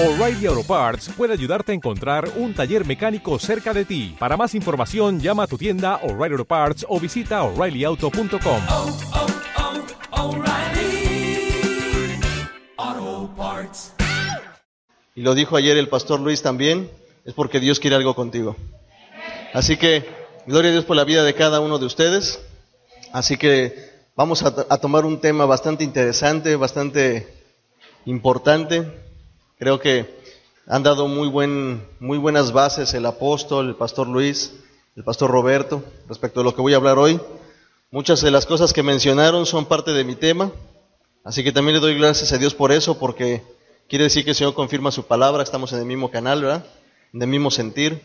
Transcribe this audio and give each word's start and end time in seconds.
O'Reilly 0.00 0.46
Auto 0.46 0.62
Parts 0.62 1.10
puede 1.16 1.32
ayudarte 1.32 1.72
a 1.72 1.74
encontrar 1.74 2.30
un 2.36 2.54
taller 2.54 2.86
mecánico 2.86 3.36
cerca 3.40 3.74
de 3.74 3.84
ti. 3.84 4.14
Para 4.16 4.36
más 4.36 4.54
información, 4.54 5.18
llama 5.18 5.42
a 5.42 5.46
tu 5.48 5.58
tienda 5.58 5.96
O'Reilly 6.04 6.34
Auto 6.34 6.44
Parts 6.44 6.86
o 6.88 7.00
visita 7.00 7.42
oreillyauto.com. 7.42 8.62
oh, 8.70 8.96
oh, 12.86 13.30
Parts. 13.36 13.92
y 15.16 15.22
lo 15.22 15.34
dijo 15.34 15.56
ayer 15.56 15.76
el 15.76 15.88
pastor 15.88 16.20
Luis 16.20 16.42
también, 16.42 16.88
es 17.24 17.34
porque 17.34 17.58
Dios 17.58 17.80
quiere 17.80 17.96
algo 17.96 18.14
contigo. 18.14 18.54
Así 19.52 19.78
que, 19.78 20.08
gloria 20.46 20.68
a 20.68 20.74
Dios 20.74 20.84
por 20.84 20.94
la 20.94 21.02
vida 21.02 21.24
de 21.24 21.34
cada 21.34 21.58
uno 21.58 21.80
de 21.80 21.86
ustedes. 21.86 22.38
Así 23.12 23.36
que 23.36 23.74
vamos 24.14 24.44
a, 24.44 24.64
a 24.68 24.78
tomar 24.78 25.04
un 25.04 25.20
tema 25.20 25.44
bastante 25.44 25.82
interesante, 25.82 26.54
bastante 26.54 27.26
importante. 28.04 29.07
Creo 29.58 29.80
que 29.80 30.06
han 30.68 30.84
dado 30.84 31.08
muy, 31.08 31.28
buen, 31.28 31.84
muy 31.98 32.16
buenas 32.16 32.52
bases 32.52 32.94
el 32.94 33.04
apóstol, 33.06 33.68
el 33.68 33.74
pastor 33.74 34.06
Luis, 34.06 34.52
el 34.94 35.02
pastor 35.02 35.32
Roberto, 35.32 35.82
respecto 36.06 36.40
a 36.40 36.44
lo 36.44 36.54
que 36.54 36.60
voy 36.60 36.74
a 36.74 36.76
hablar 36.76 36.96
hoy. 36.96 37.20
Muchas 37.90 38.20
de 38.20 38.30
las 38.30 38.46
cosas 38.46 38.72
que 38.72 38.84
mencionaron 38.84 39.46
son 39.46 39.66
parte 39.66 39.90
de 39.90 40.04
mi 40.04 40.14
tema, 40.14 40.52
así 41.24 41.42
que 41.42 41.50
también 41.50 41.74
le 41.74 41.80
doy 41.80 41.98
gracias 41.98 42.32
a 42.32 42.38
Dios 42.38 42.54
por 42.54 42.70
eso, 42.70 43.00
porque 43.00 43.42
quiere 43.88 44.04
decir 44.04 44.22
que 44.22 44.30
el 44.30 44.36
Señor 44.36 44.54
confirma 44.54 44.92
su 44.92 45.06
palabra, 45.06 45.42
estamos 45.42 45.72
en 45.72 45.80
el 45.80 45.86
mismo 45.86 46.08
canal, 46.08 46.40
¿verdad? 46.40 46.64
En 47.12 47.28
mismo 47.28 47.50
sentir. 47.50 48.00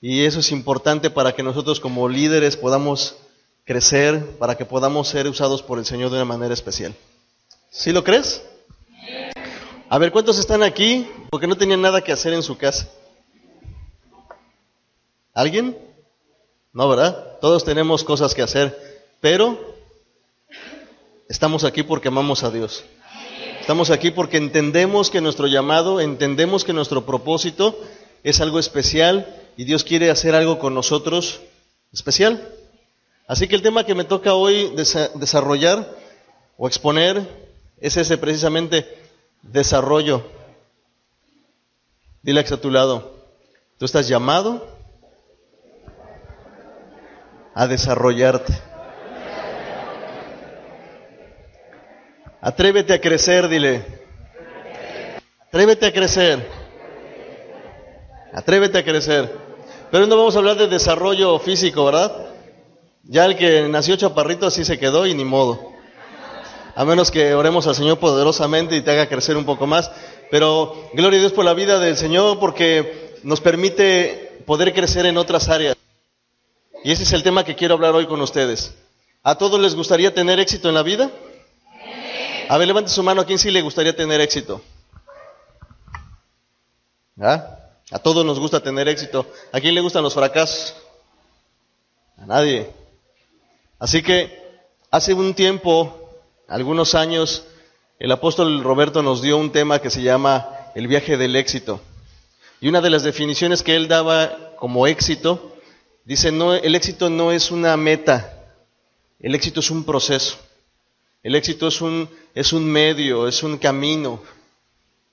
Y 0.00 0.24
eso 0.24 0.38
es 0.38 0.52
importante 0.52 1.10
para 1.10 1.34
que 1.34 1.42
nosotros 1.42 1.80
como 1.80 2.08
líderes 2.08 2.56
podamos 2.56 3.16
crecer, 3.64 4.36
para 4.38 4.56
que 4.56 4.64
podamos 4.64 5.08
ser 5.08 5.26
usados 5.26 5.64
por 5.64 5.80
el 5.80 5.84
Señor 5.84 6.10
de 6.10 6.16
una 6.16 6.26
manera 6.26 6.54
especial. 6.54 6.94
¿Sí 7.70 7.90
lo 7.90 8.04
crees? 8.04 8.40
A 9.88 9.98
ver, 9.98 10.10
¿cuántos 10.10 10.38
están 10.38 10.62
aquí 10.62 11.08
porque 11.30 11.46
no 11.46 11.56
tenían 11.56 11.80
nada 11.80 12.02
que 12.02 12.12
hacer 12.12 12.32
en 12.32 12.42
su 12.42 12.56
casa? 12.58 12.88
¿Alguien? 15.32 15.76
No, 16.72 16.88
¿verdad? 16.88 17.38
Todos 17.40 17.64
tenemos 17.64 18.02
cosas 18.02 18.34
que 18.34 18.42
hacer, 18.42 18.76
pero 19.20 19.74
estamos 21.28 21.64
aquí 21.64 21.82
porque 21.82 22.08
amamos 22.08 22.42
a 22.42 22.50
Dios. 22.50 22.84
Estamos 23.60 23.90
aquí 23.90 24.10
porque 24.10 24.36
entendemos 24.36 25.10
que 25.10 25.20
nuestro 25.20 25.46
llamado, 25.46 26.00
entendemos 26.00 26.64
que 26.64 26.72
nuestro 26.72 27.04
propósito 27.06 27.78
es 28.22 28.40
algo 28.40 28.58
especial 28.58 29.26
y 29.56 29.64
Dios 29.64 29.84
quiere 29.84 30.10
hacer 30.10 30.34
algo 30.34 30.58
con 30.58 30.74
nosotros 30.74 31.40
especial. 31.92 32.48
Así 33.28 33.48
que 33.48 33.56
el 33.56 33.62
tema 33.62 33.84
que 33.84 33.94
me 33.94 34.04
toca 34.04 34.34
hoy 34.34 34.70
desa- 34.76 35.12
desarrollar 35.14 35.88
o 36.56 36.68
exponer 36.68 37.26
es 37.80 37.96
ese 37.96 38.18
precisamente, 38.18 38.86
desarrollo. 39.50 40.22
Dile 42.22 42.40
a 42.40 42.56
tu 42.56 42.70
lado, 42.70 43.14
tú 43.78 43.84
estás 43.84 44.08
llamado 44.08 44.66
a 47.54 47.66
desarrollarte. 47.66 48.52
Atrévete 52.40 52.94
a 52.94 53.00
crecer, 53.00 53.48
dile. 53.48 53.84
Atrévete 55.48 55.86
a 55.86 55.92
crecer. 55.92 56.46
Atrévete 58.32 58.78
a 58.78 58.84
crecer. 58.84 59.32
Pero 59.90 60.06
no 60.06 60.16
vamos 60.16 60.34
a 60.34 60.38
hablar 60.38 60.56
de 60.56 60.66
desarrollo 60.66 61.38
físico, 61.38 61.84
¿verdad? 61.86 62.26
Ya 63.04 63.24
el 63.24 63.36
que 63.36 63.68
nació 63.68 63.96
chaparrito 63.96 64.46
así 64.46 64.64
se 64.64 64.78
quedó 64.78 65.06
y 65.06 65.14
ni 65.14 65.24
modo. 65.24 65.75
A 66.76 66.84
menos 66.84 67.10
que 67.10 67.34
oremos 67.34 67.66
al 67.66 67.74
Señor 67.74 67.98
poderosamente 67.98 68.76
y 68.76 68.82
te 68.82 68.90
haga 68.90 69.08
crecer 69.08 69.38
un 69.38 69.46
poco 69.46 69.66
más. 69.66 69.90
Pero 70.30 70.90
gloria 70.92 71.16
a 71.16 71.20
Dios 71.20 71.32
por 71.32 71.46
la 71.46 71.54
vida 71.54 71.78
del 71.78 71.96
Señor 71.96 72.38
porque 72.38 73.16
nos 73.22 73.40
permite 73.40 74.42
poder 74.44 74.74
crecer 74.74 75.06
en 75.06 75.16
otras 75.16 75.48
áreas. 75.48 75.74
Y 76.84 76.92
ese 76.92 77.04
es 77.04 77.12
el 77.14 77.22
tema 77.22 77.44
que 77.44 77.56
quiero 77.56 77.74
hablar 77.74 77.94
hoy 77.94 78.06
con 78.06 78.20
ustedes. 78.20 78.74
¿A 79.22 79.36
todos 79.36 79.58
les 79.58 79.74
gustaría 79.74 80.12
tener 80.12 80.38
éxito 80.38 80.68
en 80.68 80.74
la 80.74 80.82
vida? 80.82 81.10
A 82.50 82.58
ver, 82.58 82.68
levante 82.68 82.90
su 82.90 83.02
mano. 83.02 83.22
¿A 83.22 83.24
quién 83.24 83.38
sí 83.38 83.50
le 83.50 83.62
gustaría 83.62 83.96
tener 83.96 84.20
éxito? 84.20 84.60
¿Ah? 87.18 87.56
A 87.90 87.98
todos 87.98 88.22
nos 88.22 88.38
gusta 88.38 88.60
tener 88.60 88.86
éxito. 88.86 89.26
¿A 89.50 89.60
quién 89.60 89.74
le 89.74 89.80
gustan 89.80 90.02
los 90.02 90.12
fracasos? 90.12 90.76
A 92.18 92.26
nadie. 92.26 92.70
Así 93.78 94.02
que 94.02 94.44
hace 94.90 95.14
un 95.14 95.32
tiempo, 95.32 96.05
algunos 96.48 96.94
años, 96.94 97.44
el 97.98 98.12
apóstol 98.12 98.62
Roberto 98.62 99.02
nos 99.02 99.20
dio 99.20 99.36
un 99.36 99.50
tema 99.50 99.80
que 99.80 99.90
se 99.90 100.02
llama 100.02 100.48
el 100.74 100.86
viaje 100.86 101.16
del 101.16 101.34
éxito. 101.34 101.80
Y 102.60 102.68
una 102.68 102.80
de 102.80 102.90
las 102.90 103.02
definiciones 103.02 103.62
que 103.62 103.74
él 103.74 103.88
daba 103.88 104.54
como 104.56 104.86
éxito, 104.86 105.56
dice, 106.04 106.30
no, 106.30 106.54
el 106.54 106.74
éxito 106.74 107.10
no 107.10 107.32
es 107.32 107.50
una 107.50 107.76
meta, 107.76 108.32
el 109.18 109.34
éxito 109.34 109.60
es 109.60 109.70
un 109.70 109.84
proceso. 109.84 110.38
El 111.22 111.34
éxito 111.34 111.66
es 111.66 111.80
un, 111.80 112.08
es 112.34 112.52
un 112.52 112.64
medio, 112.64 113.26
es 113.26 113.42
un 113.42 113.58
camino. 113.58 114.20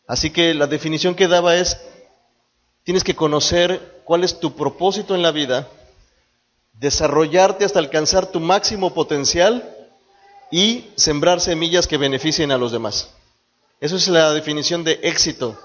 Así 0.06 0.30
que 0.30 0.54
la 0.54 0.68
definición 0.68 1.16
que 1.16 1.28
daba 1.28 1.56
es, 1.56 1.80
tienes 2.84 3.04
que 3.04 3.16
conocer 3.16 4.02
cuál 4.04 4.24
es 4.24 4.40
tu 4.40 4.56
propósito 4.56 5.16
en 5.16 5.24
la 5.24 5.32
vida, 5.32 5.68
desarrollarte 6.74 7.66
hasta 7.66 7.80
alcanzar 7.80 8.28
tu 8.28 8.40
máximo 8.40 8.94
potencial 8.94 9.73
y 10.54 10.92
sembrar 10.96 11.42
semillas 11.42 11.88
que 11.88 11.98
beneficien 11.98 12.52
a 12.52 12.60
los 12.60 12.72
demás. 12.72 13.10
Eso 13.82 13.96
es 13.96 14.08
la 14.08 14.32
definición 14.34 14.84
de 14.84 15.00
éxito. 15.02 15.58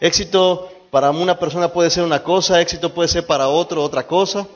Éxito 0.00 0.68
para 0.90 1.10
una 1.10 1.38
persona 1.38 1.72
puede 1.72 1.90
ser 1.90 2.02
una 2.02 2.24
cosa, 2.24 2.60
éxito 2.60 2.92
puede 2.92 3.08
ser 3.08 3.24
para 3.24 3.46
otro 3.46 3.84
otra 3.84 4.08
cosa, 4.08 4.48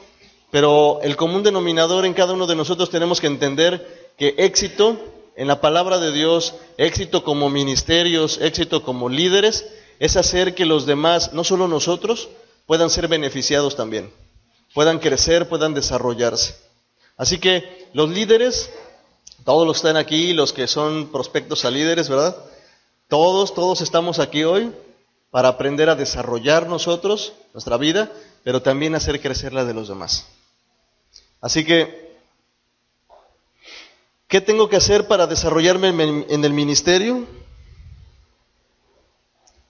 pero 0.50 0.98
el 1.02 1.14
común 1.14 1.44
denominador 1.44 2.04
en 2.04 2.14
cada 2.14 2.32
uno 2.32 2.48
de 2.48 2.56
nosotros 2.56 2.90
tenemos 2.90 3.20
que 3.20 3.28
entender 3.28 4.10
que 4.18 4.34
éxito 4.38 4.98
en 5.36 5.46
la 5.46 5.60
palabra 5.60 6.00
de 6.00 6.10
Dios, 6.10 6.56
éxito 6.76 7.22
como 7.22 7.48
ministerios, 7.48 8.40
éxito 8.42 8.82
como 8.82 9.08
líderes, 9.08 9.66
es 10.00 10.16
hacer 10.16 10.56
que 10.56 10.66
los 10.66 10.84
demás, 10.84 11.32
no 11.32 11.44
solo 11.44 11.68
nosotros, 11.68 12.28
puedan 12.66 12.90
ser 12.90 13.06
beneficiados 13.06 13.76
también, 13.76 14.12
puedan 14.74 14.98
crecer, 14.98 15.48
puedan 15.48 15.74
desarrollarse. 15.74 16.56
Así 17.16 17.38
que 17.38 17.88
los 17.92 18.10
líderes, 18.10 18.68
todos 19.44 19.66
los 19.66 19.76
que 19.76 19.88
están 19.88 19.96
aquí, 19.96 20.32
los 20.32 20.52
que 20.52 20.66
son 20.66 21.10
prospectos 21.12 21.64
a 21.64 21.70
líderes, 21.70 22.08
¿verdad? 22.08 22.36
Todos, 23.08 23.54
todos 23.54 23.80
estamos 23.80 24.18
aquí 24.18 24.44
hoy 24.44 24.72
para 25.30 25.48
aprender 25.48 25.88
a 25.88 25.96
desarrollar 25.96 26.66
nosotros 26.66 27.32
nuestra 27.52 27.76
vida, 27.76 28.10
pero 28.44 28.62
también 28.62 28.94
hacer 28.94 29.20
crecer 29.20 29.52
la 29.52 29.64
de 29.64 29.74
los 29.74 29.88
demás. 29.88 30.26
Así 31.40 31.64
que, 31.64 32.16
¿qué 34.28 34.40
tengo 34.40 34.68
que 34.68 34.76
hacer 34.76 35.06
para 35.06 35.26
desarrollarme 35.26 35.88
en 35.88 36.44
el 36.44 36.52
ministerio? 36.52 37.26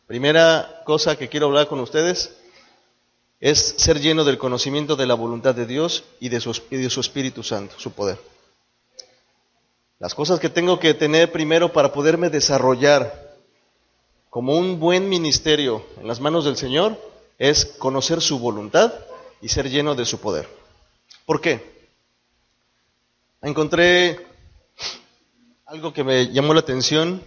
Primera 0.06 0.82
cosa 0.84 1.16
que 1.16 1.28
quiero 1.28 1.46
hablar 1.46 1.68
con 1.68 1.78
ustedes 1.78 2.36
es 3.38 3.76
ser 3.78 4.00
lleno 4.00 4.24
del 4.24 4.38
conocimiento 4.38 4.96
de 4.96 5.06
la 5.06 5.14
voluntad 5.14 5.54
de 5.54 5.66
Dios 5.66 6.04
y 6.18 6.28
de 6.28 6.40
su, 6.40 6.60
y 6.70 6.76
de 6.76 6.90
su 6.90 7.00
Espíritu 7.00 7.42
Santo, 7.42 7.76
su 7.78 7.92
poder. 7.92 8.18
Las 10.00 10.14
cosas 10.14 10.40
que 10.40 10.48
tengo 10.48 10.80
que 10.80 10.94
tener 10.94 11.30
primero 11.30 11.72
para 11.72 11.92
poderme 11.92 12.28
desarrollar 12.28 13.36
como 14.30 14.56
un 14.56 14.80
buen 14.80 15.08
ministerio 15.08 15.84
en 16.00 16.08
las 16.08 16.18
manos 16.18 16.44
del 16.44 16.56
Señor 16.56 17.00
es 17.38 17.64
conocer 17.64 18.20
su 18.20 18.40
voluntad 18.40 18.92
y 19.40 19.48
ser 19.48 19.70
lleno 19.70 19.94
de 19.94 20.06
su 20.06 20.18
poder. 20.18 20.48
¿Por 21.24 21.40
qué? 21.40 21.86
Encontré 23.42 24.26
algo 25.66 25.92
que 25.92 26.02
me 26.02 26.32
llamó 26.32 26.52
la 26.54 26.60
atención 26.60 27.22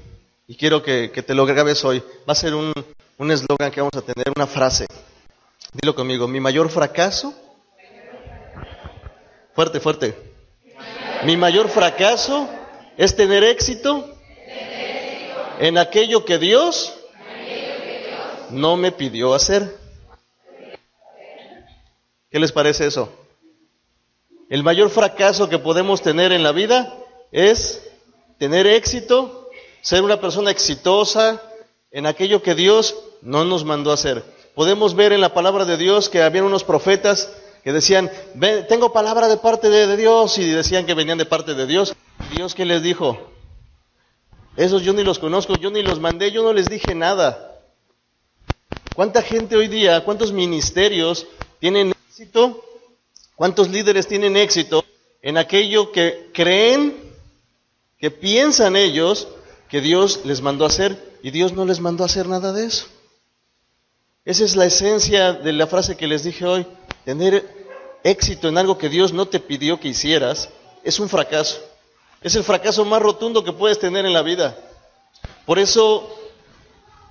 y 0.47 0.55
quiero 0.55 0.83
que, 0.83 1.11
que 1.11 1.23
te 1.23 1.33
lo 1.33 1.45
grabes 1.45 1.85
hoy. 1.85 2.03
Va 2.27 2.33
a 2.33 2.35
ser 2.35 2.53
un 2.53 2.73
un 3.17 3.31
eslogan 3.31 3.71
que 3.71 3.81
vamos 3.81 3.95
a 3.95 4.01
tener, 4.01 4.31
una 4.35 4.47
frase. 4.47 4.85
Dilo 5.73 5.95
conmigo, 5.95 6.27
mi 6.27 6.39
mayor 6.39 6.69
fracaso. 6.69 7.33
Fuerte, 9.53 9.79
fuerte. 9.79 10.15
Mi 11.25 11.37
mayor 11.37 11.69
fracaso 11.69 12.49
es 12.97 13.15
tener 13.15 13.43
éxito 13.43 14.09
en 15.59 15.77
aquello 15.77 16.25
que 16.25 16.37
Dios 16.37 16.93
no 18.51 18.77
me 18.77 18.91
pidió 18.91 19.33
hacer. 19.33 19.77
¿Qué 22.29 22.39
les 22.39 22.51
parece 22.51 22.87
eso? 22.87 23.09
El 24.49 24.63
mayor 24.63 24.89
fracaso 24.89 25.49
que 25.49 25.59
podemos 25.59 26.01
tener 26.01 26.31
en 26.31 26.43
la 26.43 26.51
vida 26.51 26.97
es 27.31 27.81
tener 28.37 28.67
éxito, 28.67 29.49
ser 29.81 30.03
una 30.03 30.19
persona 30.19 30.51
exitosa 30.51 31.41
en 31.91 32.05
aquello 32.05 32.41
que 32.41 32.55
Dios 32.55 32.95
no 33.21 33.45
nos 33.45 33.63
mandó 33.65 33.91
hacer. 33.91 34.23
Podemos 34.55 34.95
ver 34.95 35.13
en 35.13 35.21
la 35.21 35.33
palabra 35.33 35.65
de 35.65 35.77
Dios 35.77 36.09
que 36.09 36.21
había 36.21 36.43
unos 36.43 36.63
profetas 36.63 37.31
que 37.63 37.71
decían, 37.71 38.11
"Ven, 38.35 38.67
tengo 38.67 38.91
palabra 38.91 39.27
de 39.27 39.37
parte 39.37 39.69
de 39.69 39.95
Dios 39.95 40.37
y 40.37 40.49
decían 40.49 40.85
que 40.85 40.93
venían 40.93 41.17
de 41.17 41.25
parte 41.25 41.53
de 41.53 41.65
Dios. 41.65 41.95
Dios 42.33 42.55
que 42.55 42.65
les 42.65 42.81
dijo, 42.81 43.19
esos 44.57 44.81
yo 44.81 44.93
ni 44.93 45.03
los 45.03 45.19
conozco, 45.19 45.55
yo 45.55 45.69
ni 45.69 45.83
los 45.83 45.99
mandé, 45.99 46.31
yo 46.31 46.43
no 46.43 46.51
les 46.51 46.67
dije 46.67 46.95
nada. 46.95 47.61
¿Cuánta 48.95 49.21
gente 49.21 49.55
hoy 49.55 49.67
día, 49.67 50.03
cuántos 50.03 50.31
ministerios 50.31 51.27
tienen 51.59 51.93
éxito? 52.09 52.63
¿Cuántos 53.35 53.69
líderes 53.69 54.07
tienen 54.07 54.35
éxito 54.35 54.83
en 55.21 55.37
aquello 55.37 55.91
que 55.91 56.29
creen, 56.33 56.95
que 57.99 58.11
piensan 58.11 58.75
ellos 58.75 59.27
que 59.69 59.81
Dios 59.81 60.21
les 60.25 60.41
mandó 60.41 60.65
a 60.65 60.67
hacer 60.67 61.17
y 61.23 61.31
Dios 61.31 61.53
no 61.53 61.65
les 61.65 61.79
mandó 61.79 62.03
a 62.03 62.07
hacer 62.07 62.27
nada 62.27 62.51
de 62.51 62.65
eso? 62.65 62.87
Esa 64.25 64.43
es 64.43 64.55
la 64.55 64.65
esencia 64.65 65.33
de 65.33 65.53
la 65.53 65.67
frase 65.67 65.97
que 65.97 66.07
les 66.07 66.23
dije 66.23 66.45
hoy. 66.45 66.65
Tener 67.05 67.45
éxito 68.03 68.47
en 68.47 68.57
algo 68.57 68.77
que 68.77 68.89
Dios 68.89 69.13
no 69.13 69.27
te 69.27 69.39
pidió 69.39 69.79
que 69.79 69.89
hicieras 69.89 70.49
es 70.83 70.99
un 70.99 71.09
fracaso. 71.09 71.72
Es 72.23 72.35
el 72.35 72.43
fracaso 72.45 72.85
más 72.85 73.01
rotundo 73.01 73.43
que 73.43 73.51
puedes 73.51 73.79
tener 73.79 74.05
en 74.05 74.13
la 74.13 74.21
vida. 74.21 74.57
Por 75.45 75.59
eso 75.59 76.09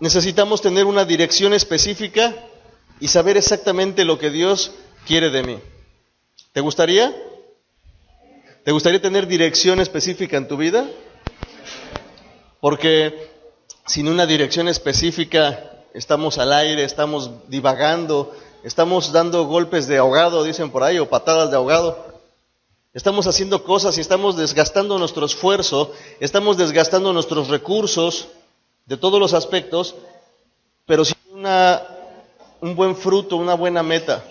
necesitamos 0.01 0.63
tener 0.63 0.87
una 0.87 1.05
dirección 1.05 1.53
específica 1.53 2.35
y 2.99 3.09
saber 3.09 3.37
exactamente 3.37 4.07
lo 4.07 4.19
que 4.19 4.31
Dios 4.31 4.73
quiere 5.07 5.29
de 5.29 5.43
mí. 5.43 5.59
¿Te 6.53 6.63
gustaría? 6.63 7.15
¿Te 8.65 8.73
gustaría 8.73 9.03
tener 9.03 9.27
dirección 9.27 9.81
específica 9.81 10.39
en 10.39 10.49
tu 10.49 10.57
vida? 10.57 10.87
Porque 12.61 13.29
sin 13.87 14.09
una 14.09 14.25
dirección 14.25 14.67
específica 14.67 15.73
estamos 15.93 16.39
al 16.39 16.55
aire, 16.55 16.85
estamos 16.85 17.49
divagando, 17.49 18.35
estamos 18.65 19.13
dando 19.13 19.45
golpes 19.45 19.87
de 19.89 19.99
ahogado, 19.99 20.43
dicen 20.43 20.71
por 20.71 20.85
ahí, 20.85 20.99
o 20.99 21.11
patadas 21.11 21.51
de 21.51 21.57
ahogado. 21.57 22.12
Estamos 22.95 23.27
haciendo 23.27 23.65
cosas 23.65 23.97
y 23.97 24.03
estamos 24.03 24.37
desgastando 24.37 24.99
nuestro 24.99 25.25
esfuerzo, 25.25 25.95
estamos 26.21 26.59
desgastando 26.59 27.15
nuestros 27.15 27.49
recursos 27.49 28.29
de 28.85 28.99
todos 28.99 29.19
los 29.19 29.33
aspectos, 29.33 29.95
pero 30.85 31.03
sin 31.03 31.17
una, 31.33 31.81
un 32.61 32.77
buen 32.77 32.95
fruto, 32.95 33.37
una 33.37 33.55
buena 33.55 33.83
meta, 33.83 34.23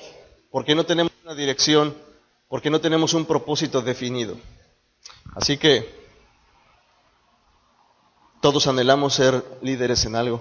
porque 0.52 0.75
no 0.75 0.86
tenemos 0.86 1.12
una 1.24 1.34
dirección, 1.34 1.96
porque 2.50 2.69
no 2.69 2.80
tenemos 2.80 3.16
un 3.16 3.25
propósito 3.25 3.81
definido. 3.81 4.38
Así 5.34 5.57
que 5.57 5.90
todos 8.42 8.68
anhelamos 8.68 9.16
ser 9.16 9.44
líderes 9.64 10.06
en 10.06 10.16
algo. 10.16 10.40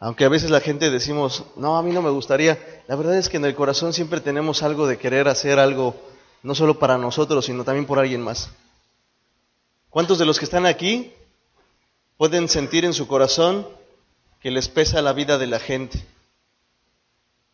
Aunque 0.00 0.24
a 0.24 0.30
veces 0.30 0.50
la 0.50 0.60
gente 0.60 0.90
decimos, 0.90 1.44
no, 1.56 1.76
a 1.76 1.82
mí 1.82 1.92
no 1.92 2.00
me 2.00 2.10
gustaría, 2.10 2.82
la 2.86 2.96
verdad 2.96 3.18
es 3.18 3.28
que 3.28 3.36
en 3.36 3.44
el 3.44 3.54
corazón 3.54 3.92
siempre 3.92 4.22
tenemos 4.22 4.62
algo 4.62 4.86
de 4.86 4.96
querer 4.96 5.28
hacer 5.28 5.58
algo, 5.58 5.94
no 6.42 6.54
solo 6.54 6.78
para 6.78 6.98
nosotros, 6.98 7.44
sino 7.44 7.64
también 7.64 7.86
por 7.86 7.98
alguien 7.98 8.22
más. 8.22 8.50
¿Cuántos 9.90 10.18
de 10.18 10.26
los 10.26 10.38
que 10.38 10.44
están 10.44 10.66
aquí 10.66 11.12
pueden 12.16 12.48
sentir 12.48 12.84
en 12.84 12.94
su 12.94 13.06
corazón 13.06 13.66
que 14.40 14.50
les 14.50 14.68
pesa 14.68 15.02
la 15.02 15.12
vida 15.12 15.38
de 15.38 15.46
la 15.46 15.58
gente? 15.58 16.04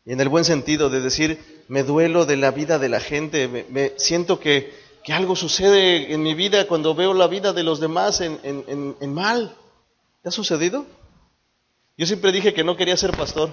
Y 0.05 0.13
en 0.13 0.21
el 0.21 0.29
buen 0.29 0.45
sentido 0.45 0.91
de 0.91 1.01
decir, 1.01 1.65
me 1.69 1.83
duelo 1.83 2.27
de 2.27 2.37
la 2.37 2.51
vida 2.51 2.79
de 2.79 2.89
la 2.89 3.01
gente, 3.01 3.49
me, 3.49 3.93
siento 3.97 4.39
que, 4.39 4.75
que, 5.03 5.13
algo 5.13 5.35
sucede 5.35 6.13
en 6.13 6.23
mi 6.23 6.35
vida 6.35 6.67
cuando 6.67 6.95
veo 6.95 7.15
la 7.15 7.27
vida 7.27 7.53
de 7.53 7.63
los 7.63 7.81
demás 7.81 8.21
en, 8.21 8.39
en, 8.43 8.97
en 9.01 9.15
mal. 9.15 9.57
¿Te 10.23 10.29
ha 10.29 10.33
sucedido? 10.33 10.85
Yo 11.97 12.07
siempre 12.07 12.33
dije 12.33 12.53
que 12.53 12.65
no 12.65 12.77
quería 12.77 12.97
ser 12.97 13.17
pastor. 13.17 13.51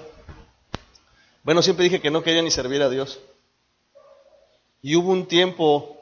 Bueno, 1.44 1.62
siempre 1.62 1.84
dije 1.84 2.00
que 2.00 2.10
no 2.10 2.22
quería 2.22 2.42
ni 2.42 2.50
servir 2.50 2.82
a 2.82 2.90
Dios. 2.90 3.20
Y 4.82 4.96
hubo 4.96 5.12
un 5.12 5.26
tiempo 5.26 5.96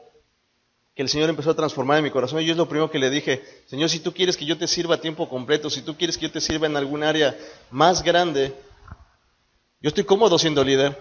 que 0.95 1.03
el 1.03 1.09
Señor 1.09 1.29
empezó 1.29 1.51
a 1.51 1.55
transformar 1.55 1.99
en 1.99 2.03
mi 2.03 2.09
corazón 2.09 2.41
y 2.41 2.45
yo 2.45 2.51
es 2.51 2.57
lo 2.57 2.67
primero 2.67 2.89
que 2.89 2.99
le 2.99 3.11
dije, 3.11 3.43
Señor, 3.67 3.89
si 3.89 3.99
tú 3.99 4.11
quieres 4.11 4.35
que 4.35 4.45
yo 4.45 4.57
te 4.57 4.67
sirva 4.67 4.95
a 4.95 5.01
tiempo 5.01 5.29
completo, 5.29 5.69
si 5.69 5.83
tú 5.83 5.95
quieres 5.95 6.17
que 6.17 6.25
yo 6.25 6.31
te 6.31 6.41
sirva 6.41 6.67
en 6.67 6.75
algún 6.75 7.03
área 7.03 7.37
más 7.69 8.03
grande, 8.03 8.53
yo 9.79 9.87
estoy 9.87 10.03
cómodo 10.03 10.37
siendo 10.37 10.63
líder, 10.63 10.99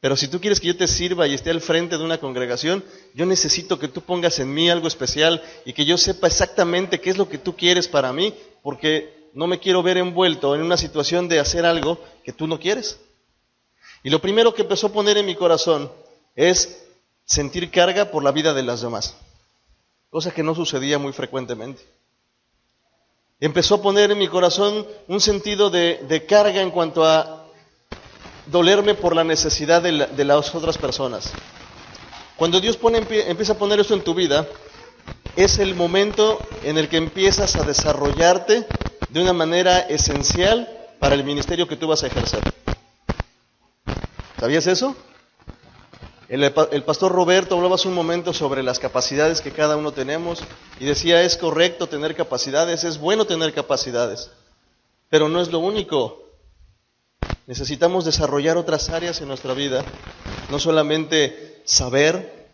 pero 0.00 0.16
si 0.16 0.28
tú 0.28 0.40
quieres 0.40 0.60
que 0.60 0.68
yo 0.68 0.76
te 0.76 0.88
sirva 0.88 1.26
y 1.26 1.34
esté 1.34 1.50
al 1.50 1.60
frente 1.60 1.98
de 1.98 2.04
una 2.04 2.18
congregación, 2.18 2.82
yo 3.14 3.26
necesito 3.26 3.78
que 3.78 3.88
tú 3.88 4.00
pongas 4.00 4.38
en 4.38 4.52
mí 4.52 4.70
algo 4.70 4.88
especial 4.88 5.42
y 5.64 5.74
que 5.74 5.84
yo 5.84 5.98
sepa 5.98 6.26
exactamente 6.26 7.00
qué 7.00 7.10
es 7.10 7.18
lo 7.18 7.28
que 7.28 7.38
tú 7.38 7.54
quieres 7.54 7.86
para 7.86 8.12
mí, 8.12 8.32
porque 8.62 9.28
no 9.34 9.46
me 9.46 9.58
quiero 9.58 9.82
ver 9.82 9.98
envuelto 9.98 10.54
en 10.54 10.62
una 10.62 10.76
situación 10.76 11.28
de 11.28 11.38
hacer 11.38 11.66
algo 11.66 12.00
que 12.24 12.32
tú 12.32 12.46
no 12.46 12.58
quieres. 12.58 13.00
Y 14.02 14.10
lo 14.10 14.20
primero 14.20 14.54
que 14.54 14.62
empezó 14.62 14.86
a 14.86 14.92
poner 14.92 15.18
en 15.18 15.26
mi 15.26 15.34
corazón 15.34 15.90
es 16.38 16.84
sentir 17.24 17.68
carga 17.68 18.12
por 18.12 18.22
la 18.22 18.30
vida 18.30 18.54
de 18.54 18.62
las 18.62 18.80
demás, 18.80 19.16
cosa 20.08 20.30
que 20.30 20.44
no 20.44 20.54
sucedía 20.54 20.96
muy 20.96 21.12
frecuentemente. 21.12 21.82
Empezó 23.40 23.74
a 23.74 23.82
poner 23.82 24.12
en 24.12 24.18
mi 24.18 24.28
corazón 24.28 24.86
un 25.08 25.20
sentido 25.20 25.68
de, 25.68 26.24
carga 26.28 26.62
en 26.62 26.70
cuanto 26.70 27.04
a 27.04 27.44
dolerme 28.46 28.94
por 28.94 29.16
la 29.16 29.24
necesidad 29.24 29.82
de, 29.82 30.06
de 30.06 30.24
las 30.24 30.54
otras 30.54 30.78
personas. 30.78 31.32
Cuando 32.36 32.60
Dios 32.60 32.78
empieza 32.82 33.54
a 33.54 33.58
poner 33.58 33.80
esto 33.80 33.94
en 33.94 34.04
tu 34.04 34.14
vida, 34.14 34.46
es 35.34 35.58
el 35.58 35.74
momento 35.74 36.40
en 36.62 36.78
el 36.78 36.88
que 36.88 36.98
empiezas 36.98 37.56
a 37.56 37.64
desarrollarte 37.64 38.64
de 39.08 39.20
una 39.20 39.32
manera 39.32 39.80
esencial 39.80 40.68
para 41.00 41.16
el 41.16 41.24
ministerio 41.24 41.66
que 41.66 41.76
tú 41.76 41.88
vas 41.88 42.04
a 42.04 42.06
ejercer. 42.06 42.42
¿Sabías 44.38 44.68
eso? 44.68 44.94
El, 46.28 46.52
pastor 46.84 47.10
Roberto 47.10 47.56
hablaba 47.56 47.76
hace 47.76 47.88
un 47.88 47.94
momento 47.94 48.34
sobre 48.34 48.62
las 48.62 48.78
capacidades 48.78 49.40
que 49.40 49.50
cada 49.50 49.78
uno 49.78 49.92
tenemos 49.92 50.40
y 50.78 50.84
decía 50.84 51.22
es 51.22 51.38
correcto 51.38 51.86
tener 51.86 52.14
capacidades, 52.14 52.84
es 52.84 52.98
bueno 52.98 53.24
tener 53.24 53.54
capacidades, 53.54 54.30
pero 55.08 55.30
no 55.30 55.40
es 55.40 55.50
lo 55.50 55.60
único. 55.60 56.22
Necesitamos 57.46 58.04
desarrollar 58.04 58.58
otras 58.58 58.90
áreas 58.90 59.22
en 59.22 59.28
nuestra 59.28 59.54
vida, 59.54 59.82
no 60.50 60.58
solamente 60.58 61.62
saber, 61.64 62.50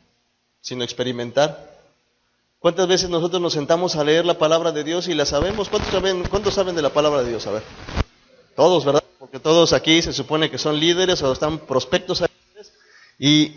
sino 0.61 0.85
experimentar. 0.85 1.75
¿Cuántas 2.61 2.87
veces 2.87 3.11
nosotros 3.11 3.43
nos 3.43 3.55
sentamos 3.55 3.97
a 3.97 4.05
leer 4.05 4.25
la 4.25 4.39
palabra 4.39 4.71
de 4.71 4.85
Dios 4.85 5.09
y 5.09 5.15
la 5.15 5.27
sabemos? 5.27 5.69
¿Cuántos 5.69 5.91
saben, 5.91 6.23
¿cuántos 6.31 6.55
saben 6.55 6.77
de 6.77 6.83
la 6.83 6.91
palabra 6.91 7.25
de 7.25 7.31
Dios? 7.31 7.45
A 7.49 7.51
ver. 7.51 7.63
Todos, 8.55 8.85
¿verdad? 8.85 9.03
Porque 9.19 9.41
todos 9.41 9.73
aquí 9.73 10.01
se 10.01 10.13
supone 10.13 10.49
que 10.49 10.59
son 10.59 10.79
líderes 10.79 11.21
o 11.23 11.33
están 11.33 11.59
prospectos 11.59 12.23
a 12.23 12.29
y 13.19 13.55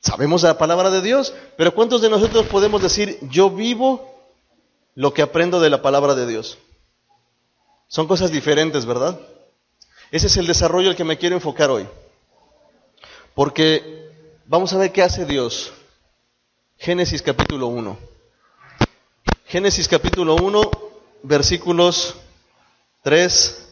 sabemos 0.00 0.42
la 0.42 0.58
palabra 0.58 0.90
de 0.90 1.00
Dios, 1.00 1.34
pero 1.56 1.74
¿cuántos 1.74 2.02
de 2.02 2.10
nosotros 2.10 2.46
podemos 2.46 2.82
decir, 2.82 3.18
yo 3.22 3.50
vivo 3.50 4.10
lo 4.94 5.14
que 5.14 5.22
aprendo 5.22 5.60
de 5.60 5.70
la 5.70 5.82
palabra 5.82 6.14
de 6.14 6.26
Dios? 6.26 6.58
Son 7.88 8.06
cosas 8.06 8.30
diferentes, 8.30 8.86
¿verdad? 8.86 9.20
Ese 10.10 10.26
es 10.26 10.36
el 10.36 10.46
desarrollo 10.46 10.90
al 10.90 10.96
que 10.96 11.04
me 11.04 11.18
quiero 11.18 11.36
enfocar 11.36 11.70
hoy. 11.70 11.86
Porque 13.34 14.10
vamos 14.46 14.72
a 14.72 14.78
ver 14.78 14.92
qué 14.92 15.02
hace 15.02 15.24
Dios. 15.24 15.72
Génesis 16.78 17.22
capítulo 17.22 17.68
1. 17.68 17.98
Génesis 19.46 19.88
capítulo 19.88 20.36
1, 20.36 20.70
versículos 21.22 22.16
3 23.02 23.68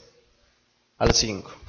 al 0.98 1.14
5. 1.14 1.59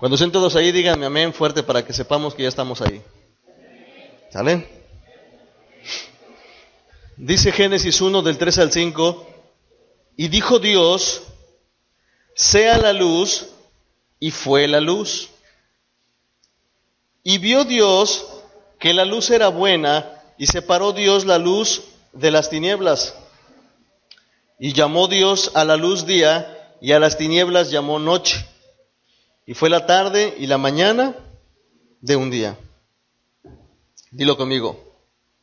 Cuando 0.00 0.14
estén 0.14 0.32
todos 0.32 0.56
ahí, 0.56 0.72
díganme 0.72 1.04
amén 1.04 1.34
fuerte 1.34 1.62
para 1.62 1.84
que 1.84 1.92
sepamos 1.92 2.34
que 2.34 2.44
ya 2.44 2.48
estamos 2.48 2.80
ahí. 2.80 3.02
¿Sale? 4.32 4.66
Dice 7.18 7.52
Génesis 7.52 8.00
1 8.00 8.22
del 8.22 8.38
3 8.38 8.58
al 8.60 8.72
5, 8.72 9.26
y 10.16 10.28
dijo 10.28 10.58
Dios, 10.58 11.24
sea 12.34 12.78
la 12.78 12.94
luz, 12.94 13.48
y 14.18 14.30
fue 14.30 14.66
la 14.68 14.80
luz. 14.80 15.28
Y 17.22 17.36
vio 17.36 17.64
Dios 17.66 18.26
que 18.78 18.94
la 18.94 19.04
luz 19.04 19.28
era 19.28 19.48
buena 19.48 20.22
y 20.38 20.46
separó 20.46 20.94
Dios 20.94 21.26
la 21.26 21.36
luz 21.36 21.82
de 22.14 22.30
las 22.30 22.48
tinieblas. 22.48 23.14
Y 24.58 24.72
llamó 24.72 25.08
Dios 25.08 25.52
a 25.54 25.66
la 25.66 25.76
luz 25.76 26.06
día 26.06 26.74
y 26.80 26.92
a 26.92 26.98
las 26.98 27.18
tinieblas 27.18 27.70
llamó 27.70 27.98
noche. 27.98 28.46
Y 29.50 29.54
fue 29.54 29.68
la 29.68 29.84
tarde 29.84 30.32
y 30.38 30.46
la 30.46 30.58
mañana 30.58 31.12
de 32.00 32.14
un 32.14 32.30
día. 32.30 32.56
Dilo 34.12 34.36
conmigo. 34.36 34.78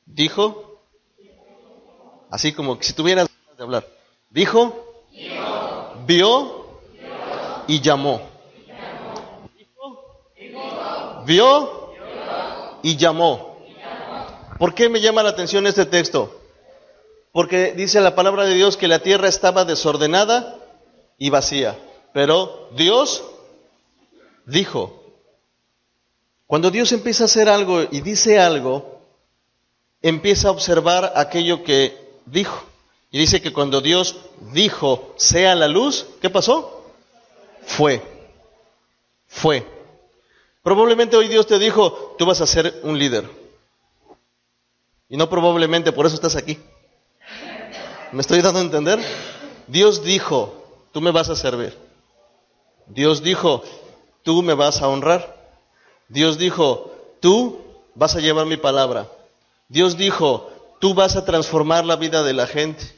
Dijo, 0.06 0.80
así 2.32 2.54
como 2.54 2.82
si 2.82 2.94
tuvieras 2.94 3.28
de 3.58 3.62
hablar. 3.62 3.86
Dijo, 4.30 5.04
vio 6.06 6.80
y 7.68 7.82
llamó 7.82 8.22
vio 11.26 11.92
y 12.84 12.96
llamó. 12.96 13.58
¿Por 14.58 14.74
qué 14.74 14.88
me 14.88 15.02
llama 15.02 15.22
la 15.22 15.32
atención 15.32 15.68
este 15.68 15.86
texto? 15.86 16.40
Porque 17.34 17.74
dice 17.74 18.00
la 18.00 18.16
palabra 18.16 18.46
de 18.46 18.54
Dios 18.54 18.78
que 18.78 18.88
la 18.88 19.00
tierra 19.00 19.28
estaba 19.28 19.66
desordenada 19.66 20.56
y 21.18 21.30
vacía. 21.30 21.78
Pero 22.14 22.70
Dios 22.72 23.22
dijo, 24.48 25.04
cuando 26.48 26.72
Dios 26.72 26.92
empieza 26.94 27.24
a 27.24 27.26
hacer 27.26 27.50
algo 27.50 27.84
y 27.92 28.02
dice 28.02 28.40
algo, 28.40 29.02
empieza 30.02 30.48
a 30.48 30.52
observar 30.52 31.14
aquello 31.16 31.64
que 31.64 31.96
dijo. 32.26 32.66
Y 33.12 33.20
dice 33.20 33.42
que 33.42 33.54
cuando 33.54 33.82
Dios 33.82 34.18
dijo, 34.54 35.14
sea 35.18 35.56
la 35.56 35.68
luz, 35.68 36.08
¿qué 36.22 36.30
pasó? 36.30 36.84
Fue. 37.66 38.02
Fue. 39.28 39.66
Probablemente 40.64 41.16
hoy 41.16 41.28
Dios 41.28 41.48
te 41.48 41.60
dijo, 41.60 42.16
tú 42.18 42.26
vas 42.26 42.42
a 42.42 42.48
ser 42.48 42.80
un 42.84 42.98
líder. 42.98 43.30
Y 45.10 45.18
no 45.18 45.30
probablemente, 45.30 45.92
por 45.92 46.06
eso 46.06 46.16
estás 46.16 46.36
aquí. 46.36 46.58
¿Me 48.12 48.22
estoy 48.22 48.42
dando 48.42 48.60
a 48.60 48.64
entender? 48.64 49.00
Dios 49.68 50.04
dijo, 50.04 50.54
tú 50.94 51.02
me 51.02 51.12
vas 51.12 51.30
a 51.30 51.36
servir. 51.36 51.78
Dios 52.88 53.22
dijo, 53.22 53.64
tú 54.28 54.44
me 54.44 54.56
vas 54.56 54.82
a 54.82 54.90
honrar. 54.90 55.38
Dios 56.10 56.38
dijo, 56.38 56.92
tú 57.22 57.62
vas 57.96 58.14
a 58.14 58.20
llevar 58.20 58.46
mi 58.46 58.58
palabra. 58.58 59.10
Dios 59.70 59.96
dijo, 59.96 60.52
tú 60.82 60.94
vas 60.94 61.16
a 61.16 61.24
transformar 61.24 61.86
la 61.86 61.96
vida 61.96 62.24
de 62.24 62.34
la 62.34 62.46
gente. 62.46 62.94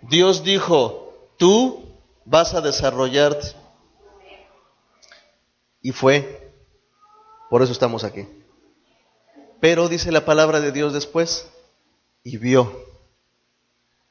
Dios 0.00 0.42
dijo, 0.42 1.12
tú 1.36 1.84
vas 2.24 2.54
a 2.54 2.62
desarrollarte. 2.62 3.48
Y 5.82 5.92
fue, 5.92 6.50
por 7.50 7.60
eso 7.60 7.72
estamos 7.72 8.02
aquí. 8.02 8.26
Pero 9.60 9.86
dice 9.86 10.10
la 10.12 10.24
palabra 10.24 10.60
de 10.60 10.72
Dios 10.72 10.94
después, 10.94 11.46
y 12.24 12.38
vio. 12.38 12.72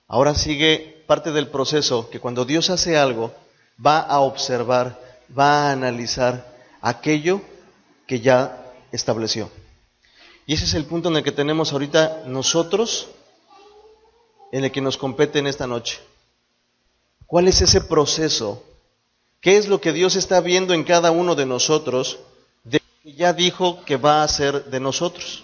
Ahora 0.07 0.35
sigue 0.35 1.03
parte 1.07 1.31
del 1.31 1.47
proceso 1.47 2.11
que 2.11 2.19
cuando 2.19 2.45
Dios 2.45 2.69
hace 2.69 2.95
algo, 2.95 3.33
va 3.83 4.01
a 4.01 4.19
observar, 4.19 5.03
va 5.37 5.69
a 5.69 5.71
analizar 5.71 6.55
aquello 6.81 7.41
que 8.07 8.19
ya 8.19 8.73
estableció. 8.91 9.49
Y 10.45 10.53
ese 10.53 10.65
es 10.65 10.73
el 10.75 10.85
punto 10.85 11.09
en 11.09 11.17
el 11.17 11.23
que 11.23 11.31
tenemos 11.31 11.73
ahorita 11.73 12.23
nosotros, 12.27 13.07
en 14.51 14.63
el 14.63 14.71
que 14.71 14.81
nos 14.81 14.97
compete 14.97 15.39
en 15.39 15.47
esta 15.47 15.65
noche. 15.65 15.99
¿Cuál 17.25 17.47
es 17.47 17.61
ese 17.61 17.81
proceso? 17.81 18.63
¿Qué 19.41 19.57
es 19.57 19.67
lo 19.67 19.81
que 19.81 19.91
Dios 19.91 20.15
está 20.15 20.41
viendo 20.41 20.73
en 20.73 20.83
cada 20.83 21.11
uno 21.11 21.35
de 21.35 21.45
nosotros 21.45 22.19
de 22.63 22.79
que 23.03 23.13
ya 23.13 23.33
dijo 23.33 23.83
que 23.85 23.97
va 23.97 24.21
a 24.21 24.23
hacer 24.23 24.65
de 24.65 24.79
nosotros? 24.79 25.43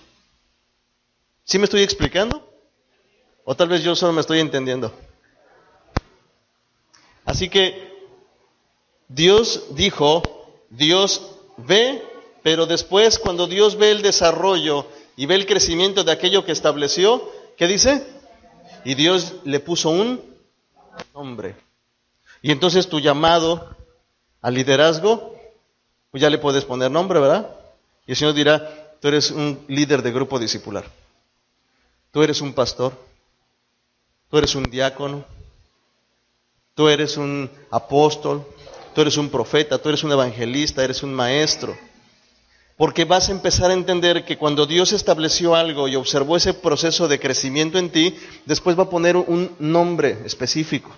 ¿Sí 1.44 1.58
me 1.58 1.66
estoy 1.66 1.82
explicando? 1.82 2.48
O 3.44 3.56
tal 3.56 3.70
vez 3.70 3.84
yo 3.84 3.96
solo 3.96 4.14
me 4.14 4.22
estoy 4.22 4.40
entendiendo. 4.40 4.94
Así 7.26 7.50
que 7.50 7.91
Dios 9.14 9.64
dijo, 9.72 10.24
Dios 10.70 11.22
ve, 11.58 12.02
pero 12.44 12.66
después 12.66 13.20
cuando 13.20 13.46
Dios 13.46 13.76
ve 13.78 13.92
el 13.92 14.02
desarrollo 14.02 14.88
y 15.18 15.26
ve 15.26 15.36
el 15.36 15.46
crecimiento 15.46 16.04
de 16.04 16.14
aquello 16.14 16.46
que 16.46 16.54
estableció, 16.54 17.30
¿qué 17.58 17.68
dice? 17.68 18.06
Y 18.86 18.96
Dios 18.96 19.34
le 19.44 19.60
puso 19.60 19.90
un 19.90 20.22
nombre. 21.14 21.56
Y 22.42 22.52
entonces 22.52 22.88
tu 22.88 23.00
llamado 23.00 23.76
al 24.42 24.54
liderazgo, 24.54 25.36
pues 26.10 26.22
ya 26.22 26.30
le 26.30 26.38
puedes 26.38 26.64
poner 26.64 26.90
nombre, 26.90 27.20
¿verdad? 27.20 27.56
Y 28.08 28.12
el 28.12 28.18
Señor 28.18 28.34
dirá, 28.34 28.96
tú 29.02 29.10
eres 29.10 29.30
un 29.30 29.64
líder 29.68 30.02
de 30.02 30.12
grupo 30.12 30.40
discipular. 30.40 30.86
Tú 32.12 32.24
eres 32.24 32.40
un 32.42 32.54
pastor. 32.54 32.94
Tú 34.30 34.38
eres 34.38 34.56
un 34.56 34.64
diácono. 34.64 35.26
Tú 36.74 36.88
eres 36.88 37.18
un 37.18 37.52
apóstol. 37.70 38.46
Tú 38.94 39.02
eres 39.02 39.18
un 39.18 39.30
profeta. 39.30 39.78
Tú 39.78 39.90
eres 39.90 40.04
un 40.04 40.12
evangelista. 40.12 40.84
Eres 40.84 41.04
un 41.04 41.14
maestro. 41.14 41.78
Porque 42.78 43.06
vas 43.06 43.30
a 43.30 43.32
empezar 43.32 43.70
a 43.70 43.76
entender 43.76 44.26
que 44.26 44.38
cuando 44.38 44.66
Dios 44.66 44.92
estableció 44.92 45.56
algo 45.56 45.88
y 45.88 45.96
observó 45.96 46.38
ese 46.38 46.54
proceso 46.54 47.08
de 47.08 47.20
crecimiento 47.20 47.78
en 47.78 47.92
ti, 47.92 48.16
después 48.46 48.78
va 48.78 48.84
a 48.84 48.90
poner 48.90 49.16
un 49.18 49.56
nombre 49.60 50.18
específico 50.26 50.92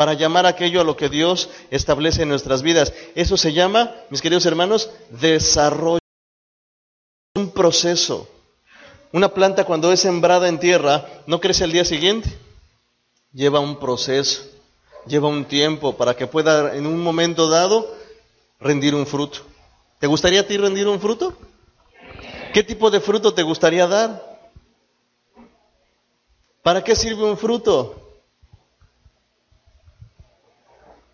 para 0.00 0.14
llamar 0.14 0.46
aquello 0.46 0.80
a 0.80 0.84
lo 0.84 0.96
que 0.96 1.10
Dios 1.10 1.50
establece 1.70 2.22
en 2.22 2.30
nuestras 2.30 2.62
vidas. 2.62 2.94
Eso 3.14 3.36
se 3.36 3.52
llama, 3.52 3.94
mis 4.08 4.22
queridos 4.22 4.46
hermanos, 4.46 4.88
desarrollo. 5.10 6.00
Un 7.34 7.50
proceso. 7.50 8.26
Una 9.12 9.28
planta 9.28 9.66
cuando 9.66 9.92
es 9.92 10.00
sembrada 10.00 10.48
en 10.48 10.58
tierra 10.58 11.06
no 11.26 11.38
crece 11.38 11.64
al 11.64 11.72
día 11.72 11.84
siguiente. 11.84 12.30
Lleva 13.34 13.60
un 13.60 13.78
proceso, 13.78 14.42
lleva 15.06 15.28
un 15.28 15.44
tiempo 15.44 15.96
para 15.96 16.14
que 16.14 16.26
pueda 16.26 16.74
en 16.74 16.86
un 16.86 17.02
momento 17.02 17.48
dado 17.48 17.86
rendir 18.58 18.94
un 18.94 19.06
fruto. 19.06 19.40
¿Te 19.98 20.06
gustaría 20.06 20.40
a 20.40 20.46
ti 20.46 20.56
rendir 20.56 20.88
un 20.88 21.00
fruto? 21.00 21.36
¿Qué 22.52 22.62
tipo 22.62 22.90
de 22.90 23.00
fruto 23.00 23.32
te 23.32 23.42
gustaría 23.42 23.86
dar? 23.86 24.30
¿Para 26.62 26.82
qué 26.82 26.94
sirve 26.94 27.24
un 27.24 27.38
fruto? 27.38 27.96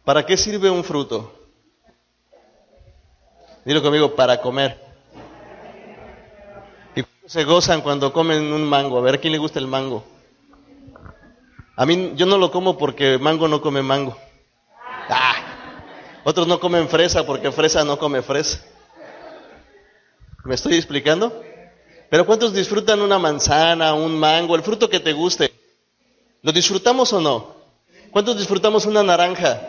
¿Para 0.05 0.25
qué 0.25 0.37
sirve 0.37 0.71
un 0.71 0.85
fruto? 0.85 1.33
Dilo 3.64 3.83
conmigo, 3.83 4.14
para 4.14 4.40
comer. 4.40 4.81
¿Y 6.95 7.05
se 7.26 7.45
gozan 7.45 7.81
cuando 7.81 8.12
comen 8.12 8.52
un 8.52 8.64
mango? 8.64 8.99
A 8.99 9.00
ver, 9.00 9.16
¿a 9.16 9.19
quién 9.19 9.33
le 9.33 9.38
gusta 9.38 9.59
el 9.59 9.66
mango? 9.66 10.05
A 11.76 11.85
mí, 11.85 12.14
yo 12.16 12.25
no 12.25 12.38
lo 12.38 12.50
como 12.50 12.78
porque 12.78 13.18
mango 13.18 13.49
no 13.49 13.61
come 13.61 13.83
mango. 13.83 14.16
Ah, 15.11 15.37
otros 16.25 16.47
no 16.47 16.59
comen 16.59 16.88
fresa 16.88 17.26
porque 17.26 17.52
fresa 17.52 17.85
no 17.85 17.99
come 17.99 18.23
fresa. 18.23 18.61
¿Me 20.45 20.54
estoy 20.54 20.75
explicando? 20.75 21.42
Pero 22.09 22.25
¿cuántos 22.25 22.54
disfrutan 22.54 23.02
una 23.02 23.18
manzana, 23.18 23.92
un 23.92 24.18
mango, 24.18 24.56
el 24.56 24.62
fruto 24.62 24.88
que 24.88 25.00
te 25.00 25.12
guste? 25.12 25.52
¿Lo 26.42 26.50
disfrutamos 26.50 27.12
o 27.12 27.21
no? 27.21 27.56
¿Cuántos 28.11 28.38
disfrutamos 28.38 28.87
una 28.87 29.02
naranja? 29.02 29.61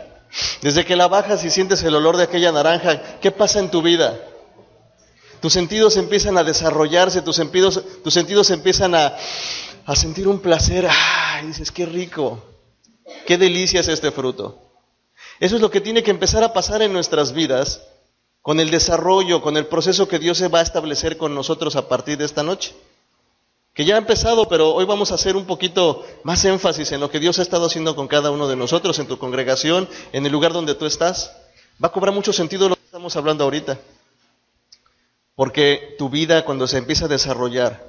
Desde 0.62 0.86
que 0.86 0.96
la 0.96 1.08
bajas 1.08 1.44
y 1.44 1.50
sientes 1.50 1.84
el 1.84 1.96
olor 1.96 2.16
de 2.16 2.24
aquella 2.24 2.52
naranja, 2.52 3.20
¿qué 3.20 3.32
pasa 3.32 3.60
en 3.60 3.70
tu 3.70 3.82
vida? 3.82 4.18
Tus 5.42 5.54
sentidos 5.54 5.98
empiezan 5.98 6.38
a 6.38 6.44
desarrollarse, 6.44 7.22
tus 7.22 7.36
sentidos, 7.36 7.84
tus 8.04 8.14
sentidos 8.14 8.50
empiezan 8.50 8.96
a, 8.96 9.16
a 9.88 9.96
sentir 9.96 10.28
un 10.28 10.38
placer. 10.40 10.88
¡Ay! 10.88 11.48
Dices, 11.48 11.72
qué 11.72 11.88
rico, 11.88 12.44
qué 13.26 13.40
delicia 13.40 13.80
es 13.80 13.88
este 13.88 14.12
fruto. 14.12 14.60
Eso 15.40 15.56
es 15.56 15.62
lo 15.62 15.72
que 15.72 15.82
tiene 15.82 16.04
que 16.04 16.12
empezar 16.12 16.44
a 16.44 16.54
pasar 16.54 16.84
en 16.84 16.94
nuestras 16.94 17.32
vidas 17.32 17.82
con 18.44 18.60
el 18.60 18.70
desarrollo, 18.70 19.42
con 19.42 19.58
el 19.58 19.66
proceso 19.66 20.08
que 20.08 20.20
Dios 20.20 20.38
se 20.38 20.48
va 20.48 20.60
a 20.60 20.64
establecer 20.64 21.18
con 21.18 21.34
nosotros 21.34 21.76
a 21.76 21.88
partir 21.88 22.20
de 22.20 22.26
esta 22.26 22.44
noche 22.44 22.76
que 23.78 23.86
ya 23.86 23.94
ha 23.94 24.00
empezado, 24.00 24.50
pero 24.50 24.74
hoy 24.74 24.86
vamos 24.86 25.12
a 25.12 25.16
hacer 25.16 25.36
un 25.36 25.46
poquito 25.46 26.04
más 26.24 26.44
énfasis 26.46 26.92
en 26.94 27.00
lo 27.00 27.12
que 27.12 27.20
Dios 27.20 27.38
ha 27.38 27.44
estado 27.44 27.68
haciendo 27.68 27.96
con 27.96 28.08
cada 28.08 28.32
uno 28.32 28.48
de 28.48 28.56
nosotros, 28.56 28.98
en 28.98 29.06
tu 29.06 29.20
congregación, 29.20 29.88
en 30.14 30.26
el 30.26 30.32
lugar 30.32 30.52
donde 30.52 30.74
tú 30.74 30.88
estás. 30.88 31.32
Va 31.82 31.90
a 31.90 31.92
cobrar 31.92 32.12
mucho 32.12 32.34
sentido 32.34 32.70
lo 32.70 32.76
que 32.76 32.82
estamos 32.84 33.16
hablando 33.16 33.44
ahorita. 33.44 33.78
Porque 35.36 35.94
tu 36.00 36.10
vida 36.10 36.44
cuando 36.44 36.66
se 36.66 36.80
empieza 36.80 37.06
a 37.06 37.08
desarrollar, 37.08 37.87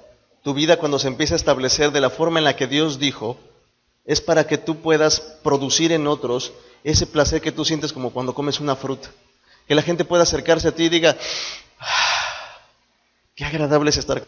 tu 0.49 0.55
vida 0.55 0.79
cuando 0.79 0.99
se 0.99 1.09
empieza 1.09 1.35
a 1.35 1.37
establecer 1.37 1.93
de 1.93 2.01
la 2.01 2.09
forma 2.09 2.39
en 2.39 2.45
la 2.47 2.57
que 2.57 2.67
Dios 2.67 2.99
dijo, 2.99 3.37
es 4.07 4.23
para 4.23 4.47
que 4.47 4.57
tú 4.57 4.77
puedas 4.77 5.21
producir 5.43 5.93
en 5.93 6.07
otros 6.07 6.55
ese 6.85 7.07
placer 7.07 7.43
que 7.43 7.53
tú 7.53 7.67
sientes 7.67 7.93
como 7.93 8.15
cuando 8.15 8.33
comes 8.33 8.59
una 8.59 8.75
fruta. 8.75 9.11
Que 9.67 9.75
la 9.75 9.83
gente 9.83 10.07
pueda 10.07 10.23
acercarse 10.23 10.69
a 10.69 10.73
ti 10.73 10.85
y 10.85 10.89
diga, 10.89 11.19
ah, 11.79 12.61
qué 13.35 13.45
agradable 13.45 13.91
es 13.91 13.99
estar 13.99 14.27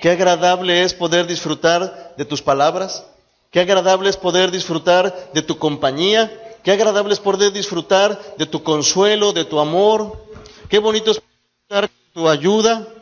Qué 0.00 0.08
agradable 0.08 0.82
es 0.82 0.94
poder 0.94 1.26
disfrutar 1.26 2.14
de 2.16 2.24
tus 2.24 2.40
palabras. 2.40 3.04
Qué 3.50 3.60
agradable 3.60 4.08
es 4.08 4.16
poder 4.16 4.50
disfrutar 4.50 5.30
de 5.34 5.42
tu 5.42 5.58
compañía. 5.58 6.32
Qué 6.64 6.70
agradable 6.70 7.12
es 7.12 7.20
poder 7.20 7.52
disfrutar 7.52 8.18
de 8.38 8.46
tu 8.46 8.62
consuelo, 8.62 9.34
de 9.34 9.44
tu 9.44 9.60
amor. 9.60 10.24
Qué 10.70 10.78
bonito 10.78 11.10
es 11.10 11.20
contar 11.68 11.90
con 11.90 12.12
tu 12.14 12.28
ayuda. 12.30 12.94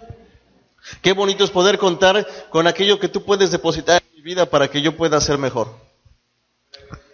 Qué 1.03 1.13
bonito 1.13 1.45
es 1.45 1.51
poder 1.51 1.79
contar 1.79 2.27
con 2.51 2.67
aquello 2.67 2.99
que 2.99 3.09
tú 3.09 3.25
puedes 3.25 3.51
depositar 3.51 4.03
en 4.03 4.17
mi 4.17 4.23
vida 4.23 4.47
para 4.47 4.69
que 4.69 4.83
yo 4.83 4.97
pueda 4.97 5.21
ser 5.21 5.39
mejor. 5.39 5.75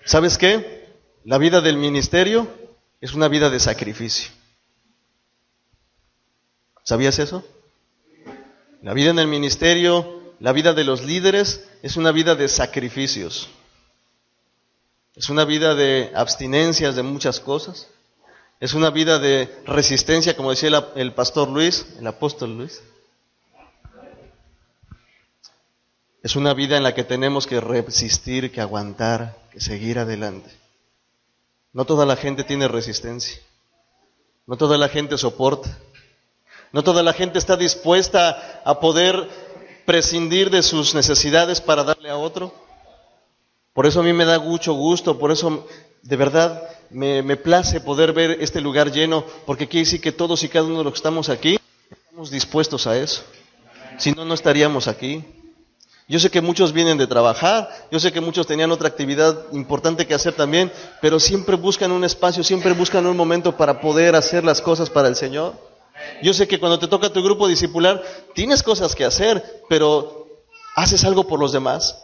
¿Sabes 0.04 0.36
qué? 0.36 0.88
La 1.24 1.38
vida 1.38 1.60
del 1.60 1.76
ministerio 1.76 2.48
es 3.00 3.14
una 3.14 3.28
vida 3.28 3.50
de 3.50 3.60
sacrificio. 3.60 4.30
¿Sabías 6.84 7.18
eso? 7.18 7.44
La 8.82 8.92
vida 8.94 9.10
en 9.10 9.18
el 9.20 9.28
ministerio, 9.28 10.34
la 10.40 10.52
vida 10.52 10.72
de 10.72 10.84
los 10.84 11.04
líderes 11.04 11.68
es 11.82 11.96
una 11.96 12.10
vida 12.10 12.34
de 12.34 12.48
sacrificios. 12.48 13.48
Es 15.14 15.30
una 15.30 15.44
vida 15.44 15.74
de 15.74 16.10
abstinencias 16.14 16.96
de 16.96 17.02
muchas 17.02 17.38
cosas. 17.38 17.88
Es 18.58 18.74
una 18.74 18.90
vida 18.90 19.18
de 19.18 19.52
resistencia, 19.66 20.36
como 20.36 20.50
decía 20.50 20.90
el, 20.96 21.14
pastor 21.14 21.48
Luis, 21.48 21.86
el 21.98 22.06
apóstol 22.06 22.56
Luis. 22.56 22.82
Es 26.22 26.36
una 26.36 26.54
vida 26.54 26.76
en 26.76 26.84
la 26.84 26.94
que 26.94 27.02
tenemos 27.02 27.48
que 27.48 27.60
resistir, 27.60 28.52
que 28.52 28.60
aguantar, 28.60 29.36
que 29.50 29.60
seguir 29.60 29.98
adelante. 29.98 30.50
No 31.72 31.84
toda 31.84 32.06
la 32.06 32.14
gente 32.14 32.44
tiene 32.44 32.68
resistencia. 32.68 33.40
No 34.46 34.56
toda 34.56 34.78
la 34.78 34.88
gente 34.88 35.18
soporta. 35.18 35.76
No 36.72 36.84
toda 36.84 37.02
la 37.02 37.12
gente 37.12 37.38
está 37.38 37.56
dispuesta 37.56 38.62
a 38.64 38.78
poder 38.78 39.28
prescindir 39.84 40.50
de 40.50 40.62
sus 40.62 40.94
necesidades 40.94 41.60
para 41.60 41.82
darle 41.82 42.08
a 42.08 42.16
otro. 42.16 42.54
Por 43.72 43.86
eso 43.86 44.00
a 44.00 44.02
mí 44.04 44.12
me 44.12 44.24
da 44.24 44.38
mucho 44.38 44.74
gusto, 44.74 45.18
por 45.18 45.32
eso 45.32 45.66
de 46.02 46.16
verdad 46.16 46.62
me, 46.90 47.22
me 47.22 47.36
place 47.36 47.80
poder 47.80 48.12
ver 48.12 48.38
este 48.40 48.60
lugar 48.60 48.92
lleno, 48.92 49.24
porque 49.44 49.66
quiere 49.66 49.86
decir 49.86 50.00
que 50.00 50.12
todos 50.12 50.42
y 50.44 50.48
cada 50.48 50.66
uno 50.66 50.78
de 50.78 50.84
los 50.84 50.92
que 50.92 50.98
estamos 50.98 51.28
aquí 51.30 51.58
estamos 51.90 52.30
dispuestos 52.30 52.86
a 52.86 52.96
eso. 52.96 53.24
Si 53.98 54.12
no, 54.12 54.24
no 54.24 54.34
estaríamos 54.34 54.88
aquí. 54.88 55.24
Yo 56.08 56.18
sé 56.18 56.30
que 56.30 56.40
muchos 56.40 56.72
vienen 56.72 56.98
de 56.98 57.06
trabajar, 57.06 57.70
yo 57.90 58.00
sé 58.00 58.12
que 58.12 58.20
muchos 58.20 58.46
tenían 58.46 58.72
otra 58.72 58.88
actividad 58.88 59.46
importante 59.52 60.06
que 60.06 60.14
hacer 60.14 60.34
también, 60.34 60.70
pero 61.00 61.20
siempre 61.20 61.56
buscan 61.56 61.92
un 61.92 62.04
espacio, 62.04 62.44
siempre 62.44 62.72
buscan 62.72 63.06
un 63.06 63.16
momento 63.16 63.56
para 63.56 63.80
poder 63.80 64.14
hacer 64.16 64.44
las 64.44 64.60
cosas 64.60 64.90
para 64.90 65.08
el 65.08 65.16
Señor. 65.16 65.54
Yo 66.22 66.34
sé 66.34 66.48
que 66.48 66.58
cuando 66.58 66.78
te 66.78 66.88
toca 66.88 67.10
tu 67.10 67.22
grupo 67.22 67.48
discipular, 67.48 68.02
tienes 68.34 68.62
cosas 68.62 68.94
que 68.94 69.04
hacer, 69.04 69.64
pero 69.68 70.26
haces 70.74 71.04
algo 71.04 71.26
por 71.26 71.38
los 71.38 71.52
demás. 71.52 71.98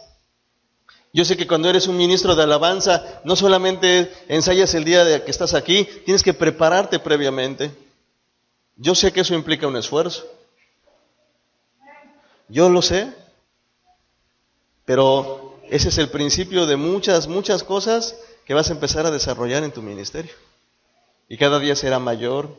Yo 1.11 1.25
sé 1.25 1.35
que 1.35 1.47
cuando 1.47 1.69
eres 1.69 1.87
un 1.87 1.97
ministro 1.97 2.35
de 2.35 2.43
alabanza, 2.43 3.21
no 3.23 3.35
solamente 3.35 4.11
ensayas 4.27 4.73
el 4.75 4.85
día 4.85 5.03
de 5.03 5.23
que 5.23 5.31
estás 5.31 5.53
aquí, 5.55 5.87
tienes 6.05 6.21
que 6.21 6.33
prepararte 6.33 6.99
previamente. 6.99 7.71
Yo 8.75 8.93
sé 8.93 9.11
que 9.11 9.21
eso 9.21 9.33
implica 9.33 9.67
un 9.67 9.75
esfuerzo. 9.75 10.25
Yo 12.47 12.69
lo 12.69 12.81
sé. 12.81 13.11
Pero 14.89 15.61
ese 15.69 15.89
es 15.89 15.99
el 15.99 16.09
principio 16.09 16.65
de 16.65 16.75
muchas, 16.75 17.27
muchas 17.27 17.63
cosas 17.63 18.15
que 18.43 18.55
vas 18.55 18.71
a 18.71 18.73
empezar 18.73 19.05
a 19.05 19.11
desarrollar 19.11 19.63
en 19.63 19.71
tu 19.71 19.83
ministerio. 19.83 20.31
Y 21.27 21.37
cada 21.37 21.59
día 21.59 21.75
será 21.75 21.99
mayor, 21.99 22.49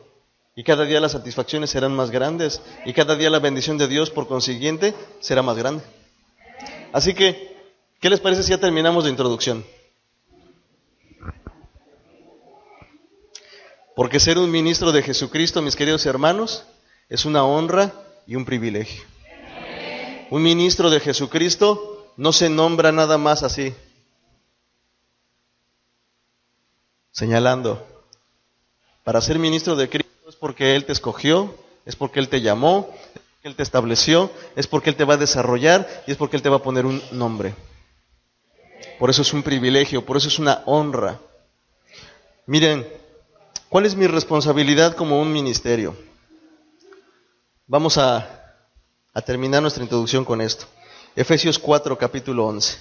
y 0.55 0.63
cada 0.63 0.85
día 0.85 1.01
las 1.01 1.11
satisfacciones 1.11 1.71
serán 1.71 1.93
más 1.93 2.09
grandes, 2.09 2.61
y 2.85 2.93
cada 2.93 3.17
día 3.17 3.29
la 3.29 3.39
bendición 3.39 3.77
de 3.77 3.89
Dios, 3.89 4.11
por 4.11 4.29
consiguiente, 4.29 4.93
será 5.19 5.41
más 5.41 5.57
grande. 5.57 5.83
Así 6.93 7.13
que, 7.13 7.53
¿qué 7.99 8.09
les 8.09 8.21
parece 8.21 8.43
si 8.43 8.51
ya 8.51 8.57
terminamos 8.61 9.03
de 9.03 9.09
introducción? 9.09 9.65
Porque 13.93 14.21
ser 14.21 14.37
un 14.37 14.49
ministro 14.49 14.93
de 14.93 15.03
Jesucristo, 15.03 15.61
mis 15.61 15.75
queridos 15.75 16.05
hermanos, 16.05 16.63
es 17.09 17.25
una 17.25 17.43
honra 17.43 17.91
y 18.25 18.35
un 18.35 18.45
privilegio. 18.45 19.03
Un 20.29 20.43
ministro 20.43 20.89
de 20.89 21.01
Jesucristo 21.01 21.90
no 22.17 22.33
se 22.33 22.49
nombra 22.49 22.91
nada 22.91 23.17
más 23.17 23.43
así, 23.43 23.73
señalando. 27.11 27.85
Para 29.03 29.21
ser 29.21 29.39
ministro 29.39 29.75
de 29.75 29.89
Cristo 29.89 30.29
es 30.29 30.35
porque 30.35 30.75
Él 30.75 30.85
te 30.85 30.91
escogió, 30.91 31.55
es 31.85 31.95
porque 31.95 32.19
Él 32.19 32.29
te 32.29 32.41
llamó, 32.41 32.89
es 33.15 33.21
porque 33.21 33.47
Él 33.47 33.55
te 33.55 33.63
estableció, 33.63 34.31
es 34.55 34.67
porque 34.67 34.89
Él 34.89 34.95
te 34.95 35.05
va 35.05 35.15
a 35.15 35.17
desarrollar 35.17 35.87
y 36.07 36.11
es 36.11 36.17
porque 36.17 36.35
Él 36.35 36.41
te 36.41 36.49
va 36.49 36.57
a 36.57 36.63
poner 36.63 36.85
un 36.85 37.01
nombre. 37.11 37.55
Por 38.99 39.09
eso 39.09 39.23
es 39.23 39.33
un 39.33 39.43
privilegio, 39.43 40.05
por 40.05 40.17
eso 40.17 40.27
es 40.27 40.37
una 40.37 40.61
honra. 40.65 41.19
Miren, 42.45 42.87
¿cuál 43.69 43.85
es 43.85 43.95
mi 43.95 44.05
responsabilidad 44.07 44.95
como 44.95 45.19
un 45.19 45.31
ministerio? 45.31 45.95
Vamos 47.67 47.97
a 47.97 48.37
a 49.13 49.21
terminar 49.21 49.61
nuestra 49.61 49.83
introducción 49.83 50.23
con 50.23 50.41
esto. 50.41 50.65
Efesios 51.15 51.59
4, 51.59 51.97
capítulo 51.97 52.45
11. 52.47 52.77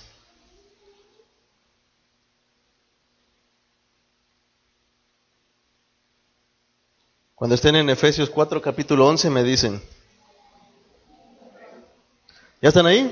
Cuando 7.35 7.55
estén 7.55 7.75
en 7.75 7.91
Efesios 7.91 8.31
4, 8.31 8.63
capítulo 8.63 9.07
11, 9.07 9.31
me 9.31 9.43
dicen. 9.43 9.83
¿Ya 12.63 12.69
están 12.69 12.87
ahí? 12.87 13.11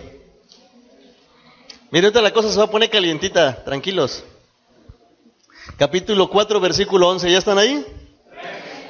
Miren, 1.90 2.04
ahorita 2.04 2.22
la 2.22 2.32
cosa 2.32 2.52
se 2.52 2.58
va 2.58 2.64
a 2.64 2.70
poner 2.70 2.88
calientita, 2.88 3.64
tranquilos. 3.64 4.22
Capítulo 5.78 6.30
4, 6.30 6.60
versículo 6.60 7.08
11, 7.08 7.32
¿ya 7.32 7.38
están 7.38 7.58
ahí? 7.58 7.84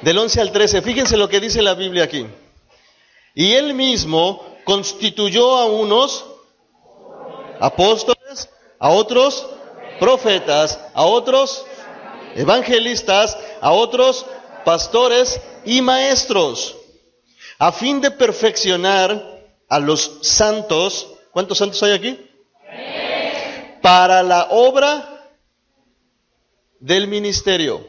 Del 0.03 0.17
11 0.17 0.41
al 0.41 0.51
13, 0.51 0.81
fíjense 0.83 1.17
lo 1.17 1.27
que 1.27 1.39
dice 1.39 1.61
la 1.61 1.73
Biblia 1.73 2.03
aquí. 2.03 2.27
Y 3.33 3.53
él 3.53 3.73
mismo 3.73 4.57
constituyó 4.65 5.57
a 5.57 5.65
unos 5.65 6.25
apóstoles, 7.59 8.49
a 8.79 8.89
otros 8.89 9.45
profetas, 9.99 10.79
a 10.93 11.03
otros 11.03 11.65
evangelistas, 12.35 13.37
a 13.61 13.71
otros 13.71 14.25
pastores 14.63 15.39
y 15.65 15.81
maestros, 15.81 16.75
a 17.57 17.71
fin 17.71 18.01
de 18.01 18.11
perfeccionar 18.11 19.39
a 19.67 19.79
los 19.79 20.19
santos. 20.21 21.07
¿Cuántos 21.31 21.57
santos 21.57 21.81
hay 21.83 21.91
aquí? 21.91 22.29
Para 23.81 24.23
la 24.23 24.47
obra 24.51 25.27
del 26.79 27.07
ministerio. 27.07 27.85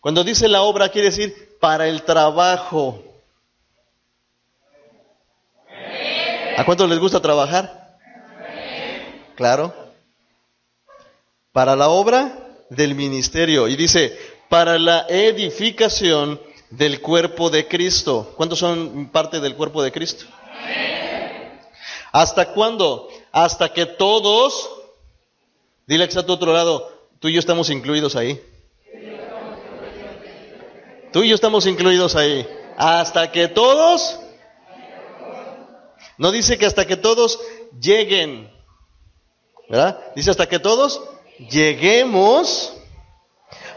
Cuando 0.00 0.24
dice 0.24 0.48
la 0.48 0.62
obra 0.62 0.88
quiere 0.88 1.08
decir 1.08 1.56
para 1.60 1.86
el 1.86 2.02
trabajo. 2.02 3.02
¿A 6.56 6.64
cuántos 6.64 6.88
les 6.88 6.98
gusta 6.98 7.20
trabajar? 7.20 7.85
Claro. 9.36 9.72
Para 11.52 11.76
la 11.76 11.88
obra 11.88 12.48
del 12.70 12.94
ministerio. 12.94 13.68
Y 13.68 13.76
dice, 13.76 14.18
para 14.48 14.78
la 14.78 15.06
edificación 15.08 16.40
del 16.70 17.00
cuerpo 17.00 17.50
de 17.50 17.68
Cristo. 17.68 18.32
¿Cuántos 18.36 18.58
son 18.58 19.10
parte 19.10 19.40
del 19.40 19.54
cuerpo 19.54 19.82
de 19.82 19.92
Cristo? 19.92 20.26
¿Hasta 22.12 22.52
cuándo? 22.52 23.08
Hasta 23.30 23.72
que 23.72 23.86
todos, 23.86 24.70
dile 25.86 26.04
que 26.04 26.10
está 26.10 26.20
a 26.20 26.26
tu 26.26 26.32
otro 26.32 26.52
lado, 26.52 26.90
tú 27.20 27.28
y 27.28 27.34
yo 27.34 27.40
estamos 27.40 27.70
incluidos 27.70 28.16
ahí. 28.16 28.40
Tú 31.12 31.22
y 31.22 31.28
yo 31.28 31.34
estamos 31.34 31.66
incluidos 31.66 32.16
ahí. 32.16 32.46
Hasta 32.76 33.30
que 33.30 33.48
todos 33.48 34.18
no 36.18 36.32
dice 36.32 36.56
que 36.56 36.66
hasta 36.66 36.86
que 36.86 36.96
todos 36.96 37.38
lleguen, 37.78 38.50
¿verdad? 39.68 40.00
Dice 40.14 40.30
hasta 40.30 40.48
que 40.48 40.58
todos 40.58 41.00
lleguemos 41.50 42.72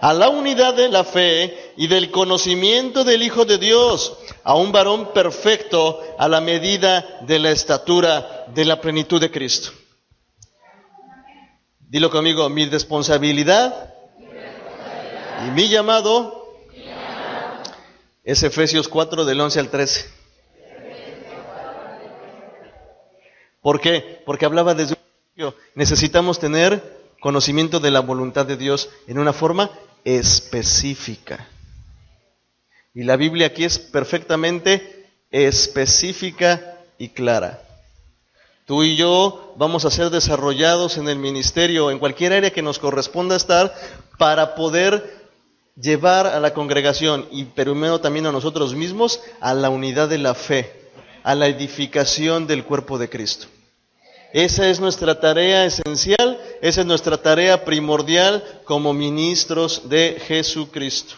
a 0.02 0.14
la 0.14 0.30
unidad 0.30 0.74
de 0.74 0.90
la 0.90 1.04
fe 1.04 1.74
y 1.76 1.88
del 1.88 2.10
conocimiento 2.12 3.04
del 3.04 3.24
Hijo 3.24 3.46
de 3.46 3.58
Dios, 3.58 4.18
a 4.44 4.56
un 4.56 4.72
varón 4.72 5.12
perfecto 5.14 6.02
a 6.18 6.28
la 6.28 6.42
medida 6.42 7.20
de 7.22 7.40
la 7.40 7.52
estatura 7.52 8.46
de 8.48 8.66
la 8.66 8.80
plenitud 8.80 9.20
de 9.20 9.32
Cristo. 9.32 9.72
Dilo 11.80 12.10
conmigo, 12.10 12.48
mi 12.50 12.66
responsabilidad, 12.66 13.94
y 15.48 15.52
mi 15.52 15.68
llamado, 15.70 16.56
es 18.24 18.44
Efesios 18.44 18.88
4 18.88 19.26
del 19.26 19.42
11 19.42 19.60
al 19.60 19.70
13. 19.70 20.10
¿Por 23.62 23.82
qué? 23.82 24.22
Porque 24.26 24.46
hablaba 24.46 24.74
desde 24.74 24.96
necesitamos 25.76 26.40
tener 26.40 27.00
conocimiento 27.20 27.80
de 27.80 27.92
la 27.92 28.00
voluntad 28.00 28.46
de 28.46 28.58
Dios 28.58 28.90
en 29.08 29.20
una 29.20 29.34
forma 29.34 29.72
específica. 30.04 31.48
Y 32.94 33.04
la 33.04 33.16
Biblia 33.18 33.48
aquí 33.48 33.64
es 33.64 33.78
perfectamente 33.78 35.08
específica 35.32 36.80
y 36.98 37.10
clara. 37.10 37.62
Tú 38.66 38.84
y 38.84 38.96
yo 38.96 39.54
vamos 39.58 39.86
a 39.86 39.92
ser 39.92 40.10
desarrollados 40.10 40.98
en 40.98 41.10
el 41.10 41.18
ministerio, 41.18 41.92
en 41.92 42.00
cualquier 42.00 42.34
área 42.34 42.52
que 42.52 42.62
nos 42.62 42.78
corresponda 42.78 43.36
estar, 43.36 43.74
para 44.18 44.54
poder 44.54 45.18
llevar 45.76 46.28
a 46.28 46.40
la 46.40 46.54
congregación 46.54 47.28
y 47.32 47.46
primero 47.46 48.00
también 48.02 48.26
a 48.26 48.32
nosotros 48.32 48.76
mismos 48.76 49.22
a 49.40 49.54
la 49.54 49.70
unidad 49.70 50.10
de 50.10 50.18
la 50.18 50.36
fe, 50.36 50.90
a 51.24 51.36
la 51.36 51.48
edificación 51.48 52.48
del 52.48 52.64
cuerpo 52.64 52.98
de 52.98 53.10
Cristo. 53.10 53.48
Esa 54.34 54.70
es 54.70 54.80
nuestra 54.80 55.20
tarea 55.20 55.66
esencial, 55.66 56.40
esa 56.62 56.82
es 56.82 56.88
nuestra 56.88 57.18
tarea 57.18 57.66
primordial 57.66 58.44
como 58.64 58.94
ministros 58.94 59.90
de 59.90 60.22
Jesucristo. 60.28 61.16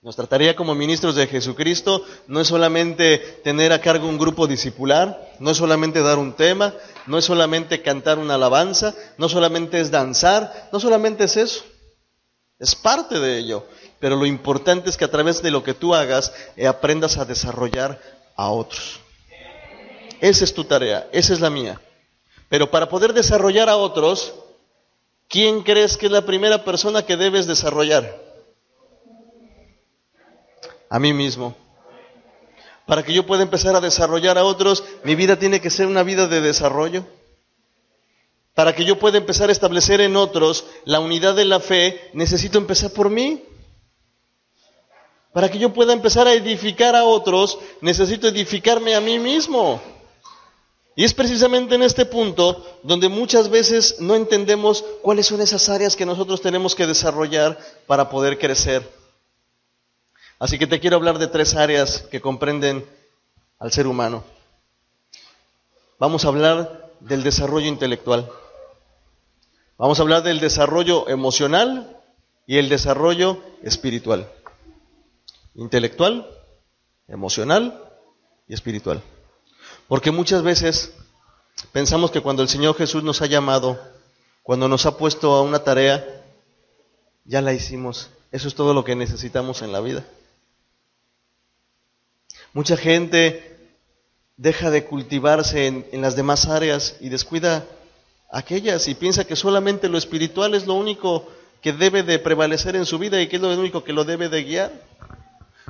Nuestra 0.00 0.28
tarea 0.28 0.54
como 0.54 0.76
ministros 0.76 1.16
de 1.16 1.26
Jesucristo 1.26 2.04
no 2.28 2.40
es 2.40 2.46
solamente 2.46 3.18
tener 3.42 3.72
a 3.72 3.80
cargo 3.80 4.06
un 4.06 4.18
grupo 4.18 4.46
discipular, 4.46 5.34
no 5.40 5.50
es 5.50 5.56
solamente 5.56 6.00
dar 6.00 6.18
un 6.18 6.34
tema, 6.34 6.72
no 7.08 7.18
es 7.18 7.24
solamente 7.24 7.82
cantar 7.82 8.20
una 8.20 8.36
alabanza, 8.36 8.94
no 9.18 9.28
solamente 9.28 9.80
es 9.80 9.90
danzar, 9.90 10.68
no 10.72 10.78
solamente 10.78 11.24
es 11.24 11.36
eso, 11.36 11.64
es 12.60 12.76
parte 12.76 13.18
de 13.18 13.38
ello. 13.38 13.66
Pero 13.98 14.14
lo 14.14 14.26
importante 14.26 14.88
es 14.90 14.96
que 14.96 15.04
a 15.04 15.10
través 15.10 15.42
de 15.42 15.50
lo 15.50 15.64
que 15.64 15.74
tú 15.74 15.92
hagas 15.92 16.32
eh, 16.56 16.68
aprendas 16.68 17.18
a 17.18 17.24
desarrollar 17.24 18.00
a 18.36 18.50
otros. 18.50 19.00
Esa 20.20 20.44
es 20.44 20.54
tu 20.54 20.64
tarea, 20.64 21.08
esa 21.12 21.32
es 21.32 21.40
la 21.40 21.50
mía. 21.50 21.80
Pero 22.48 22.70
para 22.70 22.88
poder 22.88 23.12
desarrollar 23.12 23.68
a 23.68 23.76
otros, 23.76 24.34
¿quién 25.28 25.62
crees 25.62 25.96
que 25.96 26.06
es 26.06 26.12
la 26.12 26.24
primera 26.24 26.64
persona 26.64 27.04
que 27.04 27.16
debes 27.16 27.46
desarrollar? 27.46 28.22
A 30.88 30.98
mí 30.98 31.12
mismo. 31.12 31.56
Para 32.86 33.02
que 33.02 33.12
yo 33.12 33.26
pueda 33.26 33.42
empezar 33.42 33.74
a 33.74 33.80
desarrollar 33.80 34.38
a 34.38 34.44
otros, 34.44 34.84
mi 35.02 35.16
vida 35.16 35.38
tiene 35.38 35.60
que 35.60 35.70
ser 35.70 35.86
una 35.86 36.04
vida 36.04 36.28
de 36.28 36.40
desarrollo. 36.40 37.04
Para 38.54 38.74
que 38.74 38.84
yo 38.84 38.98
pueda 38.98 39.18
empezar 39.18 39.48
a 39.48 39.52
establecer 39.52 40.00
en 40.00 40.16
otros 40.16 40.64
la 40.84 41.00
unidad 41.00 41.34
de 41.34 41.44
la 41.44 41.60
fe, 41.60 42.10
necesito 42.14 42.58
empezar 42.58 42.92
por 42.92 43.10
mí. 43.10 43.42
Para 45.32 45.50
que 45.50 45.58
yo 45.58 45.74
pueda 45.74 45.92
empezar 45.92 46.26
a 46.28 46.32
edificar 46.32 46.94
a 46.96 47.04
otros, 47.04 47.58
necesito 47.82 48.28
edificarme 48.28 48.94
a 48.94 49.00
mí 49.00 49.18
mismo. 49.18 49.82
Y 50.98 51.04
es 51.04 51.12
precisamente 51.12 51.74
en 51.74 51.82
este 51.82 52.06
punto 52.06 52.64
donde 52.82 53.10
muchas 53.10 53.50
veces 53.50 54.00
no 54.00 54.14
entendemos 54.14 54.82
cuáles 55.02 55.26
son 55.26 55.42
esas 55.42 55.68
áreas 55.68 55.94
que 55.94 56.06
nosotros 56.06 56.40
tenemos 56.40 56.74
que 56.74 56.86
desarrollar 56.86 57.58
para 57.86 58.08
poder 58.08 58.38
crecer. 58.38 58.90
Así 60.38 60.58
que 60.58 60.66
te 60.66 60.80
quiero 60.80 60.96
hablar 60.96 61.18
de 61.18 61.26
tres 61.26 61.54
áreas 61.54 62.00
que 62.10 62.22
comprenden 62.22 62.88
al 63.58 63.72
ser 63.72 63.86
humano. 63.86 64.24
Vamos 65.98 66.24
a 66.24 66.28
hablar 66.28 66.90
del 67.00 67.22
desarrollo 67.22 67.66
intelectual. 67.66 68.30
Vamos 69.76 69.98
a 69.98 70.02
hablar 70.02 70.22
del 70.22 70.40
desarrollo 70.40 71.10
emocional 71.10 72.00
y 72.46 72.56
el 72.56 72.70
desarrollo 72.70 73.42
espiritual. 73.62 74.30
Intelectual, 75.54 76.26
emocional 77.06 77.82
y 78.48 78.54
espiritual. 78.54 79.02
Porque 79.88 80.10
muchas 80.10 80.42
veces 80.42 80.92
pensamos 81.72 82.10
que 82.10 82.20
cuando 82.20 82.42
el 82.42 82.48
Señor 82.48 82.76
Jesús 82.76 83.02
nos 83.02 83.22
ha 83.22 83.26
llamado, 83.26 83.80
cuando 84.42 84.68
nos 84.68 84.86
ha 84.86 84.96
puesto 84.96 85.34
a 85.34 85.42
una 85.42 85.60
tarea, 85.60 86.24
ya 87.24 87.40
la 87.40 87.52
hicimos. 87.52 88.10
Eso 88.32 88.48
es 88.48 88.54
todo 88.54 88.74
lo 88.74 88.84
que 88.84 88.96
necesitamos 88.96 89.62
en 89.62 89.72
la 89.72 89.80
vida. 89.80 90.04
Mucha 92.52 92.76
gente 92.76 93.70
deja 94.36 94.70
de 94.70 94.84
cultivarse 94.84 95.66
en, 95.66 95.86
en, 95.92 96.02
las 96.02 96.16
demás 96.16 96.46
áreas 96.46 96.96
y 97.00 97.08
descuida 97.08 97.64
aquellas 98.30 98.88
y 98.88 98.94
piensa 98.94 99.24
que 99.24 99.36
solamente 99.36 99.88
lo 99.88 99.98
espiritual 99.98 100.54
es 100.54 100.66
lo 100.66 100.74
único 100.74 101.26
que 101.62 101.72
debe 101.72 102.02
de 102.02 102.18
prevalecer 102.18 102.76
en 102.76 102.86
su 102.86 102.98
vida 102.98 103.20
y 103.20 103.28
que 103.28 103.36
es 103.36 103.42
lo 103.42 103.52
único 103.52 103.84
que 103.84 103.92
lo 103.92 104.04
debe 104.04 104.28
de 104.28 104.44
guiar. 104.44 104.72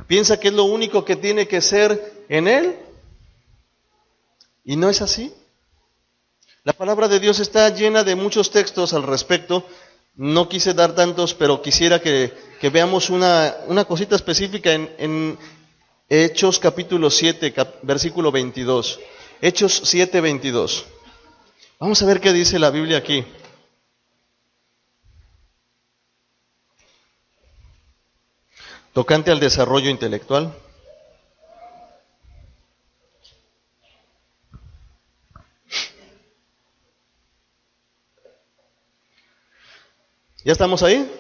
Piensa 0.07 0.39
que 0.39 0.49
es 0.49 0.55
lo 0.55 0.65
único 0.65 1.05
que 1.05 1.17
tiene 1.17 1.47
que 1.49 1.61
ser 1.61 2.25
en 2.29 2.49
él 2.49 2.77
y 4.67 4.77
no 4.77 4.91
es 4.91 5.01
así. 5.01 5.33
La 6.65 6.73
palabra 6.73 7.07
de 7.07 7.21
Dios 7.21 7.39
está 7.39 7.69
llena 7.69 8.03
de 8.03 8.17
muchos 8.17 8.51
textos 8.51 8.93
al 8.93 9.05
respecto. 9.05 9.65
No 10.17 10.49
quise 10.49 10.75
dar 10.75 10.93
tantos, 10.95 11.35
pero 11.35 11.63
quisiera 11.63 12.01
que, 12.01 12.33
veamos 12.73 13.09
una, 13.09 13.55
cosita 13.87 14.17
específica 14.17 14.73
en, 14.73 15.39
Hechos 16.09 16.61
capítulo 16.61 17.11
7, 17.11 17.53
cap, 17.53 17.77
versículo 17.83 18.31
22. 18.31 19.01
Hechos 19.41 19.83
7, 19.85 20.21
22. 20.21 20.85
Vamos 21.81 22.03
a 22.03 22.07
ver 22.07 22.21
qué 22.21 22.33
dice 22.33 22.59
la 22.59 22.71
Biblia 22.71 22.99
aquí. 22.99 23.25
Tocante 28.93 29.31
al 29.31 29.41
desarrollo 29.41 29.91
intelectual. 29.91 30.55
¿Ya 40.47 40.53
estamos 40.53 40.85
ahí? 40.85 41.11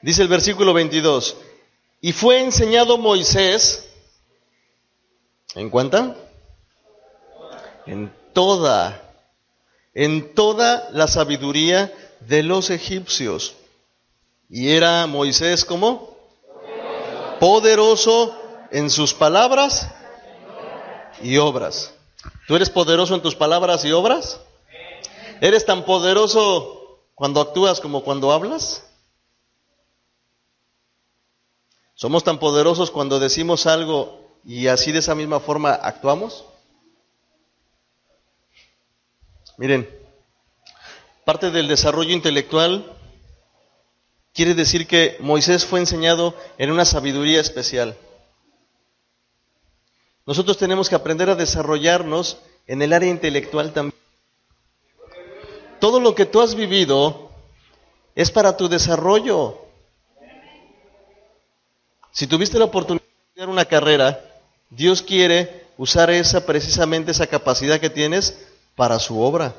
Dice 0.00 0.22
el 0.22 0.28
versículo 0.28 0.72
22. 0.72 1.36
Y 2.00 2.14
fue 2.14 2.40
enseñado 2.40 2.96
Moisés, 2.96 3.90
¿en 5.54 5.68
cuenta? 5.68 6.16
En 7.84 8.10
toda, 8.32 9.02
en 9.92 10.32
toda 10.32 10.88
la 10.92 11.08
sabiduría 11.08 11.92
de 12.20 12.42
los 12.42 12.70
egipcios. 12.70 13.54
Y 14.48 14.70
era 14.70 15.06
Moisés 15.06 15.66
como 15.66 16.16
poderoso 17.38 18.34
en 18.70 18.88
sus 18.88 19.12
palabras 19.12 19.90
y 21.20 21.36
obras. 21.36 21.92
¿Tú 22.46 22.56
eres 22.56 22.70
poderoso 22.70 23.14
en 23.14 23.20
tus 23.20 23.34
palabras 23.34 23.84
y 23.84 23.92
obras? 23.92 24.40
¿Eres 25.42 25.66
tan 25.66 25.84
poderoso 25.84 26.77
cuando 27.18 27.40
actúas 27.40 27.80
como 27.80 28.04
cuando 28.04 28.30
hablas? 28.30 28.84
¿Somos 31.94 32.22
tan 32.22 32.38
poderosos 32.38 32.92
cuando 32.92 33.18
decimos 33.18 33.66
algo 33.66 34.38
y 34.44 34.68
así 34.68 34.92
de 34.92 35.00
esa 35.00 35.16
misma 35.16 35.40
forma 35.40 35.72
actuamos? 35.72 36.44
Miren, 39.56 39.90
parte 41.24 41.50
del 41.50 41.66
desarrollo 41.66 42.12
intelectual 42.12 42.96
quiere 44.32 44.54
decir 44.54 44.86
que 44.86 45.16
Moisés 45.18 45.66
fue 45.66 45.80
enseñado 45.80 46.36
en 46.56 46.70
una 46.70 46.84
sabiduría 46.84 47.40
especial. 47.40 47.96
Nosotros 50.24 50.56
tenemos 50.56 50.88
que 50.88 50.94
aprender 50.94 51.30
a 51.30 51.34
desarrollarnos 51.34 52.38
en 52.68 52.80
el 52.80 52.92
área 52.92 53.10
intelectual 53.10 53.72
también 53.72 53.98
todo 55.78 56.00
lo 56.00 56.14
que 56.14 56.26
tú 56.26 56.40
has 56.40 56.54
vivido 56.54 57.30
es 58.14 58.30
para 58.30 58.56
tu 58.56 58.68
desarrollo. 58.68 59.58
Si 62.12 62.26
tuviste 62.26 62.58
la 62.58 62.64
oportunidad 62.64 63.04
de 63.04 63.28
estudiar 63.28 63.48
una 63.48 63.64
carrera, 63.64 64.20
Dios 64.70 65.02
quiere 65.02 65.66
usar 65.76 66.10
esa 66.10 66.44
precisamente 66.44 67.12
esa 67.12 67.26
capacidad 67.26 67.80
que 67.80 67.90
tienes 67.90 68.46
para 68.74 68.98
su 68.98 69.20
obra. 69.20 69.54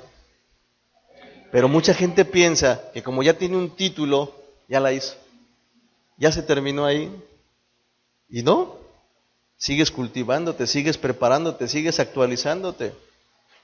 Pero 1.51 1.67
mucha 1.67 1.93
gente 1.93 2.25
piensa 2.25 2.91
que 2.93 3.01
como 3.01 3.23
ya 3.23 3.33
tiene 3.33 3.57
un 3.57 3.75
título, 3.75 4.35
ya 4.67 4.79
la 4.79 4.93
hizo. 4.93 5.15
Ya 6.17 6.31
se 6.31 6.43
terminó 6.43 6.85
ahí. 6.85 7.11
Y 8.29 8.43
no, 8.43 8.75
sigues 9.57 9.89
cultivándote, 9.89 10.67
sigues 10.67 10.97
preparándote, 10.97 11.67
sigues 11.67 11.99
actualizándote. 11.99 12.93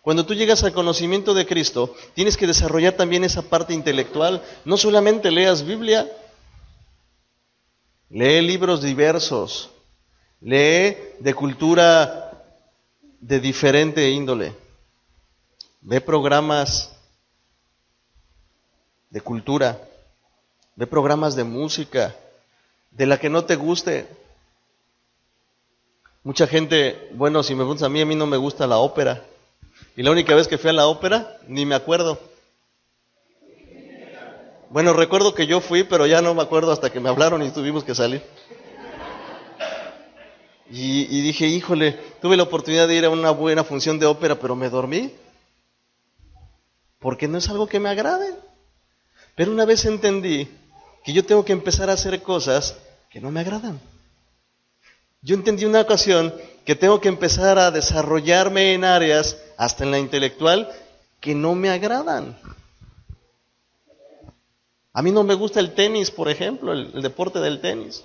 Cuando 0.05 0.23
tú 0.23 0.35
llegas 0.35 0.63
al 0.63 0.71
conocimiento 0.71 1.33
de 1.33 1.47
Cristo, 1.47 1.95
tienes 2.13 2.37
que 2.37 2.45
desarrollar 2.45 2.93
también 2.93 3.23
esa 3.23 3.41
parte 3.41 3.73
intelectual. 3.73 4.39
No 4.63 4.77
solamente 4.77 5.31
leas 5.31 5.65
Biblia, 5.65 6.07
lee 8.11 8.39
libros 8.41 8.83
diversos, 8.83 9.71
lee 10.41 10.95
de 11.17 11.33
cultura 11.33 12.31
de 13.19 13.39
diferente 13.39 14.07
índole, 14.11 14.55
ve 15.81 15.99
programas 16.01 16.95
de 19.09 19.21
cultura, 19.21 19.81
ve 20.75 20.85
programas 20.85 21.35
de 21.35 21.45
música, 21.45 22.15
de 22.91 23.07
la 23.07 23.17
que 23.17 23.31
no 23.31 23.43
te 23.43 23.55
guste. 23.55 24.07
Mucha 26.21 26.45
gente, 26.45 27.09
bueno, 27.15 27.41
si 27.41 27.55
me 27.55 27.61
preguntas 27.61 27.87
a 27.87 27.89
mí, 27.89 28.01
a 28.01 28.05
mí 28.05 28.13
no 28.13 28.27
me 28.27 28.37
gusta 28.37 28.67
la 28.67 28.77
ópera. 28.77 29.25
Y 29.95 30.03
la 30.03 30.11
única 30.11 30.35
vez 30.35 30.47
que 30.47 30.57
fui 30.57 30.69
a 30.69 30.73
la 30.73 30.87
ópera, 30.87 31.37
ni 31.47 31.65
me 31.65 31.75
acuerdo. 31.75 32.19
Bueno, 34.69 34.91
recuerdo 34.91 35.33
que 35.33 35.47
yo 35.47 35.61
fui, 35.61 35.83
pero 35.83 36.05
ya 36.05 36.21
no 36.21 36.33
me 36.33 36.41
acuerdo 36.41 36.71
hasta 36.71 36.91
que 36.91 36.99
me 36.99 37.07
hablaron 37.07 37.41
y 37.43 37.51
tuvimos 37.51 37.83
que 37.83 37.95
salir. 37.95 38.21
Y, 40.69 41.21
dije, 41.21 41.47
híjole, 41.47 41.93
tuve 42.21 42.35
la 42.35 42.43
oportunidad 42.43 42.87
de 42.87 42.95
ir 42.95 43.05
a 43.05 43.09
una 43.09 43.31
buena 43.31 43.63
función 43.63 43.99
de 43.99 44.07
ópera, 44.07 44.35
pero 44.35 44.55
me 44.55 44.69
dormí. 44.69 45.13
Porque 46.99 47.27
no 47.27 47.37
es 47.37 47.47
algo 47.49 47.67
que 47.67 47.79
me 47.79 47.87
agrade. 47.87 48.35
Pero 49.35 49.51
una 49.51 49.63
vez 49.63 49.85
entendí 49.85 50.49
que 51.05 51.13
yo 51.13 51.23
tengo 51.23 51.45
que 51.45 51.53
empezar 51.53 51.89
a 51.89 51.93
hacer 51.93 52.21
cosas 52.21 52.75
que 53.09 53.21
no 53.21 53.31
me 53.31 53.41
agradan. 53.41 53.79
Yo 55.25 55.33
entendí 55.33 55.65
una 55.65 55.81
ocasión 55.81 56.31
que 56.65 56.75
tengo 56.75 57.01
que 57.01 57.09
empezar 57.09 57.57
a 57.57 57.71
desarrollarme 57.71 58.75
en 58.75 58.83
áreas, 58.83 59.35
hasta 59.57 59.83
en 59.83 59.89
la 59.89 59.97
intelectual, 59.97 60.71
que 61.19 61.33
no 61.33 61.55
me 61.55 61.71
agradan. 61.71 62.37
A 64.93 65.01
mí 65.01 65.11
no 65.11 65.23
me 65.23 65.33
gusta 65.33 65.59
el 65.59 65.73
tenis, 65.73 66.11
por 66.11 66.29
ejemplo, 66.29 66.73
el, 66.73 67.01
deporte 67.01 67.39
del 67.39 67.59
tenis. 67.59 68.03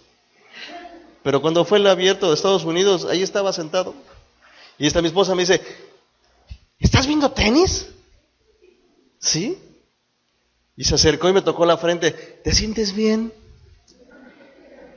Pero 1.23 1.43
cuando 1.43 1.67
fue 1.67 1.77
el 1.77 1.87
abierto 1.89 2.29
de 2.29 2.35
Estados 2.35 2.65
Unidos, 2.65 3.05
ahí 3.05 3.23
estaba 3.23 3.53
sentado. 3.53 3.95
Y 4.79 4.87
esta 4.87 5.03
mi 5.03 5.09
esposa 5.09 5.35
me 5.35 5.43
dice, 5.43 5.61
¿estás 6.79 7.07
viendo 7.07 7.31
tenis? 7.33 7.87
Sí. 9.19 9.59
Y 10.75 10.85
se 10.85 10.95
acercó 10.95 11.29
y 11.29 11.35
me 11.35 11.43
tocó 11.43 11.67
la 11.67 11.77
frente, 11.77 12.13
¿te 12.13 12.55
sientes 12.55 12.95
bien? 12.95 13.31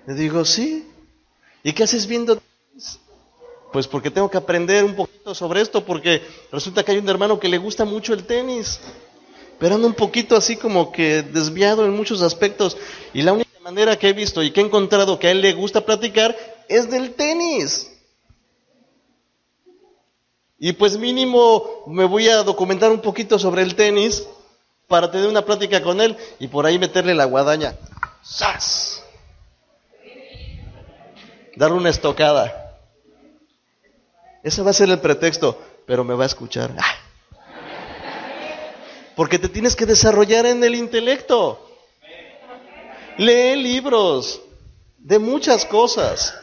Le 0.08 0.14
digo, 0.14 0.46
sí. 0.46 0.88
¿Y 1.64 1.72
qué 1.74 1.84
haces 1.84 2.06
viendo? 2.06 2.42
Pues 3.72 3.88
porque 3.88 4.12
tengo 4.12 4.30
que 4.30 4.38
aprender 4.38 4.84
un 4.84 4.96
poquito 4.96 5.34
sobre 5.34 5.62
esto, 5.62 5.84
porque 5.84 6.22
resulta 6.52 6.84
que 6.84 6.92
hay 6.92 6.98
un 6.98 7.10
hermano 7.10 7.40
que 7.40 7.48
le 7.48 7.58
gusta 7.58 7.86
mucho 7.86 8.14
el 8.14 8.26
tenis, 8.26 8.80
pero 9.58 9.76
anda 9.76 9.88
un 9.88 9.94
poquito 9.94 10.36
así 10.36 10.58
como 10.58 10.92
que 10.92 11.24
desviado 11.24 11.86
en 11.86 11.92
muchos 11.96 12.22
aspectos. 12.22 12.78
Y 13.14 13.22
la 13.22 13.34
única 13.34 13.60
manera 13.62 13.98
que 13.98 14.10
he 14.10 14.14
visto 14.14 14.44
y 14.44 14.52
que 14.52 14.62
he 14.62 14.66
encontrado 14.66 15.18
que 15.18 15.28
a 15.28 15.32
él 15.32 15.42
le 15.42 15.54
gusta 15.54 15.86
platicar 15.86 16.36
es 16.68 16.90
del 16.92 17.14
tenis. 17.14 17.90
Y 20.60 20.74
pues 20.74 20.98
mínimo 20.98 21.84
me 21.88 22.06
voy 22.06 22.28
a 22.30 22.44
documentar 22.44 22.92
un 22.92 23.02
poquito 23.02 23.40
sobre 23.40 23.64
el 23.64 23.76
tenis 23.76 24.28
para 24.88 25.10
tener 25.10 25.28
una 25.28 25.44
plática 25.44 25.82
con 25.82 26.00
él 26.00 26.16
y 26.40 26.48
por 26.48 26.66
ahí 26.66 26.78
meterle 26.78 27.16
la 27.16 27.26
guadaña. 27.26 27.76
¡Sas! 28.22 29.03
Darle 31.56 31.78
una 31.78 31.90
estocada. 31.90 32.80
Ese 34.44 34.62
va 34.62 34.72
a 34.72 34.74
ser 34.74 34.90
el 34.90 35.00
pretexto, 35.00 35.62
pero 35.86 36.04
me 36.04 36.14
va 36.14 36.24
a 36.24 36.28
escuchar. 36.28 36.74
¡Ah! 36.78 36.96
Porque 39.16 39.40
te 39.40 39.50
tienes 39.50 39.76
que 39.76 39.86
desarrollar 39.86 40.46
en 40.46 40.64
el 40.64 40.76
intelecto. 40.76 41.70
Lee 43.18 43.56
libros 43.56 44.42
de 44.98 45.20
muchas 45.20 45.66
cosas. 45.66 46.36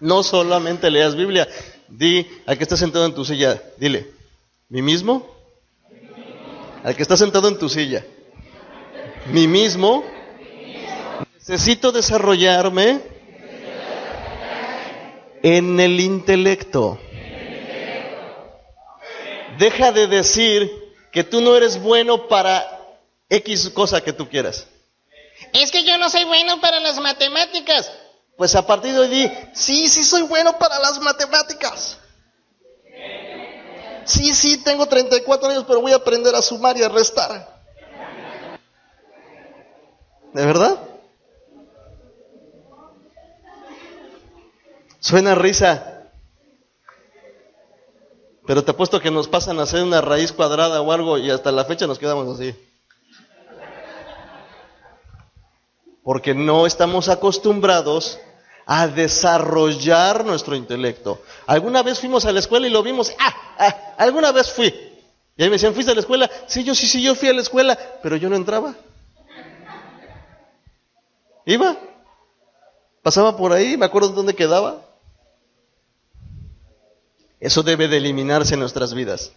No 0.00 0.22
solamente 0.22 0.90
leas 0.90 1.14
Biblia. 1.14 1.48
Di 1.88 2.26
al 2.46 2.56
que 2.56 2.64
está 2.64 2.76
sentado 2.76 3.04
en 3.04 3.14
tu 3.14 3.24
silla, 3.24 3.62
dile, 3.76 4.10
¿mi 4.70 4.80
mismo? 4.80 5.28
Al 6.82 6.96
que 6.96 7.02
está 7.02 7.18
sentado 7.18 7.48
en 7.48 7.58
tu 7.58 7.68
silla, 7.68 8.04
¿mi 9.26 9.46
mismo? 9.46 10.02
Necesito 11.34 11.92
desarrollarme 11.92 13.02
en 15.42 15.80
el 15.80 16.00
intelecto. 16.00 16.98
Deja 19.58 19.92
de 19.92 20.06
decir 20.06 20.70
que 21.12 21.24
tú 21.24 21.40
no 21.40 21.56
eres 21.56 21.80
bueno 21.80 22.28
para 22.28 22.80
X 23.28 23.70
cosa 23.70 24.02
que 24.02 24.12
tú 24.12 24.28
quieras. 24.28 24.66
Es 25.52 25.70
que 25.70 25.84
yo 25.84 25.98
no 25.98 26.08
soy 26.08 26.24
bueno 26.24 26.60
para 26.60 26.80
las 26.80 26.98
matemáticas. 27.00 27.90
Pues 28.36 28.54
a 28.54 28.66
partir 28.66 28.92
de 28.92 29.00
hoy 29.00 29.32
sí, 29.52 29.88
sí 29.88 30.04
soy 30.04 30.22
bueno 30.22 30.58
para 30.58 30.78
las 30.78 30.98
matemáticas. 31.00 31.98
Sí, 34.04 34.34
sí, 34.34 34.58
tengo 34.64 34.86
34 34.86 35.48
años, 35.48 35.64
pero 35.66 35.80
voy 35.80 35.92
a 35.92 35.96
aprender 35.96 36.34
a 36.34 36.42
sumar 36.42 36.76
y 36.76 36.82
a 36.82 36.88
restar. 36.88 37.62
¿De 40.32 40.46
verdad? 40.46 40.91
Suena 45.02 45.34
risa. 45.34 46.10
Pero 48.46 48.62
te 48.62 48.70
apuesto 48.70 49.00
que 49.00 49.10
nos 49.10 49.26
pasan 49.26 49.58
a 49.58 49.64
hacer 49.64 49.82
una 49.82 50.00
raíz 50.00 50.30
cuadrada 50.30 50.80
o 50.80 50.92
algo 50.92 51.18
y 51.18 51.28
hasta 51.28 51.50
la 51.50 51.64
fecha 51.64 51.88
nos 51.88 51.98
quedamos 51.98 52.38
así. 52.38 52.54
Porque 56.04 56.34
no 56.34 56.66
estamos 56.66 57.08
acostumbrados 57.08 58.20
a 58.64 58.86
desarrollar 58.86 60.24
nuestro 60.24 60.54
intelecto. 60.54 61.20
Alguna 61.48 61.82
vez 61.82 61.98
fuimos 61.98 62.24
a 62.24 62.30
la 62.30 62.38
escuela 62.38 62.68
y 62.68 62.70
lo 62.70 62.84
vimos, 62.84 63.12
ah, 63.18 63.34
ah, 63.58 63.94
alguna 63.98 64.30
vez 64.30 64.52
fui. 64.52 64.68
Y 65.36 65.42
ahí 65.42 65.48
me 65.48 65.56
decían, 65.56 65.74
¿fuiste 65.74 65.90
a 65.90 65.94
la 65.96 66.00
escuela? 66.00 66.30
Sí, 66.46 66.62
yo 66.62 66.76
sí, 66.76 66.86
sí, 66.86 67.02
yo 67.02 67.16
fui 67.16 67.28
a 67.28 67.32
la 67.32 67.40
escuela, 67.40 67.76
pero 68.04 68.14
yo 68.14 68.28
no 68.28 68.36
entraba. 68.36 68.76
Iba, 71.44 71.76
pasaba 73.02 73.36
por 73.36 73.52
ahí, 73.52 73.76
me 73.76 73.86
acuerdo 73.86 74.10
dónde 74.10 74.34
quedaba. 74.36 74.91
Eso 77.42 77.64
debe 77.64 77.88
de 77.88 77.96
eliminarse 77.96 78.54
en 78.54 78.60
nuestras 78.60 78.94
vidas. 78.94 79.32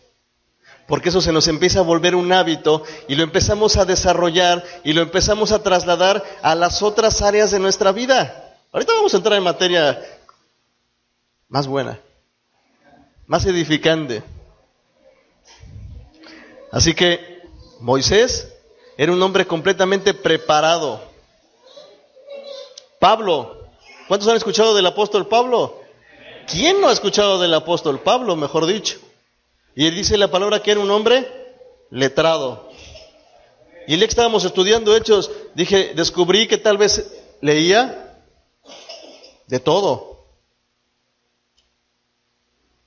Porque 0.88 1.10
eso 1.10 1.22
se 1.22 1.32
nos 1.32 1.48
empieza 1.48 1.80
a 1.80 1.82
volver 1.82 2.14
un 2.14 2.32
hábito 2.32 2.84
y 3.08 3.16
lo 3.16 3.24
empezamos 3.24 3.78
a 3.78 3.86
desarrollar 3.86 4.64
y 4.84 4.94
lo 4.94 5.02
empezamos 5.02 5.52
a 5.52 5.64
trasladar 5.64 6.24
a 6.44 6.54
las 6.54 6.84
otras 6.84 7.24
áreas 7.24 7.50
de 7.50 7.58
nuestra 7.58 7.92
vida. 7.92 8.60
Ahorita 8.72 8.94
vamos 8.94 9.12
a 9.12 9.18
entrar 9.18 9.36
en 9.40 9.44
materia 9.44 10.00
más 11.50 11.66
buena, 11.66 12.00
más 13.26 13.44
edificante. 13.48 14.22
Así 16.72 16.94
que 16.94 17.42
Moisés 17.80 18.54
era 18.98 19.14
un 19.14 19.24
hombre 19.24 19.48
completamente 19.48 20.14
preparado. 20.14 21.02
Pablo, 23.00 23.68
¿cuántos 24.08 24.30
han 24.30 24.38
escuchado 24.38 24.76
del 24.76 24.86
apóstol 24.86 25.28
Pablo? 25.28 25.85
¿Quién 26.48 26.82
no 26.82 26.90
ha 26.90 26.94
escuchado 26.94 27.40
del 27.40 27.54
apóstol 27.54 28.00
Pablo, 28.02 28.36
mejor 28.36 28.66
dicho? 28.66 29.00
Y 29.76 29.88
él 29.88 29.96
dice 29.96 30.18
la 30.18 30.30
palabra 30.30 30.62
que 30.62 30.72
era 30.72 30.80
un 30.80 30.92
hombre 30.92 31.28
letrado. 31.90 32.70
Y 33.88 33.94
el 33.94 34.00
día 34.00 34.08
que 34.08 34.12
estábamos 34.12 34.46
estudiando 34.46 34.96
Hechos, 34.96 35.32
dije, 35.54 35.94
descubrí 35.96 36.48
que 36.48 36.58
tal 36.58 36.78
vez 36.78 37.14
leía 37.42 38.24
de 39.48 39.60
todo. 39.60 40.26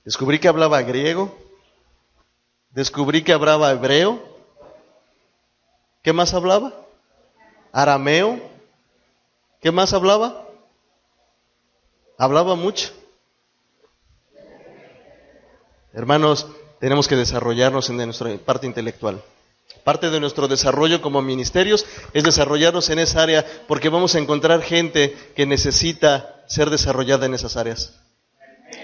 Descubrí 0.03 0.39
que 0.39 0.47
hablaba 0.47 0.81
griego. 0.81 1.37
Descubrí 2.71 3.23
que 3.23 3.33
hablaba 3.33 3.71
hebreo. 3.71 4.21
¿Qué 6.01 6.13
más 6.13 6.33
hablaba? 6.33 6.73
Arameo. 7.71 8.39
¿Qué 9.61 9.71
más 9.71 9.93
hablaba? 9.93 10.47
Hablaba 12.17 12.55
mucho. 12.55 12.91
Hermanos, 15.99 16.47
tenemos 16.79 17.09
que 17.09 17.17
desarrollarnos 17.17 17.89
en 17.89 17.97
nuestra 17.97 18.33
parte 18.37 18.65
intelectual. 18.65 19.21
Parte 19.83 20.09
de 20.09 20.21
nuestro 20.21 20.47
desarrollo 20.47 21.01
como 21.01 21.21
ministerios 21.21 21.85
es 22.13 22.23
desarrollarnos 22.23 22.89
en 22.89 22.99
esa 22.99 23.21
área 23.21 23.45
porque 23.67 23.89
vamos 23.89 24.15
a 24.15 24.19
encontrar 24.19 24.61
gente 24.61 25.13
que 25.35 25.45
necesita 25.45 26.41
ser 26.47 26.69
desarrollada 26.69 27.25
en 27.25 27.33
esas 27.33 27.57
áreas. 27.57 27.99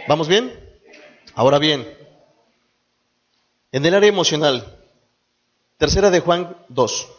¿Vamos 0.10 0.28
bien? 0.28 0.60
Ahora 1.36 1.58
bien, 1.58 1.88
en 3.72 3.86
el 3.86 3.96
área 3.96 4.10
emocional, 4.10 4.78
tercera 5.78 6.10
de 6.10 6.20
Juan 6.20 6.58
2. 6.68 7.10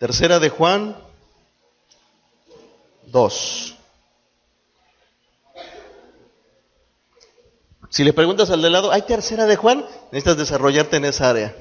Tercera 0.00 0.40
de 0.40 0.48
Juan 0.48 1.13
2. 3.14 3.74
Si 7.88 8.02
le 8.02 8.12
preguntas 8.12 8.50
al 8.50 8.60
de 8.60 8.70
lado, 8.70 8.90
¿hay 8.90 9.02
tercera 9.02 9.46
de 9.46 9.54
Juan? 9.54 9.86
Necesitas 10.10 10.36
desarrollarte 10.36 10.96
en 10.96 11.04
esa 11.04 11.30
área. 11.30 11.54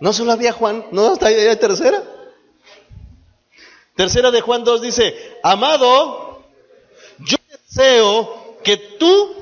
No 0.00 0.12
solo 0.12 0.32
había 0.32 0.52
Juan, 0.52 0.84
no, 0.92 1.12
hasta 1.12 1.28
ahí 1.28 1.34
hay 1.34 1.56
tercera. 1.56 2.02
Tercera 3.94 4.30
de 4.30 4.42
Juan 4.42 4.64
2 4.64 4.82
dice, 4.82 5.38
amado, 5.42 6.44
yo 7.20 7.38
deseo 7.50 8.58
que 8.62 8.76
tú 8.76 9.34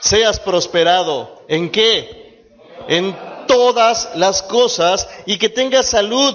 seas 0.00 0.40
prosperado. 0.40 1.44
¿En 1.46 1.70
qué? 1.70 2.44
En 2.88 3.16
todas 3.46 4.16
las 4.16 4.42
cosas 4.42 5.08
y 5.24 5.38
que 5.38 5.50
tengas 5.50 5.86
salud 5.86 6.34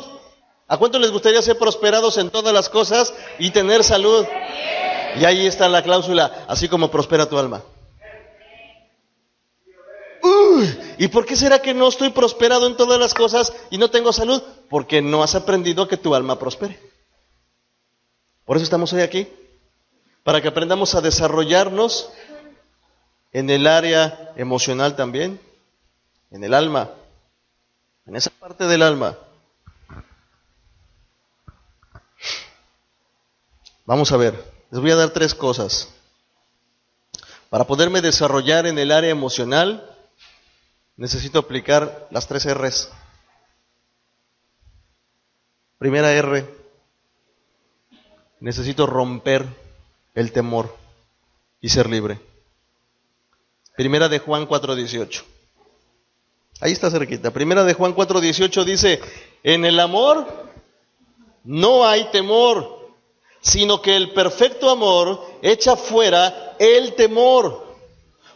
¿A 0.72 0.78
cuánto 0.78 1.00
les 1.00 1.12
gustaría 1.12 1.42
ser 1.42 1.58
prosperados 1.58 2.18
en 2.18 2.30
todas 2.30 2.54
las 2.54 2.70
cosas 2.70 3.14
y 3.38 3.52
tener 3.52 3.84
salud? 3.84 4.26
Y 5.20 5.26
ahí 5.26 5.46
está 5.46 5.68
la 5.68 5.84
cláusula, 5.84 6.46
así 6.48 6.70
como 6.70 6.90
prospera 6.90 7.28
tu 7.28 7.38
alma. 7.38 7.62
¿Y 10.98 11.10
por 11.10 11.26
qué 11.26 11.36
será 11.36 11.62
que 11.62 11.74
no 11.74 11.90
estoy 11.90 12.12
prosperado 12.12 12.68
en 12.68 12.78
todas 12.78 12.98
las 12.98 13.14
cosas 13.14 13.52
y 13.70 13.78
no 13.78 13.92
tengo 13.92 14.14
salud? 14.14 14.42
Porque 14.70 15.02
no 15.02 15.24
has 15.24 15.36
aprendido 15.36 15.90
que 15.90 15.98
tu 15.98 16.16
alma 16.16 16.40
prospere. 16.40 16.80
Por 18.46 18.56
eso 18.56 18.64
estamos 18.64 18.94
hoy 18.94 19.02
aquí, 19.02 19.28
para 20.24 20.42
que 20.42 20.48
aprendamos 20.48 20.96
a 20.96 21.02
desarrollarnos 21.02 22.14
en 23.34 23.50
el 23.50 23.68
área 23.68 24.32
emocional 24.38 24.96
también, 24.96 25.38
en 26.32 26.46
el 26.46 26.54
alma, 26.54 26.92
en 28.06 28.16
esa 28.16 28.30
parte 28.30 28.68
del 28.68 28.84
alma. 28.84 29.18
Vamos 33.92 34.10
a 34.14 34.16
ver, 34.16 34.42
les 34.72 34.80
voy 34.80 34.90
a 34.92 34.96
dar 34.96 35.10
tres 35.10 35.36
cosas. 35.36 35.90
Para 37.50 37.68
poderme 37.68 38.00
desarrollar 38.00 38.66
en 38.66 38.80
el 38.80 38.90
área 38.90 39.10
emocional, 39.10 39.86
necesito 40.96 41.40
aplicar 41.40 42.08
las 42.10 42.26
tres 42.26 42.46
R's. 42.46 42.90
Primera 45.78 46.14
R, 46.14 46.48
necesito 48.40 48.88
romper 48.88 49.46
el 50.16 50.32
temor 50.32 50.74
y 51.60 51.68
ser 51.68 51.90
libre. 51.90 52.22
Primera 53.76 54.08
de 54.08 54.20
Juan 54.20 54.48
4:18. 54.48 55.22
Ahí 56.62 56.72
está 56.72 56.90
cerquita. 56.90 57.32
Primera 57.32 57.66
de 57.66 57.74
Juan 57.74 57.94
4:18 57.94 58.64
dice, 58.64 59.02
en 59.44 59.66
el 59.66 59.82
amor 59.82 60.26
no 61.44 61.86
hay 61.86 62.10
temor 62.12 62.81
sino 63.42 63.82
que 63.82 63.96
el 63.96 64.12
perfecto 64.12 64.70
amor 64.70 65.26
echa 65.42 65.76
fuera 65.76 66.56
el 66.60 66.94
temor, 66.94 67.76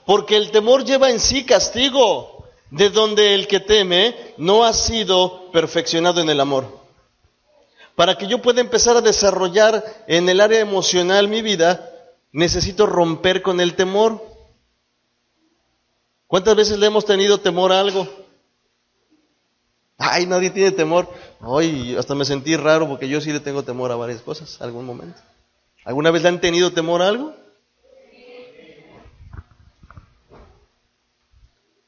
porque 0.05 0.35
el 0.35 0.51
temor 0.51 0.83
lleva 0.83 1.09
en 1.09 1.19
sí 1.19 1.45
castigo, 1.45 2.45
de 2.71 2.89
donde 2.89 3.35
el 3.35 3.47
que 3.47 3.59
teme 3.59 4.33
no 4.37 4.65
ha 4.65 4.73
sido 4.73 5.51
perfeccionado 5.51 6.19
en 6.21 6.29
el 6.29 6.39
amor. 6.39 6.65
Para 7.95 8.17
que 8.17 8.27
yo 8.27 8.41
pueda 8.41 8.59
empezar 8.59 8.97
a 8.97 9.01
desarrollar 9.01 9.83
en 10.07 10.27
el 10.27 10.41
área 10.41 10.59
emocional 10.59 11.27
mi 11.27 11.41
vida, 11.41 11.91
necesito 12.31 12.85
romper 12.85 13.41
con 13.41 13.61
el 13.61 13.75
temor. 13.75 14.21
¿Cuántas 16.27 16.55
veces 16.55 16.79
le 16.79 16.87
hemos 16.87 17.05
tenido 17.05 17.39
temor 17.39 17.71
a 17.71 17.79
algo? 17.79 18.24
Ay, 19.97 20.25
nadie 20.25 20.49
tiene 20.49 20.71
temor. 20.71 21.09
Ay, 21.39 21.95
hasta 21.97 22.15
me 22.15 22.25
sentí 22.25 22.55
raro 22.55 22.87
porque 22.87 23.07
yo 23.07 23.21
sí 23.21 23.31
le 23.31 23.39
tengo 23.39 23.63
temor 23.63 23.91
a 23.91 23.95
varias 23.95 24.21
cosas, 24.21 24.61
algún 24.61 24.85
momento. 24.85 25.19
¿Alguna 25.85 26.11
vez 26.11 26.23
le 26.23 26.29
han 26.29 26.41
tenido 26.41 26.73
temor 26.73 27.01
a 27.01 27.07
algo? 27.07 27.33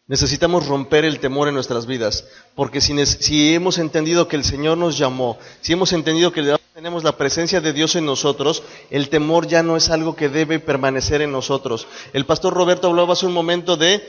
Necesitamos 0.08 0.68
romper 0.68 1.04
el 1.04 1.20
temor 1.20 1.50
en 1.50 1.54
nuestras 1.54 1.86
vidas, 1.86 2.26
porque 2.56 2.80
si, 2.80 3.06
si, 3.06 3.54
hemos 3.54 3.78
entendido 3.78 4.30
que 4.30 4.38
el 4.38 4.46
Señor 4.46 4.78
nos 4.78 4.98
llamó, 4.98 5.38
si 5.60 5.74
hemos 5.74 5.92
entendido 5.92 6.32
que 6.32 6.56
tenemos 6.74 7.04
la 7.04 7.18
presencia 7.18 7.60
de 7.60 7.74
Dios 7.74 7.98
en 7.98 8.06
nosotros, 8.06 8.64
el 8.90 9.10
temor 9.10 9.48
ya 9.48 9.64
no 9.64 9.76
es 9.76 9.90
algo 9.90 10.16
que 10.16 10.30
debe 10.30 10.60
permanecer 10.60 11.22
en 11.22 11.34
nosotros. 11.34 11.88
El 12.14 12.26
pastor 12.26 12.54
Roberto 12.54 12.88
hablaba 12.88 13.14
hace 13.14 13.26
un 13.26 13.34
momento 13.34 13.76
de 13.76 14.02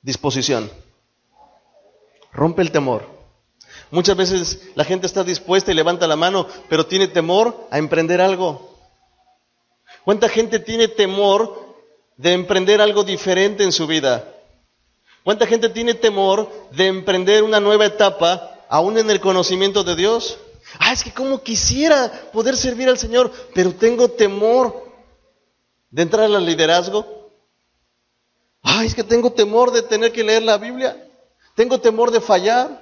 disposición. 0.00 0.70
Rompe 2.32 2.62
el 2.62 2.72
temor. 2.72 3.06
Muchas 3.90 4.16
veces 4.16 4.62
la 4.74 4.84
gente 4.84 5.06
está 5.06 5.22
dispuesta 5.22 5.70
y 5.70 5.74
levanta 5.74 6.06
la 6.06 6.16
mano, 6.16 6.46
pero 6.68 6.86
tiene 6.86 7.08
temor 7.08 7.68
a 7.70 7.78
emprender 7.78 8.20
algo. 8.20 8.72
¿Cuánta 10.04 10.28
gente 10.28 10.58
tiene 10.58 10.88
temor 10.88 11.76
de 12.16 12.32
emprender 12.32 12.80
algo 12.80 13.04
diferente 13.04 13.64
en 13.64 13.72
su 13.72 13.86
vida? 13.86 14.28
¿Cuánta 15.24 15.46
gente 15.46 15.68
tiene 15.68 15.94
temor 15.94 16.50
de 16.72 16.86
emprender 16.86 17.42
una 17.42 17.60
nueva 17.60 17.86
etapa 17.86 18.60
aún 18.68 18.98
en 18.98 19.10
el 19.10 19.20
conocimiento 19.20 19.84
de 19.84 19.94
Dios? 19.94 20.38
Ah, 20.78 20.92
es 20.92 21.04
que 21.04 21.12
como 21.12 21.42
quisiera 21.42 22.10
poder 22.32 22.56
servir 22.56 22.88
al 22.88 22.98
Señor, 22.98 23.30
pero 23.54 23.74
tengo 23.74 24.08
temor 24.08 24.90
de 25.90 26.02
entrar 26.02 26.24
al 26.24 26.46
liderazgo. 26.46 27.30
Ay, 28.62 28.86
es 28.86 28.94
que 28.94 29.04
tengo 29.04 29.30
temor 29.32 29.70
de 29.70 29.82
tener 29.82 30.12
que 30.12 30.24
leer 30.24 30.42
la 30.42 30.56
Biblia. 30.56 30.96
Tengo 31.62 31.78
temor 31.78 32.10
de 32.10 32.20
fallar. 32.20 32.76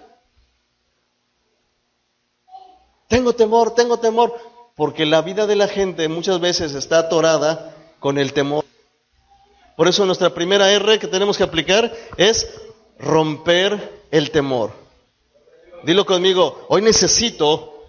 Tengo 3.08 3.34
temor, 3.34 3.74
tengo 3.74 3.98
temor. 3.98 4.34
Porque 4.74 5.04
la 5.04 5.20
vida 5.20 5.46
de 5.46 5.54
la 5.54 5.68
gente 5.68 6.08
muchas 6.08 6.40
veces 6.40 6.72
está 6.72 7.00
atorada 7.00 7.74
con 7.98 8.16
el 8.16 8.32
temor. 8.32 8.64
Por 9.76 9.86
eso 9.86 10.06
nuestra 10.06 10.32
primera 10.32 10.72
R 10.72 10.98
que 10.98 11.08
tenemos 11.08 11.36
que 11.36 11.42
aplicar 11.42 11.92
es 12.16 12.48
romper 12.98 14.00
el 14.10 14.30
temor. 14.30 14.70
Dilo 15.82 16.06
conmigo, 16.06 16.64
hoy 16.70 16.80
necesito 16.80 17.84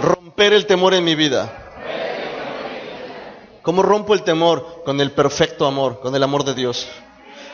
romper 0.00 0.54
el 0.54 0.64
temor 0.64 0.94
en 0.94 1.04
mi 1.04 1.14
vida. 1.14 1.60
¿Cómo 3.60 3.82
rompo 3.82 4.14
el 4.14 4.22
temor? 4.22 4.80
Con 4.86 4.98
el 5.02 5.10
perfecto 5.10 5.66
amor, 5.66 6.00
con 6.00 6.14
el 6.14 6.22
amor 6.22 6.42
de 6.44 6.54
Dios. 6.54 6.88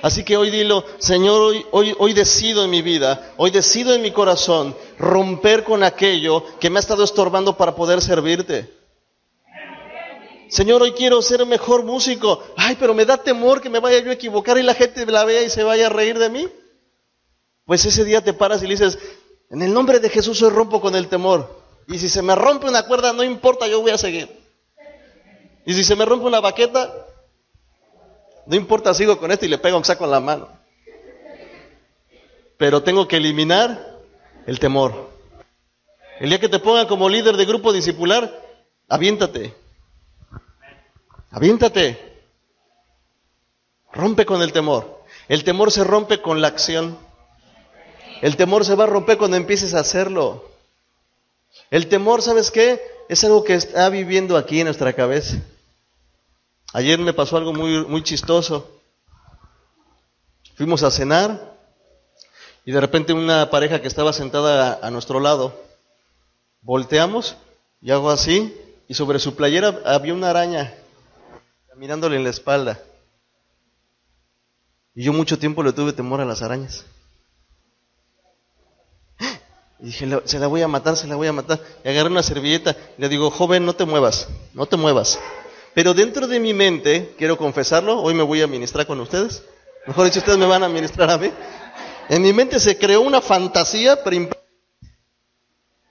Así 0.03 0.25
que 0.25 0.37
hoy 0.37 0.51
dilo, 0.51 0.85
Señor, 0.99 1.41
hoy, 1.41 1.67
hoy, 1.73 1.95
hoy 1.99 2.13
decido 2.13 2.65
en 2.65 2.71
mi 2.71 2.83
vida, 2.83 3.33
hoy 3.37 3.51
decido 3.51 3.95
en 3.95 4.03
mi 4.03 4.13
corazón 4.13 4.75
romper 4.99 5.65
con 5.65 5.83
aquello 5.83 6.45
que 6.59 6.71
me 6.71 6.79
ha 6.79 6.81
estado 6.81 7.05
estorbando 7.05 7.57
para 7.57 7.75
poder 7.75 8.01
servirte. 8.01 8.71
Señor, 10.49 10.83
hoy 10.83 10.93
quiero 10.93 11.23
ser 11.23 11.47
mejor 11.47 11.85
músico. 11.85 12.43
Ay, 12.57 12.77
pero 12.79 12.93
me 12.93 13.05
da 13.05 13.17
temor 13.17 13.61
que 13.61 13.71
me 13.71 13.79
vaya 13.79 14.01
yo 14.01 14.11
a 14.11 14.15
equivocar 14.15 14.59
y 14.59 14.63
la 14.63 14.75
gente 14.75 15.07
la 15.07 15.25
vea 15.25 15.43
y 15.43 15.49
se 15.49 15.63
vaya 15.63 15.87
a 15.87 15.91
reír 15.91 16.19
de 16.19 16.29
mí. 16.29 16.49
Pues 17.67 17.85
ese 17.85 18.05
día 18.05 18.21
te 18.21 18.33
paras 18.33 18.61
y 18.63 18.67
le 18.67 18.75
dices, 18.75 18.99
en 19.49 19.63
el 19.63 19.73
nombre 19.73 20.01
de 20.01 20.09
Jesús 20.09 20.43
hoy 20.43 20.51
rompo 20.51 20.81
con 20.81 20.97
el 20.97 21.09
temor. 21.09 21.61
Y 21.87 21.99
si 21.99 22.09
se 22.09 22.23
me 22.23 22.35
rompe 22.35 22.67
una 22.67 22.83
cuerda, 22.85 23.13
no 23.13 23.23
importa, 23.23 23.69
yo 23.69 23.81
voy 23.81 23.93
a 23.93 23.99
seguir. 23.99 24.29
Y 25.67 25.75
si 25.75 25.85
se 25.85 25.95
me 25.95 26.05
rompe 26.05 26.27
una 26.27 26.41
baqueta, 26.41 27.07
no 28.47 28.57
importa, 28.57 28.95
sigo 28.95 29.19
con 29.19 29.31
esto 29.31 29.47
y 29.47 29.49
le 29.49 29.59
pego 29.59 29.77
un 29.77 29.85
saco 29.85 30.05
en 30.05 30.11
la 30.11 30.21
mano. 30.21 30.49
Pero 32.57 32.83
tengo 32.83 33.09
que 33.09 33.17
eliminar 33.17 33.99
el 34.47 34.59
temor. 34.59 35.11
El 36.19 36.29
día 36.29 36.41
que 36.41 36.49
te 36.49 36.59
pongan 36.59 36.87
como 36.87 37.09
líder 37.09 37.37
de 37.37 37.47
grupo 37.47 37.73
discipular, 37.73 38.31
aviéntate. 38.89 39.55
Aviéntate. 41.31 41.99
Rompe 43.93 44.27
con 44.27 44.43
el 44.43 44.53
temor. 44.53 45.03
El 45.29 45.45
temor 45.45 45.73
se 45.73 45.85
rompe 45.85 46.21
con 46.21 46.41
la 46.41 46.49
acción. 46.49 46.99
El 48.21 48.37
temor 48.37 48.65
se 48.65 48.75
va 48.75 48.85
a 48.85 48.89
romper 48.89 49.17
cuando 49.17 49.37
empieces 49.37 49.75
a 49.75 49.81
hacerlo. 49.81 50.45
El 51.71 51.89
temor, 51.89 52.21
¿sabes 52.21 52.51
qué? 52.51 52.81
Es 53.09 53.25
algo 53.25 53.45
que 53.45 53.55
está 53.55 53.89
viviendo 53.89 54.37
aquí 54.37 54.61
en 54.61 54.67
nuestra 54.67 54.93
cabeza. 54.93 55.39
Ayer 56.73 56.99
me 56.99 57.13
pasó 57.13 57.37
algo 57.37 57.53
muy, 57.53 57.85
muy 57.87 58.03
chistoso. 58.03 58.81
Fuimos 60.55 60.83
a 60.83 60.91
cenar 60.91 61.57
y 62.65 62.73
de 62.73 62.81
repente 62.81 63.13
una 63.13 63.51
pareja 63.51 63.81
que 63.81 63.89
estaba 63.89 64.13
sentada 64.13 64.79
a, 64.81 64.87
a 64.87 64.91
nuestro 64.91 65.19
lado, 65.19 65.59
volteamos 66.63 67.37
y 67.81 67.91
hago 67.91 68.11
así 68.11 68.55
y 68.87 68.95
sobre 68.95 69.19
su 69.19 69.35
playera 69.35 69.81
había 69.85 70.15
una 70.15 70.31
araña 70.31 70.75
mirándole 71.77 72.17
en 72.17 72.25
la 72.25 72.31
espalda. 72.31 72.79
Y 74.95 75.05
yo 75.05 75.13
mucho 75.15 75.39
tiempo 75.39 75.63
le 75.63 75.73
tuve 75.73 75.95
temor 75.95 76.21
a 76.21 76.25
las 76.25 76.43
arañas. 76.43 76.85
Y 79.81 79.87
dije, 79.87 80.07
se 80.27 80.39
la 80.39 80.47
voy 80.47 80.61
a 80.61 80.69
matar, 80.69 80.95
se 80.95 81.07
la 81.07 81.17
voy 81.17 81.27
a 81.27 81.33
matar. 81.33 81.59
Y 81.83 81.89
agarré 81.89 82.11
una 82.11 82.23
servilleta 82.23 82.77
y 82.99 83.01
le 83.01 83.09
digo, 83.09 83.31
joven, 83.31 83.65
no 83.65 83.73
te 83.73 83.87
muevas, 83.87 84.29
no 84.53 84.67
te 84.67 84.77
muevas. 84.77 85.19
Pero 85.75 85.95
dentro 85.95 86.27
de 86.27 86.41
mi 86.41 86.53
mente, 86.53 87.15
quiero 87.17 87.37
confesarlo, 87.37 88.01
hoy 88.01 88.15
me 88.15 88.23
voy 88.23 88.43
a 88.43 88.47
ministrar 88.47 88.87
con 88.87 89.01
ustedes. 89.01 89.43
Mejor 89.87 90.05
dicho, 90.07 90.19
ustedes 90.19 90.39
me 90.39 90.47
van 90.47 90.63
a 90.63 90.69
ministrar 90.69 91.11
a 91.11 91.19
mí. 91.19 91.33
En 92.09 92.23
mi 92.23 92.33
mente 92.33 92.59
se 92.59 92.77
creó 92.77 93.03
una 93.03 93.21
fantasía, 93.21 94.03
pero 94.03 94.29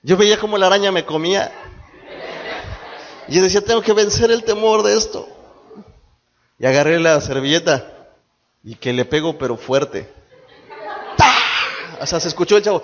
yo 0.04 0.18
veía 0.18 0.38
como 0.38 0.58
la 0.58 0.68
araña 0.68 0.92
me 0.92 1.06
comía. 1.06 1.52
Y 3.28 3.36
yo 3.36 3.42
decía, 3.42 3.62
tengo 3.62 3.82
que 3.82 3.94
vencer 3.94 4.32
el 4.32 4.44
temor 4.44 4.84
de 4.84 4.98
esto. 4.98 5.28
Y 6.58 6.66
agarré 6.66 7.00
la 7.00 7.22
servilleta 7.22 8.10
y 8.64 8.76
que 8.76 8.92
le 8.92 9.06
pego, 9.06 9.38
pero 9.38 9.56
fuerte. 9.56 10.12
O 12.02 12.06
sea, 12.06 12.20
se 12.20 12.28
escuchó 12.28 12.58
el 12.58 12.64
chavo. 12.64 12.82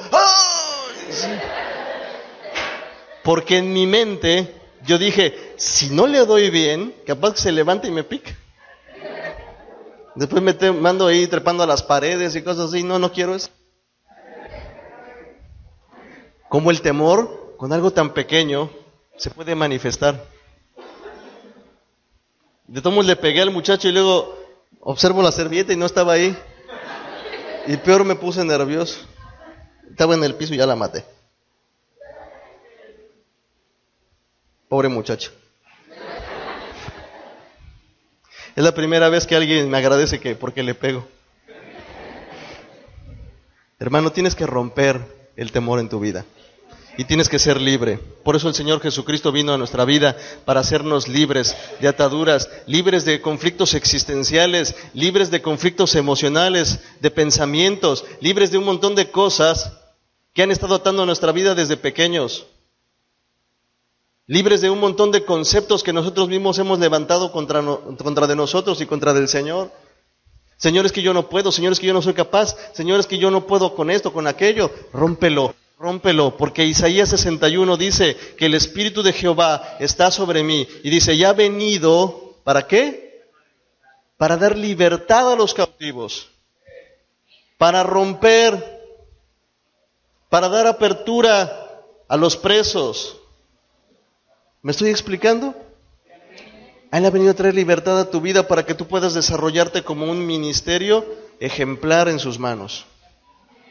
Porque 3.24 3.58
en 3.58 3.74
mi 3.74 3.86
mente 3.86 4.54
yo 4.86 4.98
dije, 4.98 5.54
si 5.58 5.90
no 5.90 6.08
le 6.08 6.26
doy 6.26 6.50
bien, 6.50 6.94
capaz 7.06 7.34
que 7.34 7.40
se 7.40 7.52
levante 7.52 7.88
y 7.88 7.92
me 7.92 8.04
pica. 8.04 8.36
Después 10.16 10.42
me 10.42 10.72
mando 10.72 11.08
ahí 11.08 11.28
trepando 11.28 11.64
a 11.64 11.68
las 11.68 11.84
paredes 11.84 12.36
y 12.36 12.42
cosas 12.42 12.70
así. 12.70 12.84
No, 12.84 13.00
no 13.00 13.12
quiero 13.12 13.36
eso. 13.36 13.50
Como 16.48 16.72
el 16.72 16.82
temor 16.82 17.56
con 17.58 17.74
algo 17.74 17.92
tan 17.92 18.14
pequeño 18.14 18.70
se 19.18 19.30
puede 19.30 19.56
manifestar. 19.56 20.24
De 22.68 22.82
todos 22.82 23.06
le 23.06 23.16
pegué 23.16 23.42
al 23.42 23.52
muchacho 23.52 23.90
y 23.90 23.92
luego 23.92 24.38
observo 24.80 25.22
la 25.22 25.32
servilleta 25.32 25.74
y 25.74 25.78
no 25.78 25.86
estaba 25.86 26.14
ahí. 26.14 26.38
Y 27.68 27.78
peor 27.78 28.06
me 28.06 28.16
puse 28.16 28.44
nervioso. 28.46 29.00
Estaba 29.90 30.16
en 30.16 30.24
el 30.24 30.36
piso 30.36 30.54
y 30.54 30.58
ya 30.58 30.66
la 30.66 30.76
maté. 30.76 31.15
Pobre 34.76 34.90
muchacho. 34.90 35.32
Es 38.58 38.62
la 38.62 38.76
primera 38.76 39.08
vez 39.08 39.26
que 39.26 39.38
alguien 39.38 39.70
me 39.70 39.78
agradece 39.78 40.20
que 40.20 40.36
porque 40.36 40.64
le 40.64 40.76
pego. 40.76 41.08
Hermano, 43.80 44.12
tienes 44.12 44.36
que 44.36 44.46
romper 44.46 45.00
el 45.38 45.54
temor 45.54 45.80
en 45.80 45.88
tu 45.88 46.02
vida 46.02 46.26
y 46.98 47.06
tienes 47.06 47.30
que 47.30 47.40
ser 47.40 47.62
libre. 47.62 48.02
Por 48.26 48.36
eso 48.36 48.50
el 48.50 48.54
Señor 48.54 48.82
Jesucristo 48.82 49.32
vino 49.32 49.54
a 49.54 49.58
nuestra 49.58 49.86
vida 49.86 50.18
para 50.44 50.60
hacernos 50.60 51.08
libres 51.08 51.56
de 51.80 51.88
ataduras, 51.88 52.50
libres 52.66 53.06
de 53.06 53.22
conflictos 53.22 53.76
existenciales, 53.76 54.76
libres 54.94 55.32
de 55.32 55.42
conflictos 55.42 55.96
emocionales, 55.96 56.82
de 57.00 57.12
pensamientos, 57.12 58.04
libres 58.20 58.52
de 58.52 58.58
un 58.58 58.66
montón 58.66 58.94
de 58.94 59.10
cosas 59.10 59.72
que 60.34 60.44
han 60.44 60.52
estado 60.52 60.76
atando 60.76 61.06
nuestra 61.06 61.32
vida 61.32 61.56
desde 61.56 61.78
pequeños. 61.78 62.48
Libres 64.28 64.62
de 64.62 64.72
un 64.72 64.80
montón 64.80 65.12
de 65.12 65.24
conceptos 65.24 65.84
que 65.84 65.94
nosotros 65.94 66.30
mismos 66.30 66.58
hemos 66.58 66.80
levantado 66.80 67.32
contra, 67.32 67.64
contra 67.64 68.26
de 68.26 68.36
nosotros 68.36 68.82
y 68.82 68.88
contra 68.88 69.14
del 69.14 69.28
Señor. 69.28 69.72
Señores 70.58 70.92
que 70.92 71.04
yo 71.04 71.14
no 71.14 71.30
puedo, 71.30 71.52
señores 71.52 71.80
que 71.80 71.86
yo 71.86 71.94
no 71.94 72.02
soy 72.02 72.14
capaz, 72.14 72.56
señores 72.74 73.06
que 73.06 73.20
yo 73.20 73.30
no 73.30 73.46
puedo 73.46 73.76
con 73.76 73.92
esto, 73.92 74.12
con 74.12 74.26
aquello, 74.26 74.72
rómpelo, 74.94 75.54
rómpelo, 75.78 76.38
porque 76.38 76.66
Isaías 76.66 77.10
61 77.10 77.78
dice 77.78 78.16
que 78.38 78.48
el 78.48 78.56
Espíritu 78.56 79.04
de 79.04 79.14
Jehová 79.14 79.78
está 79.80 80.10
sobre 80.10 80.44
mí 80.44 80.68
y 80.84 80.90
dice, 80.90 81.18
ya 81.18 81.30
ha 81.30 81.34
venido, 81.34 82.36
¿para 82.44 82.66
qué? 82.66 83.28
Para 84.18 84.38
dar 84.38 84.58
libertad 84.58 85.34
a 85.34 85.36
los 85.36 85.54
cautivos, 85.54 86.30
para 87.58 87.84
romper, 87.84 88.82
para 90.30 90.50
dar 90.50 90.66
apertura 90.66 91.84
a 92.08 92.18
los 92.18 92.38
presos. 92.38 93.18
¿Me 94.66 94.72
estoy 94.72 94.90
explicando? 94.90 95.54
Él 96.92 97.06
ha 97.06 97.12
venido 97.12 97.30
a 97.30 97.36
traer 97.36 97.54
libertad 97.54 98.00
a 98.00 98.10
tu 98.10 98.20
vida 98.20 98.48
para 98.48 98.66
que 98.66 98.74
tú 98.74 98.88
puedas 98.88 99.14
desarrollarte 99.14 99.84
como 99.84 100.10
un 100.10 100.26
ministerio 100.26 101.06
ejemplar 101.40 102.10
en 102.10 102.18
sus 102.18 102.40
manos. 102.40 102.88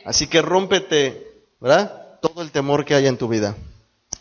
Así 0.05 0.28
que 0.28 0.40
rómpete, 0.40 1.32
¿verdad? 1.61 2.20
Todo 2.22 2.42
el 2.42 2.53
temor 2.53 2.84
que 2.84 2.95
haya 2.95 3.09
en 3.09 3.18
tu 3.18 3.26
vida. 3.26 3.57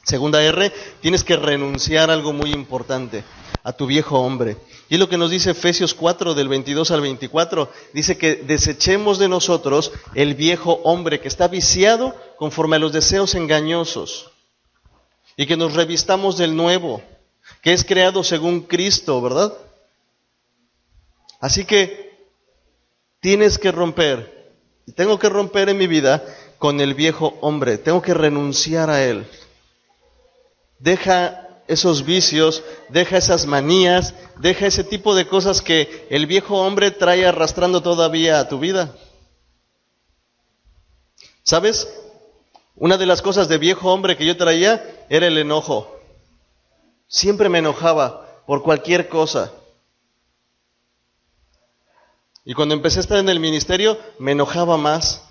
Segunda 0.01 0.41
R, 0.41 0.71
tienes 0.99 1.23
que 1.23 1.35
renunciar 1.35 2.09
a 2.09 2.13
algo 2.13 2.33
muy 2.33 2.51
importante, 2.51 3.23
a 3.61 3.73
tu 3.73 3.85
viejo 3.85 4.19
hombre. 4.21 4.57
Y 4.89 4.95
es 4.95 4.99
lo 4.99 5.07
que 5.07 5.19
nos 5.19 5.29
dice 5.29 5.51
Efesios 5.51 5.93
4 5.93 6.33
del 6.33 6.47
22 6.47 6.89
al 6.89 7.01
24. 7.01 7.69
Dice 7.93 8.17
que 8.17 8.37
desechemos 8.37 9.19
de 9.19 9.29
nosotros 9.29 9.91
el 10.15 10.33
viejo 10.33 10.81
hombre 10.85 11.19
que 11.19 11.27
está 11.27 11.47
viciado 11.47 12.15
conforme 12.35 12.77
a 12.77 12.79
los 12.79 12.93
deseos 12.93 13.35
engañosos 13.35 14.32
y 15.35 15.45
que 15.45 15.57
nos 15.57 15.73
revistamos 15.73 16.37
del 16.37 16.55
nuevo, 16.55 17.01
que 17.61 17.73
es 17.73 17.83
creado 17.83 18.23
según 18.23 18.61
Cristo, 18.61 19.21
¿verdad? 19.21 19.53
Así 21.39 21.65
que 21.65 22.17
tienes 23.19 23.57
que 23.57 23.71
romper, 23.71 24.51
y 24.85 24.91
tengo 24.91 25.17
que 25.19 25.29
romper 25.29 25.69
en 25.69 25.77
mi 25.77 25.87
vida 25.87 26.23
con 26.57 26.79
el 26.79 26.93
viejo 26.93 27.37
hombre, 27.41 27.77
tengo 27.77 28.01
que 28.01 28.13
renunciar 28.13 28.89
a 28.89 29.03
él. 29.03 29.27
Deja 30.79 31.43
esos 31.67 32.05
vicios, 32.05 32.63
deja 32.89 33.17
esas 33.17 33.45
manías, 33.45 34.13
deja 34.39 34.67
ese 34.67 34.83
tipo 34.83 35.15
de 35.15 35.27
cosas 35.27 35.61
que 35.61 36.07
el 36.09 36.25
viejo 36.25 36.61
hombre 36.61 36.91
trae 36.91 37.25
arrastrando 37.25 37.81
todavía 37.81 38.39
a 38.39 38.47
tu 38.47 38.59
vida. 38.59 38.95
¿Sabes? 41.43 41.87
Una 42.83 42.97
de 42.97 43.05
las 43.05 43.21
cosas 43.21 43.47
de 43.47 43.57
viejo 43.57 43.93
hombre 43.93 44.17
que 44.17 44.25
yo 44.25 44.35
traía 44.35 45.05
era 45.07 45.27
el 45.27 45.37
enojo. 45.37 45.97
Siempre 47.07 47.47
me 47.47 47.59
enojaba 47.59 48.43
por 48.45 48.61
cualquier 48.61 49.07
cosa. 49.07 49.53
Y 52.43 52.53
cuando 52.53 52.75
empecé 52.75 52.99
a 52.99 53.03
estar 53.03 53.19
en 53.19 53.29
el 53.29 53.39
ministerio, 53.39 53.97
me 54.19 54.33
enojaba 54.33 54.75
más. 54.75 55.23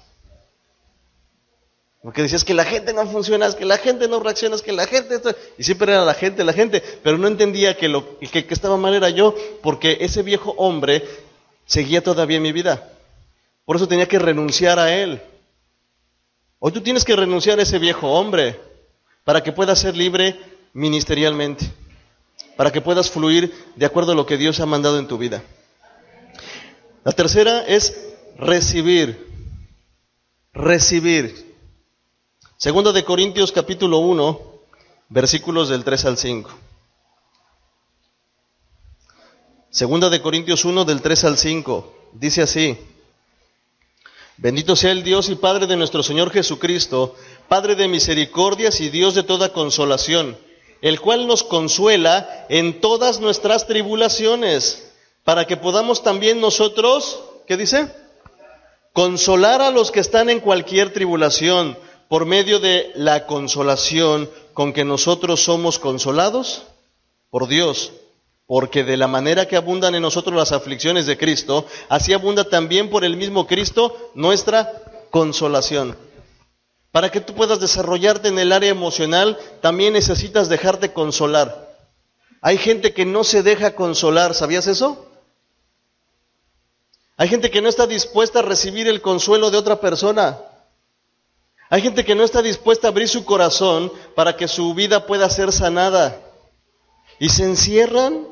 Porque 2.01 2.23
decías 2.23 2.43
que 2.43 2.55
la 2.55 2.65
gente 2.65 2.95
no 2.95 3.07
funciona, 3.07 3.45
es 3.45 3.55
que 3.55 3.67
la 3.67 3.77
gente 3.77 4.09
no 4.09 4.21
reacciona, 4.21 4.57
es 4.57 4.63
que 4.63 4.73
la 4.73 4.87
gente... 4.87 5.21
Y 5.59 5.65
siempre 5.65 5.93
era 5.93 6.07
la 6.07 6.15
gente, 6.15 6.45
la 6.45 6.55
gente. 6.55 6.83
Pero 7.03 7.19
no 7.19 7.29
entendía 7.29 7.77
que 7.77 7.91
lo 7.91 8.19
que, 8.19 8.47
que 8.47 8.55
estaba 8.55 8.79
mal 8.79 8.95
era 8.95 9.11
yo, 9.11 9.35
porque 9.63 9.99
ese 10.01 10.23
viejo 10.23 10.55
hombre 10.57 11.07
seguía 11.67 12.03
todavía 12.03 12.39
en 12.39 12.45
mi 12.45 12.53
vida. 12.53 12.95
Por 13.67 13.77
eso 13.77 13.89
tenía 13.89 14.09
que 14.09 14.19
renunciar 14.19 14.79
a 14.79 14.95
él. 14.95 15.21
Hoy 16.65 16.71
tú 16.71 16.81
tienes 16.81 17.05
que 17.05 17.17
renunciar 17.17 17.59
a 17.59 17.63
ese 17.63 17.81
viejo 17.81 18.07
hombre 18.07 18.61
para 19.25 19.43
que 19.43 19.51
puedas 19.51 19.81
ser 19.81 19.97
libre 19.97 20.39
ministerialmente, 20.75 21.69
para 22.57 22.71
que 22.71 22.81
puedas 22.81 23.11
fluir 23.11 23.53
de 23.75 23.85
acuerdo 23.85 24.13
a 24.13 24.15
lo 24.15 24.27
que 24.27 24.37
Dios 24.37 24.61
ha 24.61 24.67
mandado 24.67 25.01
en 25.01 25.09
tu 25.09 25.19
vida. 25.19 25.43
La 27.03 27.11
tercera 27.11 27.67
es 27.67 28.15
recibir. 28.39 29.27
Recibir. 30.53 31.53
Segundo 32.59 32.93
de 32.93 33.03
Corintios 33.03 33.51
capítulo 33.51 33.99
1, 33.99 34.41
versículos 35.09 35.69
del 35.69 35.83
3 35.83 36.05
al 36.05 36.17
5. 36.17 36.51
Segunda 39.69 40.11
de 40.11 40.23
Corintios 40.23 40.65
1 40.65 40.85
del 40.85 41.03
3 41.03 41.25
al 41.25 41.39
5. 41.39 42.11
Dice 42.13 42.43
así. 42.43 42.79
Bendito 44.39 44.77
sea 44.77 44.93
el 44.93 45.03
Dios 45.03 45.29
y 45.29 45.35
Padre 45.35 45.67
de 45.67 45.77
nuestro 45.77 46.03
Señor 46.03 46.31
Jesucristo, 46.31 47.15
Padre 47.49 47.75
de 47.75 47.87
misericordias 47.87 48.81
y 48.81 48.89
Dios 48.89 49.15
de 49.15 49.23
toda 49.23 49.53
consolación, 49.53 50.39
el 50.81 51.01
cual 51.01 51.27
nos 51.27 51.43
consuela 51.43 52.47
en 52.49 52.81
todas 52.81 53.21
nuestras 53.21 53.67
tribulaciones, 53.67 54.91
para 55.25 55.47
que 55.47 55.57
podamos 55.57 56.03
también 56.03 56.41
nosotros, 56.41 57.23
¿qué 57.47 57.57
dice? 57.57 57.89
Consolar 58.93 59.61
a 59.61 59.71
los 59.71 59.91
que 59.91 60.01
están 60.01 60.31
en 60.31 60.41
cualquier 60.41 60.93
tribulación 60.93 61.79
por 62.09 62.27
medio 62.27 62.59
de 62.59 62.91
la 62.95 63.27
consolación 63.27 64.29
con 64.55 64.73
que 64.73 64.85
nosotros 64.85 65.45
somos 65.45 65.79
consolados 65.79 66.63
por 67.31 67.49
Dios. 67.49 67.93
Porque 68.47 68.85
de 68.85 68.97
la 68.97 69.07
manera 69.07 69.47
que 69.47 69.57
abundan 69.57 69.95
en 69.95 70.03
nosotros 70.03 70.37
las 70.37 70.53
aflicciones 70.53 71.07
de 71.07 71.17
Cristo, 71.17 71.67
así 71.89 72.13
abunda 72.13 72.45
también 72.45 72.91
por 72.91 73.05
el 73.05 73.17
mismo 73.17 73.47
Cristo 73.47 74.11
nuestra 74.15 74.71
consolación. 75.11 75.97
Para 76.91 77.11
que 77.11 77.21
tú 77.21 77.35
puedas 77.35 77.61
desarrollarte 77.61 78.29
en 78.29 78.39
el 78.39 78.53
área 78.53 78.71
emocional, 78.71 79.39
también 79.61 79.95
necesitas 79.95 80.49
dejarte 80.49 80.93
consolar. 80.93 81.73
Hay 82.43 82.59
gente 82.59 82.93
que 82.93 83.07
no 83.07 83.25
se 83.25 83.43
deja 83.43 83.75
consolar, 83.75 84.35
¿sabías 84.35 84.67
eso? 84.67 85.07
Hay 87.17 87.29
gente 87.29 87.51
que 87.51 87.63
no 87.63 87.69
está 87.69 87.87
dispuesta 87.87 88.41
a 88.41 88.43
recibir 88.43 88.89
el 88.89 89.01
consuelo 89.01 89.51
de 89.51 89.57
otra 89.57 89.81
persona. 89.81 90.39
Hay 91.71 91.81
gente 91.81 92.05
que 92.05 92.15
no 92.15 92.25
está 92.25 92.43
dispuesta 92.43 92.89
a 92.89 92.91
abrir 92.91 93.09
su 93.09 93.25
corazón 93.25 93.91
para 94.15 94.37
que 94.37 94.49
su 94.49 94.75
vida 94.75 95.07
pueda 95.07 95.31
ser 95.31 95.53
sanada. 95.53 96.21
Y 97.19 97.29
se 97.29 97.45
encierran 97.45 98.27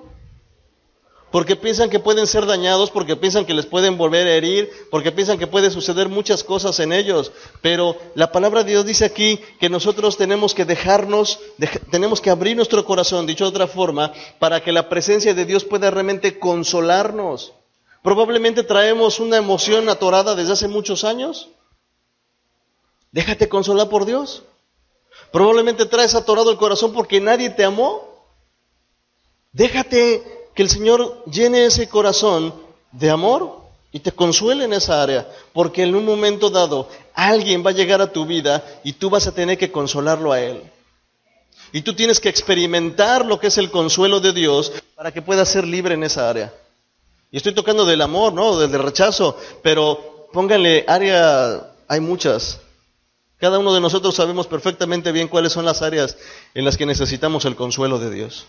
porque 1.31 1.55
piensan 1.55 1.91
que 1.91 2.01
pueden 2.01 2.27
ser 2.27 2.47
dañados, 2.47 2.91
porque 2.91 3.17
piensan 3.17 3.45
que 3.47 3.55
les 3.55 3.67
pueden 3.67 3.97
volver 3.97 4.27
a 4.27 4.35
herir, 4.35 4.71
porque 4.91 5.13
piensan 5.13 5.39
que 5.39 5.47
puede 5.47 5.71
suceder 5.71 6.09
muchas 6.09 6.43
cosas 6.43 6.81
en 6.81 6.93
ellos. 6.93 7.31
Pero 7.63 7.97
la 8.15 8.33
palabra 8.33 8.65
de 8.65 8.73
Dios 8.73 8.85
dice 8.85 9.05
aquí 9.05 9.41
que 9.61 9.69
nosotros 9.69 10.17
tenemos 10.17 10.55
que 10.55 10.65
dejarnos, 10.65 11.39
tenemos 11.91 12.21
que 12.21 12.31
abrir 12.31 12.57
nuestro 12.57 12.85
corazón, 12.85 13.27
dicho 13.27 13.45
de 13.45 13.51
otra 13.51 13.69
forma, 13.69 14.13
para 14.39 14.63
que 14.63 14.73
la 14.73 14.89
presencia 14.89 15.33
de 15.33 15.45
Dios 15.45 15.65
pueda 15.65 15.91
realmente 15.91 16.39
consolarnos. 16.39 17.53
Probablemente 18.03 18.65
traemos 18.65 19.21
una 19.21 19.37
emoción 19.37 19.89
atorada 19.89 20.35
desde 20.35 20.55
hace 20.55 20.69
muchos 20.69 21.05
años. 21.05 21.49
Déjate 23.13 23.49
consolar 23.49 23.89
por 23.89 24.05
Dios. 24.05 24.43
Probablemente 25.31 25.87
traes 25.87 26.15
atorado 26.15 26.51
el 26.51 26.57
corazón 26.57 26.93
porque 26.93 27.21
nadie 27.21 27.51
te 27.51 27.65
amó. 27.65 28.09
Déjate 29.53 30.40
que 30.61 30.65
el 30.65 30.69
Señor 30.69 31.25
llene 31.25 31.65
ese 31.65 31.89
corazón 31.89 32.53
de 32.93 33.09
amor 33.09 33.63
y 33.93 34.01
te 34.01 34.13
consuele 34.13 34.65
en 34.65 34.75
esa 34.75 35.03
área, 35.03 35.27
porque 35.55 35.85
en 35.85 35.95
un 35.95 36.05
momento 36.05 36.51
dado 36.51 36.87
alguien 37.15 37.65
va 37.65 37.71
a 37.71 37.73
llegar 37.73 38.03
a 38.03 38.13
tu 38.13 38.27
vida 38.27 38.63
y 38.85 38.93
tú 38.93 39.09
vas 39.09 39.27
a 39.27 39.33
tener 39.33 39.57
que 39.57 39.73
consolarlo 39.73 40.33
a 40.33 40.41
él. 40.43 40.63
Y 41.73 41.81
tú 41.81 41.95
tienes 41.95 42.21
que 42.21 42.29
experimentar 42.29 43.25
lo 43.25 43.41
que 43.41 43.47
es 43.47 43.57
el 43.57 43.71
consuelo 43.71 44.21
de 44.21 44.35
Dios 44.35 44.71
para 44.97 45.13
que 45.13 45.23
puedas 45.23 45.49
ser 45.49 45.67
libre 45.67 45.95
en 45.95 46.03
esa 46.03 46.29
área. 46.29 46.53
Y 47.31 47.39
estoy 47.39 47.55
tocando 47.55 47.87
del 47.87 48.03
amor, 48.03 48.35
¿no? 48.35 48.59
Del 48.59 48.83
rechazo, 48.83 49.39
pero 49.63 50.29
pónganle 50.31 50.85
área, 50.87 51.73
hay 51.89 52.01
muchas. 52.01 52.61
Cada 53.39 53.59
uno 53.59 53.73
de 53.73 53.81
nosotros 53.81 54.15
sabemos 54.15 54.47
perfectamente 54.47 55.11
bien 55.11 55.29
cuáles 55.29 55.55
son 55.55 55.65
las 55.65 55.81
áreas 55.81 56.19
en 56.53 56.67
las 56.67 56.77
que 56.77 56.85
necesitamos 56.85 57.47
el 57.47 57.57
consuelo 57.57 57.99
de 57.99 58.11
Dios. 58.11 58.47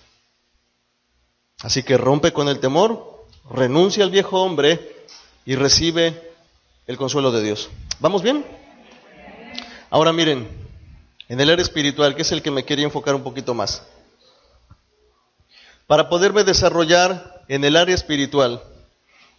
Así 1.63 1.83
que 1.83 1.97
rompe 1.97 2.33
con 2.33 2.47
el 2.47 2.59
temor, 2.59 3.25
renuncia 3.49 4.03
al 4.03 4.11
viejo 4.11 4.41
hombre 4.41 5.05
y 5.45 5.55
recibe 5.55 6.33
el 6.87 6.97
consuelo 6.97 7.31
de 7.31 7.43
Dios. 7.43 7.69
¿Vamos 7.99 8.23
bien? 8.23 8.45
Ahora 9.89 10.11
miren, 10.11 10.47
en 11.27 11.39
el 11.39 11.49
área 11.49 11.63
espiritual, 11.63 12.15
que 12.15 12.23
es 12.23 12.31
el 12.31 12.41
que 12.41 12.51
me 12.51 12.65
quería 12.65 12.85
enfocar 12.85 13.13
un 13.15 13.23
poquito 13.23 13.53
más. 13.53 13.83
Para 15.85 16.09
poderme 16.09 16.43
desarrollar 16.43 17.43
en 17.47 17.63
el 17.63 17.75
área 17.75 17.95
espiritual, 17.95 18.63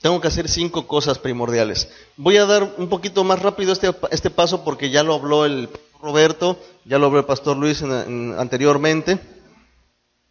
tengo 0.00 0.20
que 0.20 0.28
hacer 0.28 0.48
cinco 0.48 0.86
cosas 0.86 1.18
primordiales. 1.18 1.88
Voy 2.16 2.36
a 2.36 2.46
dar 2.46 2.74
un 2.76 2.88
poquito 2.88 3.24
más 3.24 3.40
rápido 3.40 3.72
este, 3.72 3.94
este 4.10 4.30
paso 4.30 4.64
porque 4.64 4.90
ya 4.90 5.02
lo 5.02 5.14
habló 5.14 5.44
el 5.44 5.68
Roberto, 6.00 6.58
ya 6.84 6.98
lo 6.98 7.06
habló 7.06 7.20
el 7.20 7.24
pastor 7.24 7.56
Luis 7.56 7.82
anteriormente. 7.82 9.18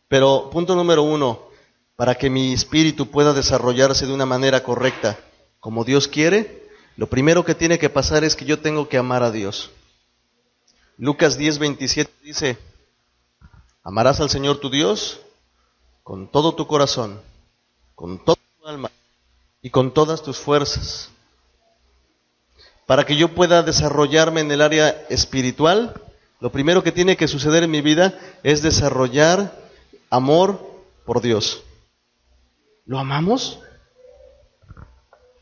Pero 0.08 0.50
punto 0.52 0.76
número 0.76 1.04
uno, 1.04 1.51
para 2.02 2.16
que 2.16 2.32
mi 2.32 2.52
espíritu 2.52 3.12
pueda 3.12 3.32
desarrollarse 3.32 4.08
de 4.08 4.14
una 4.14 4.26
manera 4.26 4.64
correcta, 4.64 5.20
como 5.60 5.84
Dios 5.84 6.08
quiere, 6.08 6.68
lo 6.98 7.06
primero 7.06 7.46
que 7.46 7.54
tiene 7.54 7.78
que 7.78 7.92
pasar 7.92 8.24
es 8.24 8.36
que 8.36 8.44
yo 8.44 8.58
tengo 8.58 8.90
que 8.90 8.98
amar 8.98 9.22
a 9.22 9.30
Dios. 9.30 9.70
Lucas 10.98 11.38
10, 11.38 11.60
27 11.60 12.12
dice, 12.24 12.58
amarás 13.84 14.20
al 14.20 14.32
Señor 14.32 14.60
tu 14.60 14.72
Dios 14.72 15.22
con 16.02 16.28
todo 16.28 16.56
tu 16.56 16.66
corazón, 16.66 17.22
con 17.94 18.18
toda 18.26 18.40
tu 18.60 18.68
alma 18.68 18.90
y 19.62 19.70
con 19.70 19.94
todas 19.94 20.24
tus 20.24 20.40
fuerzas. 20.40 21.12
Para 22.88 23.06
que 23.06 23.16
yo 23.16 23.36
pueda 23.36 23.62
desarrollarme 23.62 24.42
en 24.42 24.52
el 24.52 24.64
área 24.64 25.06
espiritual, 25.10 26.02
lo 26.40 26.52
primero 26.52 26.82
que 26.82 26.92
tiene 26.92 27.16
que 27.16 27.28
suceder 27.28 27.62
en 27.62 27.70
mi 27.70 27.82
vida 27.82 28.18
es 28.42 28.64
desarrollar 28.64 29.56
amor 30.10 30.68
por 31.06 31.22
Dios. 31.22 31.64
¿Lo 32.92 33.00
amamos? 33.00 33.58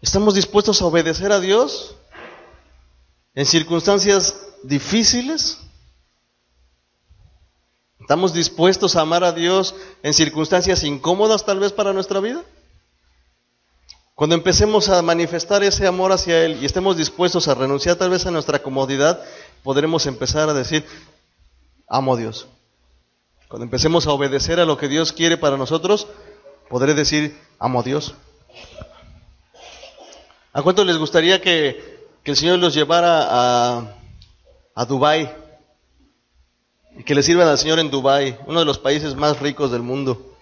¿Estamos 0.03 0.35
dispuestos 0.35 0.83
a 0.83 0.85
obedecer 0.85 1.31
a 1.31 1.39
Dios 1.39 1.95
en 3.33 3.43
circunstancias 3.47 4.49
difíciles? 4.61 5.57
¿Estamos 7.99 8.33
dispuestos 8.33 8.95
a 8.95 9.01
amar 9.01 9.23
a 9.23 9.31
Dios 9.31 9.73
en 10.03 10.13
circunstancias 10.13 10.83
incómodas 10.83 11.43
tal 11.43 11.57
vez 11.59 11.73
para 11.73 11.91
nuestra 11.91 12.19
vida? 12.19 12.43
Cuando 14.13 14.35
empecemos 14.35 14.87
a 14.87 15.01
manifestar 15.01 15.63
ese 15.63 15.87
amor 15.87 16.11
hacia 16.11 16.45
Él 16.45 16.59
y 16.61 16.65
estemos 16.65 16.97
dispuestos 16.97 17.47
a 17.47 17.55
renunciar 17.55 17.95
tal 17.95 18.11
vez 18.11 18.27
a 18.27 18.31
nuestra 18.31 18.61
comodidad, 18.61 19.23
podremos 19.63 20.05
empezar 20.05 20.49
a 20.49 20.53
decir, 20.53 20.85
amo 21.87 22.13
a 22.13 22.17
Dios. 22.17 22.45
Cuando 23.47 23.63
empecemos 23.63 24.05
a 24.05 24.11
obedecer 24.11 24.59
a 24.59 24.65
lo 24.65 24.77
que 24.77 24.87
Dios 24.87 25.13
quiere 25.13 25.35
para 25.35 25.57
nosotros, 25.57 26.05
podré 26.69 26.93
decir, 26.93 27.37
amo 27.57 27.79
a 27.79 27.83
Dios. 27.83 28.13
¿A 30.53 30.61
cuánto 30.61 30.85
les 30.85 30.97
gustaría 30.97 31.41
que, 31.41 32.07
que 32.23 32.31
el 32.31 32.37
Señor 32.37 32.59
los 32.59 32.73
llevara 32.73 33.27
a, 33.29 33.95
a 34.75 34.85
Dubái 34.85 35.29
y 36.97 37.03
que 37.03 37.15
le 37.15 37.23
sirvan 37.23 37.47
al 37.47 37.57
Señor 37.57 37.79
en 37.79 37.91
Dubái, 37.91 38.37
uno 38.45 38.59
de 38.59 38.65
los 38.65 38.77
países 38.77 39.15
más 39.15 39.39
ricos 39.39 39.71
del 39.71 39.81
mundo? 39.81 40.35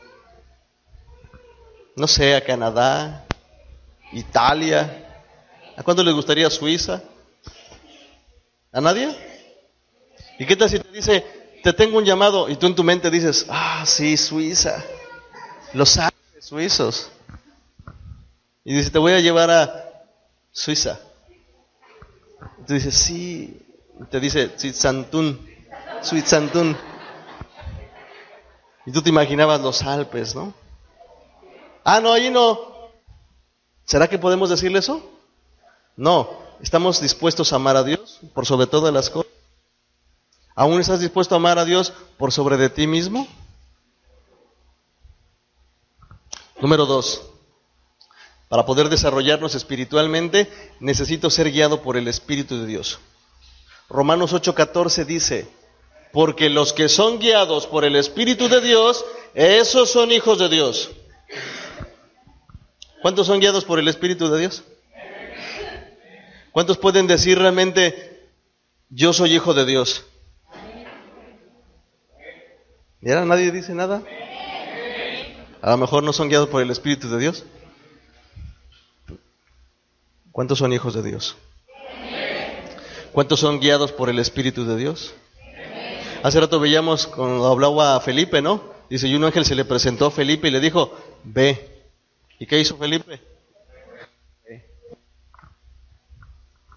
No 1.96 2.08
sé, 2.08 2.36
a 2.36 2.44
Canadá, 2.44 3.26
Italia. 4.12 5.06
¿A 5.76 5.84
cuánto 5.84 6.04
les 6.04 6.14
gustaría 6.14 6.50
Suiza? 6.50 7.02
¿A 8.72 8.82
nadie? 8.82 9.16
¿Y 10.40 10.46
qué 10.46 10.56
tal 10.56 10.70
si 10.70 10.80
te 10.80 10.92
dice, 10.92 11.26
te 11.64 11.74
tengo 11.74 11.98
un 11.98 12.06
llamado 12.06 12.50
y 12.50 12.56
tú 12.56 12.68
en 12.68 12.76
tu 12.76 12.84
mente 12.84 13.10
dices, 13.10 13.48
ah, 13.50 13.84
sí, 13.86 14.16
Suiza, 14.16 14.84
los 15.74 15.98
Alpes 15.98 16.17
suizos? 16.40 17.10
Y 18.64 18.76
dice, 18.76 18.90
te 18.90 19.00
voy 19.00 19.14
a 19.14 19.20
llevar 19.20 19.50
a 19.50 20.04
Suiza. 20.52 21.00
Y 22.60 22.66
tú 22.66 22.74
dices, 22.74 22.96
sí, 22.96 23.66
y 24.00 24.04
te 24.06 24.20
dice, 24.20 24.58
Suizantún, 24.58 25.48
Suizantún. 26.02 26.76
Y 28.86 28.92
tú 28.92 29.02
te 29.02 29.10
imaginabas 29.10 29.62
los 29.62 29.82
Alpes, 29.84 30.36
¿no? 30.36 30.54
Ah, 31.84 32.00
no, 32.02 32.12
allí 32.12 32.30
no. 32.30 32.60
¿Será 33.86 34.08
que 34.08 34.20
podemos 34.20 34.50
decirle 34.50 34.80
eso? 34.80 35.10
No. 35.96 36.46
¿Estamos 36.62 37.00
dispuestos 37.00 37.54
a 37.54 37.58
amar 37.58 37.78
a 37.78 37.84
Dios 37.84 38.20
por 38.34 38.46
sobre 38.46 38.68
todas 38.68 38.94
las 38.94 39.10
cosas? 39.10 39.32
¿Aún 40.56 40.82
estás 40.82 41.00
dispuesto 41.00 41.36
a 41.36 41.38
amar 41.38 41.60
a 41.60 41.66
Dios 41.66 41.94
por 42.18 42.32
sobre 42.32 42.58
de 42.58 42.70
ti 42.70 42.88
mismo? 42.88 43.28
Número 46.60 46.86
dos. 46.86 47.24
Para 48.50 48.66
poder 48.66 48.90
desarrollarnos 48.90 49.56
espiritualmente, 49.56 50.50
necesito 50.80 51.30
ser 51.30 51.52
guiado 51.52 51.82
por 51.82 51.98
el 51.98 52.08
Espíritu 52.08 52.58
de 52.60 52.66
Dios. 52.66 53.00
Romanos 53.90 54.34
8:14 54.34 55.06
dice, 55.06 55.48
porque 56.14 56.50
los 56.50 56.74
que 56.74 56.90
son 56.90 57.20
guiados 57.20 57.68
por 57.68 57.86
el 57.86 57.96
Espíritu 57.96 58.48
de 58.48 58.62
Dios, 58.62 59.06
esos 59.34 59.90
son 59.90 60.12
hijos 60.12 60.40
de 60.40 60.50
Dios. 60.50 60.90
¿Cuántos 63.02 63.28
son 63.28 63.40
guiados 63.40 63.66
por 63.66 63.80
el 63.80 63.88
Espíritu 63.88 64.30
de 64.30 64.40
Dios? 64.40 64.64
¿Cuántos 66.52 66.78
pueden 66.78 67.06
decir 67.06 67.38
realmente, 67.38 68.32
yo 68.90 69.14
soy 69.14 69.36
hijo 69.36 69.54
de 69.54 69.66
Dios? 69.66 70.06
¿Y 73.02 73.12
ahora 73.12 73.26
nadie 73.26 73.52
dice 73.52 73.76
nada? 73.76 74.02
A 75.62 75.72
lo 75.72 75.78
mejor 75.78 76.04
no 76.04 76.14
son 76.14 76.30
guiados 76.30 76.50
por 76.50 76.62
el 76.62 76.70
Espíritu 76.70 77.10
de 77.10 77.20
Dios. 77.20 77.44
¿Cuántos 80.32 80.60
son 80.60 80.72
hijos 80.72 80.94
de 80.94 81.02
Dios? 81.02 81.36
¿Cuántos 83.12 83.40
son 83.40 83.60
guiados 83.60 83.92
por 83.92 84.10
el 84.10 84.20
Espíritu 84.20 84.66
de 84.66 84.76
Dios? 84.76 85.14
Hace 86.22 86.40
rato 86.40 86.60
veíamos 86.60 87.08
cuando 87.08 87.48
hablaba 87.48 87.96
a 87.96 88.00
Felipe, 88.02 88.42
¿no? 88.42 88.62
Dice, 88.90 89.08
y 89.08 89.16
un 89.16 89.24
ángel 89.24 89.46
se 89.46 89.56
le 89.56 89.66
presentó 89.66 90.06
a 90.06 90.12
Felipe 90.12 90.48
y 90.48 90.52
le 90.52 90.60
dijo, 90.60 90.96
ve. 91.24 91.84
¿Y 92.40 92.46
qué 92.46 92.60
hizo 92.60 92.78
Felipe? 92.78 93.20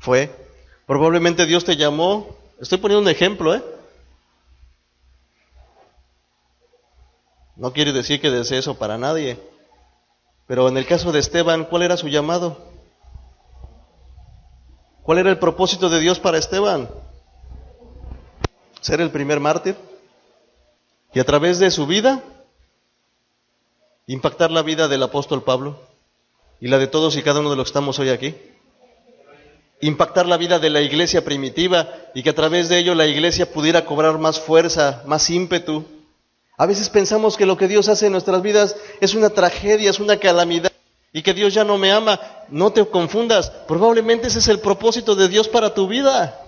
Fue. 0.01 0.31
Probablemente 0.87 1.45
Dios 1.45 1.65
te 1.65 1.77
llamó. 1.77 2.37
Estoy 2.61 2.79
poniendo 2.79 3.03
un 3.03 3.15
ejemplo, 3.15 3.55
¿eh? 3.55 3.63
No 7.61 7.75
quiere 7.75 7.93
decir 7.93 8.23
que 8.23 8.31
desee 8.31 8.57
eso 8.57 8.79
para 8.79 8.97
nadie. 8.97 9.39
Pero 10.47 10.67
en 10.67 10.79
el 10.79 10.87
caso 10.87 11.13
de 11.13 11.19
Esteban, 11.19 11.67
¿cuál 11.67 11.83
era 11.83 11.99
su 11.99 12.09
llamado? 12.09 12.57
¿Cuál 15.03 15.19
era 15.19 15.29
el 15.29 15.39
propósito 15.39 15.91
de 15.91 16.01
Dios 16.01 16.19
para 16.19 16.39
Esteban? 16.39 16.89
Ser 18.81 19.03
el 19.03 19.11
primer 19.11 19.41
mártir. 19.41 19.77
Y 21.13 21.21
a 21.21 21.25
través 21.25 21.59
de 21.59 21.71
su 21.71 21.87
vida, 21.87 22.25
impactar 24.07 24.51
la 24.51 24.63
vida 24.63 24.89
del 24.89 25.03
apóstol 25.03 25.43
Pablo 25.43 25.79
y 26.61 26.69
la 26.69 26.79
de 26.79 26.87
todos 26.87 27.15
y 27.19 27.23
cada 27.23 27.41
uno 27.41 27.51
de 27.51 27.57
los 27.57 27.67
que 27.67 27.71
estamos 27.73 27.99
hoy 27.99 28.09
aquí. 28.09 28.35
Impactar 29.83 30.25
la 30.25 30.39
vida 30.39 30.59
de 30.59 30.71
la 30.71 30.81
iglesia 30.81 31.27
primitiva 31.27 31.91
y 32.15 32.23
que 32.23 32.31
a 32.31 32.35
través 32.35 32.71
de 32.71 32.79
ello 32.79 32.95
la 32.95 33.07
iglesia 33.07 33.53
pudiera 33.53 33.85
cobrar 33.85 34.17
más 34.17 34.41
fuerza, 34.41 35.03
más 35.05 35.29
ímpetu. 35.29 36.00
A 36.61 36.67
veces 36.67 36.91
pensamos 36.91 37.39
que 37.39 37.47
lo 37.47 37.57
que 37.57 37.69
Dios 37.69 37.89
hace 37.89 38.05
en 38.05 38.13
nuestras 38.13 38.43
vidas 38.43 38.77
es 39.01 39.15
una 39.15 39.31
tragedia, 39.31 39.89
es 39.89 39.99
una 39.99 40.19
calamidad 40.19 40.71
y 41.11 41.23
que 41.23 41.33
Dios 41.33 41.55
ya 41.55 41.65
no 41.65 41.79
me 41.79 41.91
ama. 41.91 42.21
No 42.51 42.71
te 42.71 42.85
confundas, 42.85 43.49
probablemente 43.67 44.29
ese 44.29 44.41
es 44.41 44.49
el 44.49 44.61
propósito 44.61 45.15
de 45.15 45.29
Dios 45.29 45.49
para 45.49 45.73
tu 45.73 45.89
vida. 45.89 46.39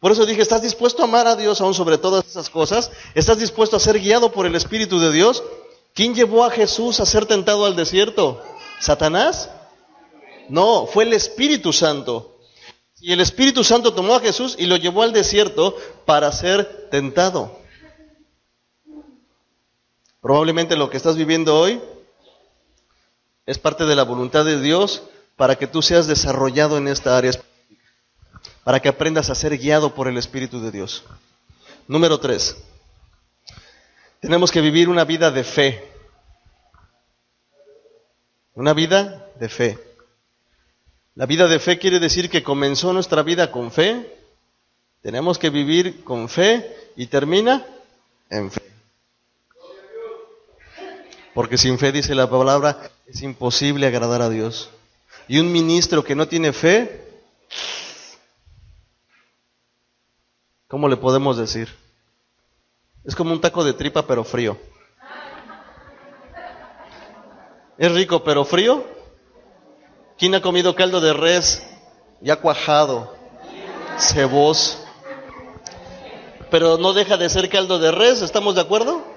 Por 0.00 0.10
eso 0.10 0.26
dije, 0.26 0.42
¿estás 0.42 0.62
dispuesto 0.62 1.02
a 1.02 1.04
amar 1.04 1.28
a 1.28 1.36
Dios 1.36 1.60
aún 1.60 1.72
sobre 1.72 1.98
todas 1.98 2.26
esas 2.26 2.50
cosas? 2.50 2.90
¿Estás 3.14 3.38
dispuesto 3.38 3.76
a 3.76 3.78
ser 3.78 4.00
guiado 4.00 4.32
por 4.32 4.44
el 4.44 4.56
Espíritu 4.56 4.98
de 4.98 5.12
Dios? 5.12 5.44
¿Quién 5.94 6.12
llevó 6.12 6.44
a 6.44 6.50
Jesús 6.50 6.98
a 6.98 7.06
ser 7.06 7.26
tentado 7.26 7.66
al 7.66 7.76
desierto? 7.76 8.42
¿Satanás? 8.80 9.50
No, 10.48 10.86
fue 10.86 11.04
el 11.04 11.12
Espíritu 11.12 11.72
Santo. 11.72 12.40
Y 13.00 13.12
el 13.12 13.20
Espíritu 13.20 13.62
Santo 13.62 13.94
tomó 13.94 14.16
a 14.16 14.20
Jesús 14.20 14.56
y 14.58 14.66
lo 14.66 14.76
llevó 14.76 15.04
al 15.04 15.12
desierto 15.12 15.76
para 16.06 16.32
ser 16.32 16.88
tentado. 16.90 17.59
Probablemente 20.20 20.76
lo 20.76 20.90
que 20.90 20.98
estás 20.98 21.16
viviendo 21.16 21.58
hoy 21.58 21.80
es 23.46 23.58
parte 23.58 23.84
de 23.84 23.96
la 23.96 24.02
voluntad 24.02 24.44
de 24.44 24.60
Dios 24.60 25.02
para 25.36 25.56
que 25.56 25.66
tú 25.66 25.80
seas 25.80 26.06
desarrollado 26.06 26.76
en 26.76 26.88
esta 26.88 27.16
área, 27.16 27.32
para 28.62 28.80
que 28.80 28.90
aprendas 28.90 29.30
a 29.30 29.34
ser 29.34 29.56
guiado 29.56 29.94
por 29.94 30.08
el 30.08 30.18
Espíritu 30.18 30.60
de 30.60 30.70
Dios. 30.70 31.04
Número 31.88 32.20
tres, 32.20 32.56
tenemos 34.20 34.52
que 34.52 34.60
vivir 34.60 34.88
una 34.90 35.04
vida 35.04 35.30
de 35.30 35.42
fe. 35.42 35.90
Una 38.54 38.74
vida 38.74 39.26
de 39.40 39.48
fe. 39.48 39.78
La 41.14 41.24
vida 41.24 41.48
de 41.48 41.58
fe 41.58 41.78
quiere 41.78 41.98
decir 41.98 42.28
que 42.28 42.42
comenzó 42.42 42.92
nuestra 42.92 43.22
vida 43.22 43.50
con 43.50 43.72
fe, 43.72 44.16
tenemos 45.00 45.38
que 45.38 45.48
vivir 45.48 46.04
con 46.04 46.28
fe 46.28 46.92
y 46.94 47.06
termina 47.06 47.64
en 48.28 48.50
fe. 48.50 48.69
Porque 51.34 51.58
sin 51.58 51.78
fe, 51.78 51.92
dice 51.92 52.14
la 52.14 52.28
palabra, 52.28 52.90
es 53.06 53.22
imposible 53.22 53.86
agradar 53.86 54.22
a 54.22 54.28
Dios. 54.28 54.70
Y 55.28 55.38
un 55.38 55.52
ministro 55.52 56.02
que 56.02 56.16
no 56.16 56.26
tiene 56.26 56.52
fe, 56.52 57.08
¿cómo 60.66 60.88
le 60.88 60.96
podemos 60.96 61.36
decir? 61.36 61.68
Es 63.04 63.14
como 63.14 63.32
un 63.32 63.40
taco 63.40 63.64
de 63.64 63.72
tripa 63.72 64.06
pero 64.06 64.24
frío. 64.24 64.58
Es 67.78 67.92
rico 67.92 68.24
pero 68.24 68.44
frío. 68.44 68.84
¿Quién 70.18 70.34
ha 70.34 70.42
comido 70.42 70.74
caldo 70.74 71.00
de 71.00 71.12
res 71.12 71.62
ya 72.20 72.36
cuajado, 72.36 73.16
ceboso? 73.98 74.84
Pero 76.50 76.76
no 76.76 76.92
deja 76.92 77.16
de 77.16 77.30
ser 77.30 77.48
caldo 77.48 77.78
de 77.78 77.92
res, 77.92 78.20
¿estamos 78.20 78.56
de 78.56 78.60
acuerdo? 78.60 79.09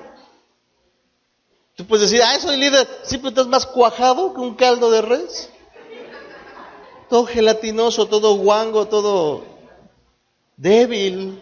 Tú 1.76 1.86
puedes 1.86 2.10
decir, 2.10 2.24
ah, 2.24 2.40
soy 2.40 2.58
líder, 2.58 2.88
siempre 3.04 3.30
estás 3.30 3.48
más 3.48 3.66
cuajado 3.66 4.34
que 4.34 4.42
un 4.42 4.56
caldo 4.56 4.92
de 4.92 5.02
res. 5.02 5.50
Todo 7.10 7.26
gelatinoso, 7.26 8.08
todo 8.08 8.36
guango, 8.36 8.88
todo 8.88 9.44
débil 10.56 11.42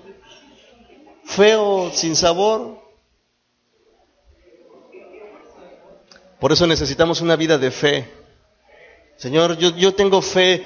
feo, 1.26 1.92
sin 1.94 2.16
sabor. 2.16 2.80
Por 6.40 6.52
eso 6.52 6.66
necesitamos 6.66 7.22
una 7.22 7.36
vida 7.36 7.58
de 7.58 7.72
fe. 7.72 8.10
Señor, 9.18 9.58
yo, 9.58 9.76
yo 9.76 9.94
tengo 9.94 10.22
fe 10.22 10.66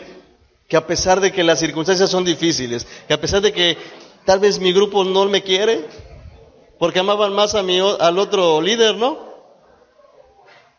que 0.67 0.77
a 0.77 0.87
pesar 0.87 1.19
de 1.19 1.31
que 1.31 1.43
las 1.43 1.59
circunstancias 1.59 2.09
son 2.09 2.23
difíciles, 2.23 2.87
que 3.07 3.13
a 3.13 3.19
pesar 3.19 3.41
de 3.41 3.51
que 3.51 3.77
tal 4.25 4.39
vez 4.39 4.59
mi 4.59 4.71
grupo 4.73 5.03
no 5.03 5.25
me 5.25 5.43
quiere, 5.43 5.85
porque 6.79 6.99
amaban 6.99 7.33
más 7.33 7.55
a 7.55 7.63
mi, 7.63 7.79
al 7.79 8.17
otro 8.17 8.61
líder, 8.61 8.95
¿no? 8.95 9.34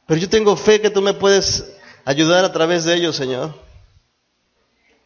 Pero 0.06 0.20
yo 0.20 0.28
tengo 0.28 0.56
fe 0.56 0.80
que 0.80 0.90
tú 0.90 1.02
me 1.02 1.14
puedes 1.14 1.64
ayudar 2.04 2.44
a 2.44 2.52
través 2.52 2.84
de 2.84 2.94
ellos, 2.94 3.16
Señor. 3.16 3.54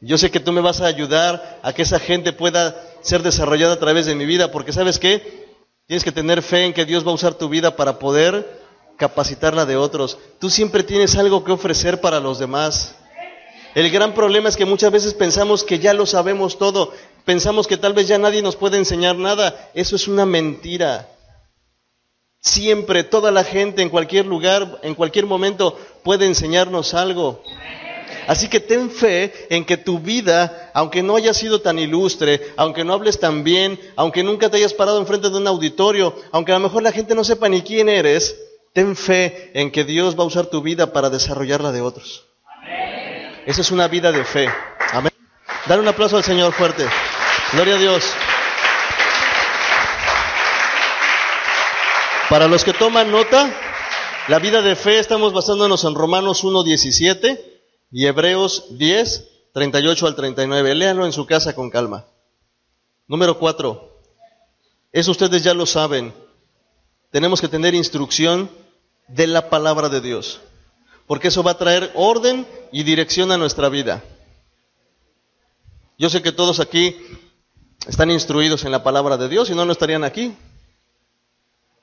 Yo 0.00 0.18
sé 0.18 0.30
que 0.30 0.40
tú 0.40 0.52
me 0.52 0.60
vas 0.60 0.80
a 0.80 0.86
ayudar 0.86 1.60
a 1.62 1.72
que 1.72 1.82
esa 1.82 1.98
gente 1.98 2.32
pueda 2.32 2.74
ser 3.02 3.22
desarrollada 3.22 3.74
a 3.74 3.78
través 3.78 4.06
de 4.06 4.14
mi 4.14 4.26
vida, 4.26 4.50
porque 4.50 4.72
sabes 4.72 4.98
qué? 4.98 5.46
Tienes 5.86 6.04
que 6.04 6.12
tener 6.12 6.42
fe 6.42 6.64
en 6.64 6.72
que 6.72 6.84
Dios 6.84 7.06
va 7.06 7.10
a 7.10 7.14
usar 7.14 7.34
tu 7.34 7.48
vida 7.48 7.76
para 7.76 7.98
poder 7.98 8.60
capacitarla 8.96 9.66
de 9.66 9.76
otros. 9.76 10.18
Tú 10.38 10.50
siempre 10.50 10.82
tienes 10.84 11.16
algo 11.16 11.42
que 11.44 11.52
ofrecer 11.52 12.00
para 12.00 12.20
los 12.20 12.38
demás. 12.38 12.94
El 13.74 13.90
gran 13.90 14.14
problema 14.14 14.48
es 14.48 14.56
que 14.56 14.64
muchas 14.64 14.92
veces 14.92 15.14
pensamos 15.14 15.64
que 15.64 15.78
ya 15.78 15.94
lo 15.94 16.04
sabemos 16.04 16.58
todo, 16.58 16.92
pensamos 17.24 17.66
que 17.66 17.76
tal 17.76 17.92
vez 17.92 18.08
ya 18.08 18.18
nadie 18.18 18.42
nos 18.42 18.56
puede 18.56 18.76
enseñar 18.76 19.16
nada. 19.16 19.70
Eso 19.74 19.96
es 19.96 20.08
una 20.08 20.26
mentira. 20.26 21.08
Siempre, 22.40 23.04
toda 23.04 23.30
la 23.30 23.44
gente, 23.44 23.82
en 23.82 23.90
cualquier 23.90 24.26
lugar, 24.26 24.80
en 24.82 24.94
cualquier 24.94 25.26
momento, 25.26 25.78
puede 26.02 26.26
enseñarnos 26.26 26.94
algo. 26.94 27.42
Así 28.26 28.48
que 28.48 28.60
ten 28.60 28.90
fe 28.90 29.32
en 29.50 29.64
que 29.64 29.76
tu 29.76 29.98
vida, 29.98 30.70
aunque 30.72 31.02
no 31.02 31.16
haya 31.16 31.34
sido 31.34 31.60
tan 31.60 31.78
ilustre, 31.78 32.40
aunque 32.56 32.84
no 32.84 32.94
hables 32.94 33.18
tan 33.18 33.44
bien, 33.44 33.78
aunque 33.96 34.22
nunca 34.22 34.48
te 34.48 34.56
hayas 34.56 34.72
parado 34.72 34.98
enfrente 34.98 35.28
de 35.28 35.36
un 35.36 35.46
auditorio, 35.46 36.14
aunque 36.30 36.52
a 36.52 36.54
lo 36.54 36.60
mejor 36.60 36.82
la 36.82 36.92
gente 36.92 37.14
no 37.14 37.24
sepa 37.24 37.48
ni 37.48 37.62
quién 37.62 37.88
eres, 37.88 38.36
ten 38.72 38.96
fe 38.96 39.50
en 39.54 39.70
que 39.70 39.84
Dios 39.84 40.18
va 40.18 40.22
a 40.22 40.26
usar 40.26 40.46
tu 40.46 40.62
vida 40.62 40.92
para 40.92 41.10
desarrollarla 41.10 41.72
de 41.72 41.80
otros. 41.80 42.24
Esa 43.46 43.60
es 43.60 43.70
una 43.70 43.88
vida 43.88 44.12
de 44.12 44.24
fe. 44.24 44.48
Amén. 44.92 45.12
Dar 45.66 45.80
un 45.80 45.88
aplauso 45.88 46.16
al 46.16 46.24
Señor 46.24 46.52
fuerte. 46.52 46.86
Gloria 47.52 47.74
a 47.74 47.78
Dios. 47.78 48.04
Para 52.30 52.46
los 52.46 52.62
que 52.62 52.72
toman 52.72 53.10
nota, 53.10 53.52
la 54.28 54.38
vida 54.38 54.62
de 54.62 54.76
fe 54.76 55.00
estamos 55.00 55.32
basándonos 55.32 55.82
en 55.82 55.96
Romanos 55.96 56.44
1.17 56.44 57.40
y 57.90 58.06
Hebreos 58.06 58.78
10, 58.78 59.28
38 59.52 60.06
al 60.06 60.14
39. 60.14 60.76
Léanlo 60.76 61.06
en 61.06 61.12
su 61.12 61.26
casa 61.26 61.56
con 61.56 61.70
calma. 61.70 62.06
Número 63.08 63.36
4. 63.36 64.00
Eso 64.92 65.10
ustedes 65.10 65.42
ya 65.42 65.54
lo 65.54 65.66
saben. 65.66 66.14
Tenemos 67.10 67.40
que 67.40 67.48
tener 67.48 67.74
instrucción 67.74 68.48
de 69.08 69.26
la 69.26 69.50
palabra 69.50 69.88
de 69.88 70.00
Dios, 70.00 70.40
porque 71.08 71.28
eso 71.28 71.42
va 71.42 71.50
a 71.50 71.58
traer 71.58 71.90
orden 71.96 72.46
y 72.70 72.84
dirección 72.84 73.32
a 73.32 73.38
nuestra 73.38 73.68
vida. 73.68 74.04
Yo 75.98 76.08
sé 76.08 76.22
que 76.22 76.30
todos 76.30 76.60
aquí 76.60 76.96
están 77.88 78.12
instruidos 78.12 78.64
en 78.64 78.70
la 78.70 78.84
palabra 78.84 79.16
de 79.16 79.28
Dios 79.28 79.50
y 79.50 79.56
no, 79.56 79.64
no 79.64 79.72
estarían 79.72 80.04
aquí. 80.04 80.32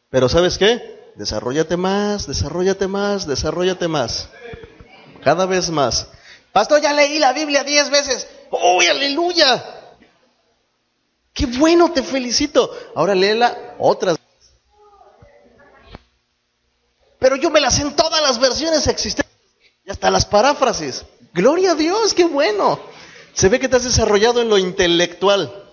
Pero 0.10 0.30
¿sabes 0.30 0.58
qué? 0.58 1.12
Desarrollate 1.16 1.78
más, 1.78 2.28
desarrollate 2.28 2.88
más, 2.88 3.28
desarrollate 3.28 3.88
más. 3.88 4.30
Cada 5.24 5.46
vez 5.46 5.70
más. 5.70 6.08
Pastor, 6.54 6.82
ya 6.82 6.94
leí 6.94 7.20
la 7.20 7.34
Biblia 7.34 7.64
diez 7.64 7.90
veces. 7.90 8.28
¡Uy, 8.52 8.88
aleluya! 8.88 9.64
¡Qué 11.34 11.46
bueno, 11.46 11.92
te 11.92 12.02
felicito! 12.02 12.72
Ahora 12.96 13.14
léela 13.14 13.76
otras. 13.80 14.18
Pero 17.20 17.36
yo 17.36 17.50
me 17.50 17.60
las 17.60 17.80
en 17.80 17.96
todas 17.96 18.22
las 18.22 18.40
versiones 18.40 18.88
existentes 18.88 19.36
y 19.84 19.92
hasta 19.92 20.12
las 20.12 20.26
paráfrasis. 20.26 21.04
Gloria 21.34 21.72
a 21.72 21.76
Dios, 21.76 22.14
qué 22.14 22.26
bueno. 22.26 22.80
Se 23.34 23.50
ve 23.50 23.60
que 23.60 23.68
te 23.68 23.76
has 23.76 23.84
desarrollado 23.84 24.42
en 24.42 24.50
lo 24.50 24.58
intelectual. 24.58 25.64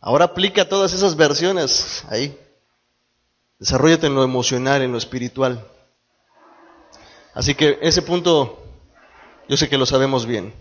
Ahora 0.00 0.26
aplica 0.26 0.68
todas 0.68 0.92
esas 0.92 1.14
versiones 1.16 2.02
ahí. 2.08 2.36
Desarrollate 3.60 4.06
en 4.06 4.14
lo 4.14 4.24
emocional, 4.24 4.80
en 4.80 4.90
lo 4.90 4.96
espiritual. 4.96 5.64
Así 7.34 7.54
que 7.54 7.78
ese 7.82 8.00
punto 8.00 8.58
yo 9.50 9.56
sé 9.58 9.68
que 9.68 9.76
lo 9.76 9.84
sabemos 9.84 10.24
bien. 10.24 10.54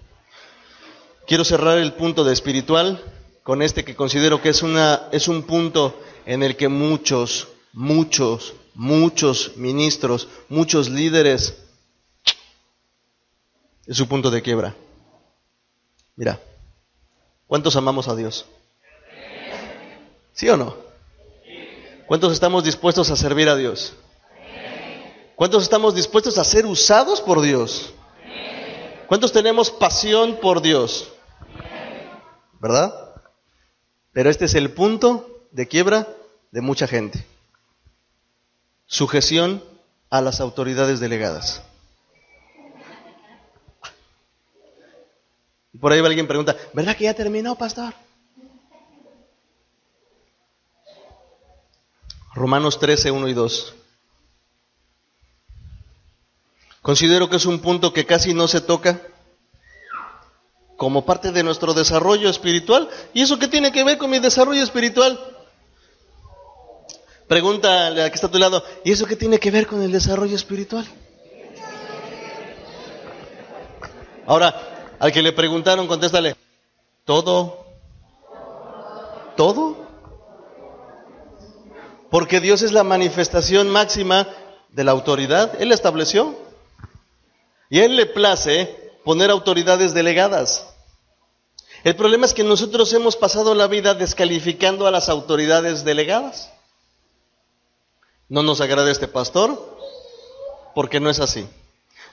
Quiero 1.26 1.45
cerrar 1.45 1.78
el 1.78 1.93
punto 1.93 2.26
de 2.26 2.34
espiritual 2.34 3.02
con 3.43 3.62
este 3.62 3.86
que 3.86 3.95
considero 3.95 4.41
que 4.41 4.50
es, 4.50 4.64
una, 4.64 5.08
es 5.14 5.30
un 5.30 5.43
punto 5.43 5.97
en 6.26 6.43
el 6.43 6.58
que 6.58 6.68
muchos, 6.68 7.47
muchos, 7.72 8.54
muchos 8.74 9.56
ministros, 9.56 10.28
muchos 10.50 10.89
líderes, 10.89 11.58
es 13.88 13.95
su 13.95 14.10
punto 14.10 14.30
de 14.30 14.41
quiebra. 14.41 14.76
Mira, 16.18 16.38
¿cuántos 17.47 17.78
amamos 17.78 18.10
a 18.10 18.16
Dios? 18.16 18.45
¿Sí 20.34 20.50
o 20.50 20.58
no? 20.58 20.89
¿Cuántos 22.10 22.34
estamos 22.34 22.64
dispuestos 22.64 23.12
a 23.12 23.16
servir 23.16 23.49
a 23.49 23.55
Dios? 23.55 23.93
¿Cuántos 25.36 25.62
estamos 25.62 25.93
dispuestos 25.93 26.39
a 26.39 26.43
ser 26.43 26.66
usados 26.66 27.22
por 27.22 27.39
Dios? 27.39 27.93
¿Cuántos 29.05 29.32
tenemos 29.32 29.70
pasión 29.70 30.38
por 30.41 30.60
Dios? 30.64 31.12
¿Verdad? 32.60 33.14
Pero 34.12 34.32
este 34.32 34.45
es 34.45 34.55
el 34.55 34.72
punto 34.72 35.45
de 35.51 35.68
quiebra 35.68 36.07
de 36.49 36.62
mucha 36.62 36.88
gente. 36.88 37.24
Sujeción 38.88 39.64
a 40.10 40.20
las 40.20 40.41
autoridades 40.41 40.99
delegadas. 40.99 41.62
Y 45.74 45.78
por 45.78 45.91
ahí 45.91 45.99
alguien 45.99 46.26
pregunta, 46.26 46.55
¿verdad 46.74 46.97
que 46.97 47.03
ya 47.03 47.14
terminó, 47.14 47.55
pastor? 47.55 47.93
Romanos 52.34 52.80
13, 52.80 53.11
1 53.11 53.27
y 53.27 53.34
2. 53.34 53.75
Considero 56.82 57.30
que 57.30 57.36
es 57.36 57.45
un 57.45 57.59
punto 57.59 57.91
que 57.91 58.05
casi 58.05 58.34
no 58.34 58.47
se 58.47 58.61
toca 58.61 59.01
como 60.77 61.05
parte 61.05 61.32
de 61.32 61.43
nuestro 61.43 61.73
desarrollo 61.73 62.30
espiritual. 62.30 62.89
¿Y 63.13 63.21
eso 63.21 63.38
qué 63.38 63.47
tiene 63.47 63.71
que 63.71 63.84
ver 63.84 63.97
con 63.97 64.09
mi 64.09 64.19
desarrollo 64.19 64.63
espiritual? 64.63 65.19
Pregúntale 67.27 68.01
a 68.01 68.09
que 68.09 68.15
está 68.15 68.27
a 68.27 68.32
tu 68.32 68.39
lado, 68.39 68.63
¿y 68.84 68.91
eso 68.91 69.05
qué 69.05 69.15
tiene 69.15 69.39
que 69.39 69.51
ver 69.51 69.67
con 69.67 69.84
el 69.84 69.91
desarrollo 69.91 70.36
espiritual? 70.36 70.88
Ahora, 74.25 74.95
al 74.99 75.11
que 75.11 75.21
le 75.21 75.34
preguntaron, 75.34 75.86
contéstale, 75.86 76.36
¿todo? 77.05 77.65
¿Todo? 79.36 79.89
Porque 82.10 82.39
Dios 82.39 82.62
es 82.62 82.72
la 82.72 82.84
manifestación 82.84 83.70
máxima 83.70 84.28
de 84.70 84.84
la 84.84 84.91
autoridad. 84.91 85.62
Él 85.62 85.70
la 85.70 85.76
estableció. 85.76 86.36
Y 87.70 87.80
a 87.80 87.86
Él 87.86 87.95
le 87.95 88.05
place 88.05 88.91
poner 89.03 89.30
autoridades 89.30 89.93
delegadas. 89.93 90.66
El 91.84 91.95
problema 91.95 92.26
es 92.26 92.34
que 92.34 92.43
nosotros 92.43 92.91
hemos 92.93 93.16
pasado 93.16 93.55
la 93.55 93.68
vida 93.68 93.93
descalificando 93.93 94.86
a 94.86 94.91
las 94.91 95.07
autoridades 95.07 95.86
delegadas. 95.86 96.51
No 98.28 98.43
nos 98.43 98.60
agrada 98.62 98.91
este 98.91 99.07
pastor 99.07 99.78
porque 100.76 100.99
no 100.99 101.10
es 101.10 101.20
así. 101.20 101.47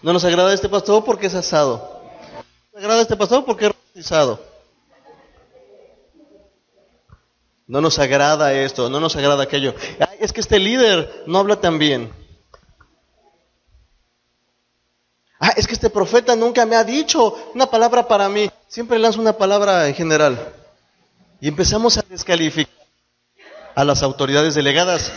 No 0.02 0.12
nos 0.12 0.24
agrada 0.24 0.54
este 0.54 0.68
pastor 0.68 1.04
porque 1.04 1.26
es 1.26 1.34
asado. 1.34 2.00
No 2.72 2.80
nos 2.80 2.84
agrada 2.84 3.02
este 3.02 3.16
pastor 3.16 3.44
porque 3.44 3.66
es 3.66 3.72
rotizado. 3.72 4.40
No 7.66 7.80
nos 7.80 7.98
agrada 7.98 8.52
esto, 8.54 8.88
no 8.88 9.00
nos 9.00 9.16
agrada 9.16 9.42
aquello. 9.42 9.74
Ay, 9.98 10.18
es 10.20 10.32
que 10.32 10.40
este 10.40 10.58
líder 10.58 11.24
no 11.26 11.38
habla 11.38 11.60
tan 11.60 11.78
bien. 11.78 12.12
Ah, 15.40 15.52
es 15.56 15.66
que 15.66 15.74
este 15.74 15.90
profeta 15.90 16.34
nunca 16.36 16.64
me 16.64 16.76
ha 16.76 16.84
dicho 16.84 17.36
una 17.54 17.66
palabra 17.66 18.06
para 18.06 18.28
mí. 18.28 18.48
Siempre 18.68 18.98
lanza 18.98 19.20
una 19.20 19.34
palabra 19.34 19.86
en 19.88 19.94
general. 19.94 20.52
Y 21.40 21.48
empezamos 21.48 21.98
a 21.98 22.04
descalificar 22.08 22.72
a 23.74 23.84
las 23.84 24.02
autoridades 24.02 24.54
delegadas. 24.54 25.12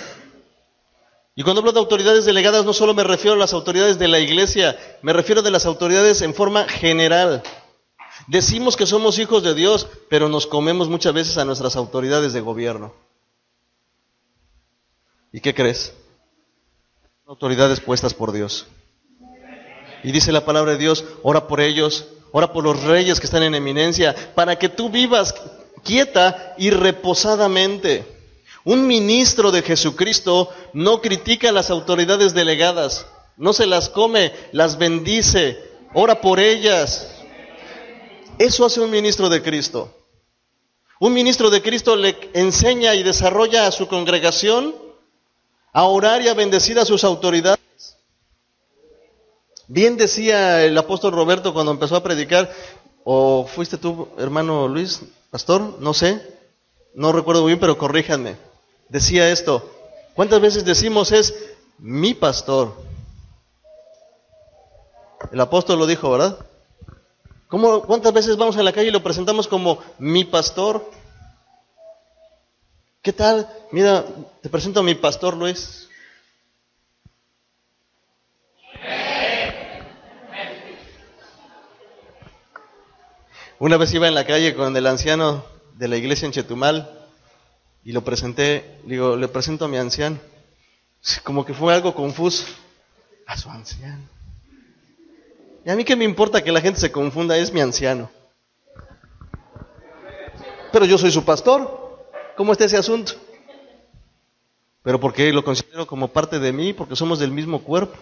Y 1.35 1.43
cuando 1.43 1.61
hablo 1.61 1.71
de 1.71 1.79
autoridades 1.79 2.25
delegadas 2.25 2.65
no 2.65 2.73
solo 2.73 2.93
me 2.93 3.03
refiero 3.05 3.35
a 3.35 3.39
las 3.39 3.53
autoridades 3.53 3.97
de 3.97 4.09
la 4.09 4.19
iglesia, 4.19 4.77
me 5.01 5.13
refiero 5.13 5.39
a 5.39 5.49
las 5.49 5.65
autoridades 5.65 6.21
en 6.21 6.33
forma 6.33 6.67
general. 6.67 7.41
Decimos 8.29 8.77
que 8.77 8.85
somos 8.85 9.17
hijos 9.17 9.41
de 9.41 9.55
Dios, 9.55 9.87
pero 10.07 10.29
nos 10.29 10.45
comemos 10.45 10.87
muchas 10.87 11.13
veces 11.13 11.39
a 11.39 11.45
nuestras 11.45 11.75
autoridades 11.75 12.31
de 12.31 12.41
gobierno. 12.41 12.93
¿Y 15.33 15.39
qué 15.39 15.55
crees? 15.55 15.95
Autoridades 17.25 17.79
puestas 17.79 18.13
por 18.13 18.31
Dios. 18.31 18.67
Y 20.03 20.11
dice 20.11 20.31
la 20.31 20.45
palabra 20.45 20.73
de 20.73 20.77
Dios, 20.77 21.05
ora 21.23 21.47
por 21.47 21.59
ellos, 21.59 22.05
ora 22.31 22.53
por 22.53 22.63
los 22.63 22.83
reyes 22.83 23.19
que 23.19 23.25
están 23.25 23.41
en 23.41 23.55
eminencia, 23.55 24.15
para 24.35 24.59
que 24.59 24.69
tú 24.69 24.91
vivas 24.91 25.33
quieta 25.83 26.53
y 26.59 26.69
reposadamente. 26.69 28.05
Un 28.63 28.85
ministro 28.85 29.49
de 29.49 29.63
Jesucristo 29.63 30.53
no 30.73 31.01
critica 31.01 31.49
a 31.49 31.53
las 31.53 31.71
autoridades 31.71 32.35
delegadas, 32.35 33.07
no 33.37 33.53
se 33.53 33.65
las 33.65 33.89
come, 33.89 34.31
las 34.51 34.77
bendice, 34.77 35.57
ora 35.95 36.21
por 36.21 36.39
ellas. 36.39 37.18
Eso 38.39 38.65
hace 38.65 38.79
un 38.79 38.89
ministro 38.89 39.27
de 39.27 39.43
Cristo. 39.43 39.93
Un 41.01 41.13
ministro 41.13 41.49
de 41.49 41.61
Cristo 41.61 41.97
le 41.97 42.17
enseña 42.33 42.95
y 42.95 43.03
desarrolla 43.03 43.67
a 43.67 43.71
su 43.71 43.87
congregación 43.89 44.73
a 45.73 45.83
orar 45.83 46.21
y 46.21 46.29
a 46.29 46.33
bendecir 46.33 46.79
a 46.79 46.85
sus 46.85 47.03
autoridades. 47.03 47.59
Bien 49.67 49.97
decía 49.97 50.63
el 50.63 50.77
apóstol 50.77 51.11
Roberto 51.11 51.53
cuando 51.53 51.73
empezó 51.73 51.97
a 51.97 52.03
predicar, 52.03 52.49
o 53.03 53.45
fuiste 53.45 53.77
tú, 53.77 54.07
hermano 54.17 54.69
Luis, 54.69 55.01
pastor, 55.29 55.75
no 55.81 55.93
sé, 55.93 56.21
no 56.95 57.11
recuerdo 57.11 57.45
bien, 57.45 57.59
pero 57.59 57.77
corríjanme. 57.77 58.37
decía 58.87 59.29
esto. 59.29 59.69
¿Cuántas 60.15 60.39
veces 60.39 60.63
decimos 60.63 61.11
es 61.11 61.35
mi 61.77 62.13
pastor? 62.13 62.73
El 65.29 65.41
apóstol 65.41 65.77
lo 65.77 65.85
dijo, 65.85 66.09
¿verdad? 66.09 66.39
¿Cómo, 67.49 67.81
¿Cuántas 67.81 68.13
veces 68.13 68.37
vamos 68.37 68.57
a 68.57 68.63
la 68.63 68.71
calle 68.71 68.89
y 68.89 68.91
lo 68.91 69.01
presentamos 69.01 69.47
como 69.47 69.81
mi 69.97 70.23
pastor? 70.23 70.87
¿Qué 73.01 73.11
tal? 73.11 73.49
Mira, 73.71 74.05
te 74.43 74.49
presento 74.49 74.81
a 74.81 74.83
mi 74.83 74.93
pastor 74.93 75.35
Luis. 75.35 75.89
Una 83.57 83.77
vez 83.77 83.91
iba 83.95 84.07
en 84.07 84.13
la 84.13 84.27
calle 84.27 84.53
con 84.53 84.77
el 84.77 84.85
anciano 84.85 85.43
de 85.73 85.87
la 85.87 85.97
iglesia 85.97 86.27
en 86.27 86.33
Chetumal 86.33 86.87
y 87.83 87.93
lo 87.93 88.03
presenté, 88.03 88.79
digo, 88.83 89.15
le 89.17 89.27
presento 89.27 89.65
a 89.65 89.69
mi 89.69 89.77
anciano. 89.77 90.19
Como 91.23 91.43
que 91.43 91.55
fue 91.55 91.73
algo 91.73 91.95
confuso. 91.95 92.45
A 93.25 93.35
su 93.37 93.49
anciano. 93.49 94.18
Y 95.65 95.69
a 95.69 95.75
mí 95.75 95.83
qué 95.83 95.95
me 95.95 96.05
importa 96.05 96.43
que 96.43 96.51
la 96.51 96.61
gente 96.61 96.79
se 96.79 96.91
confunda, 96.91 97.37
es 97.37 97.51
mi 97.51 97.61
anciano. 97.61 98.09
Pero 100.71 100.85
yo 100.85 100.97
soy 100.97 101.11
su 101.11 101.25
pastor. 101.25 102.07
¿Cómo 102.37 102.53
está 102.53 102.65
ese 102.65 102.77
asunto? 102.77 103.13
Pero 104.83 104.99
porque 104.99 105.33
lo 105.33 105.43
considero 105.43 105.85
como 105.85 106.07
parte 106.07 106.39
de 106.39 106.53
mí, 106.53 106.73
porque 106.73 106.95
somos 106.95 107.19
del 107.19 107.31
mismo 107.31 107.63
cuerpo. 107.63 107.97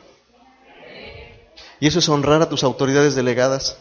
Y 1.80 1.88
eso 1.88 2.00
es 2.00 2.10
honrar 2.10 2.42
a 2.42 2.50
tus 2.50 2.64
autoridades 2.64 3.16
delegadas. 3.16 3.78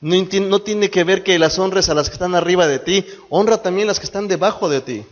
No, 0.00 0.60
tiene 0.62 0.90
que 0.90 1.04
ver 1.04 1.22
que 1.22 1.38
las 1.38 1.58
honres 1.58 1.88
a 1.88 1.94
las 1.94 2.08
que 2.08 2.14
están 2.14 2.34
arriba 2.34 2.66
de 2.66 2.78
ti, 2.78 3.06
honra 3.28 3.62
también 3.62 3.86
las 3.86 4.00
que 4.00 4.06
están 4.06 4.28
debajo 4.28 4.68
de 4.68 4.80
ti. 4.80 5.04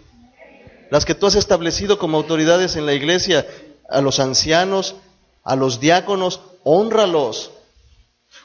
Las 0.91 1.05
que 1.05 1.15
tú 1.15 1.27
has 1.27 1.37
establecido 1.37 1.99
como 1.99 2.17
autoridades 2.17 2.75
en 2.75 2.87
la 2.87 2.95
iglesia, 2.95 3.47
a 3.89 4.01
los 4.01 4.19
ancianos, 4.19 4.97
a 5.45 5.55
los 5.55 5.79
diáconos, 5.79 6.41
honralos. 6.65 7.53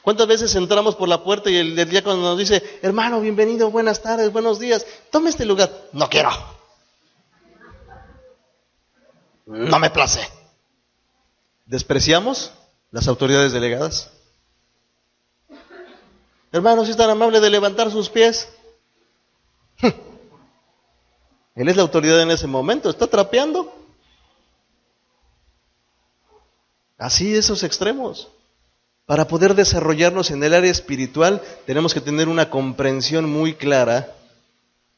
¿Cuántas 0.06 0.28
veces 0.28 0.54
entramos 0.54 0.94
por 0.94 1.08
la 1.08 1.24
puerta 1.24 1.50
y 1.50 1.56
el, 1.56 1.76
el 1.76 1.90
diácono 1.90 2.22
nos 2.22 2.38
dice, 2.38 2.62
hermano, 2.80 3.20
bienvenido, 3.20 3.72
buenas 3.72 4.00
tardes, 4.02 4.30
buenos 4.30 4.60
días, 4.60 4.86
tome 5.10 5.30
este 5.30 5.44
lugar? 5.44 5.68
No 5.92 6.08
quiero. 6.08 6.30
No 9.46 9.80
me 9.80 9.90
place. 9.90 10.20
¿Despreciamos 11.64 12.52
las 12.92 13.08
autoridades 13.08 13.52
delegadas? 13.52 14.12
Hermano, 16.52 16.84
si 16.84 16.92
es 16.92 16.96
tan 16.96 17.10
amable 17.10 17.40
de 17.40 17.50
levantar 17.50 17.90
sus 17.90 18.08
pies. 18.08 18.48
Él 21.56 21.68
es 21.68 21.74
la 21.74 21.82
autoridad 21.82 22.22
en 22.22 22.30
ese 22.30 22.46
momento, 22.46 22.90
está 22.90 23.08
trapeando. 23.08 23.74
Así 26.96 27.34
esos 27.34 27.64
extremos. 27.64 28.28
Para 29.06 29.28
poder 29.28 29.54
desarrollarnos 29.54 30.32
en 30.32 30.42
el 30.42 30.52
área 30.52 30.70
espiritual 30.70 31.40
tenemos 31.64 31.94
que 31.94 32.00
tener 32.00 32.28
una 32.28 32.50
comprensión 32.50 33.30
muy 33.30 33.54
clara 33.54 34.12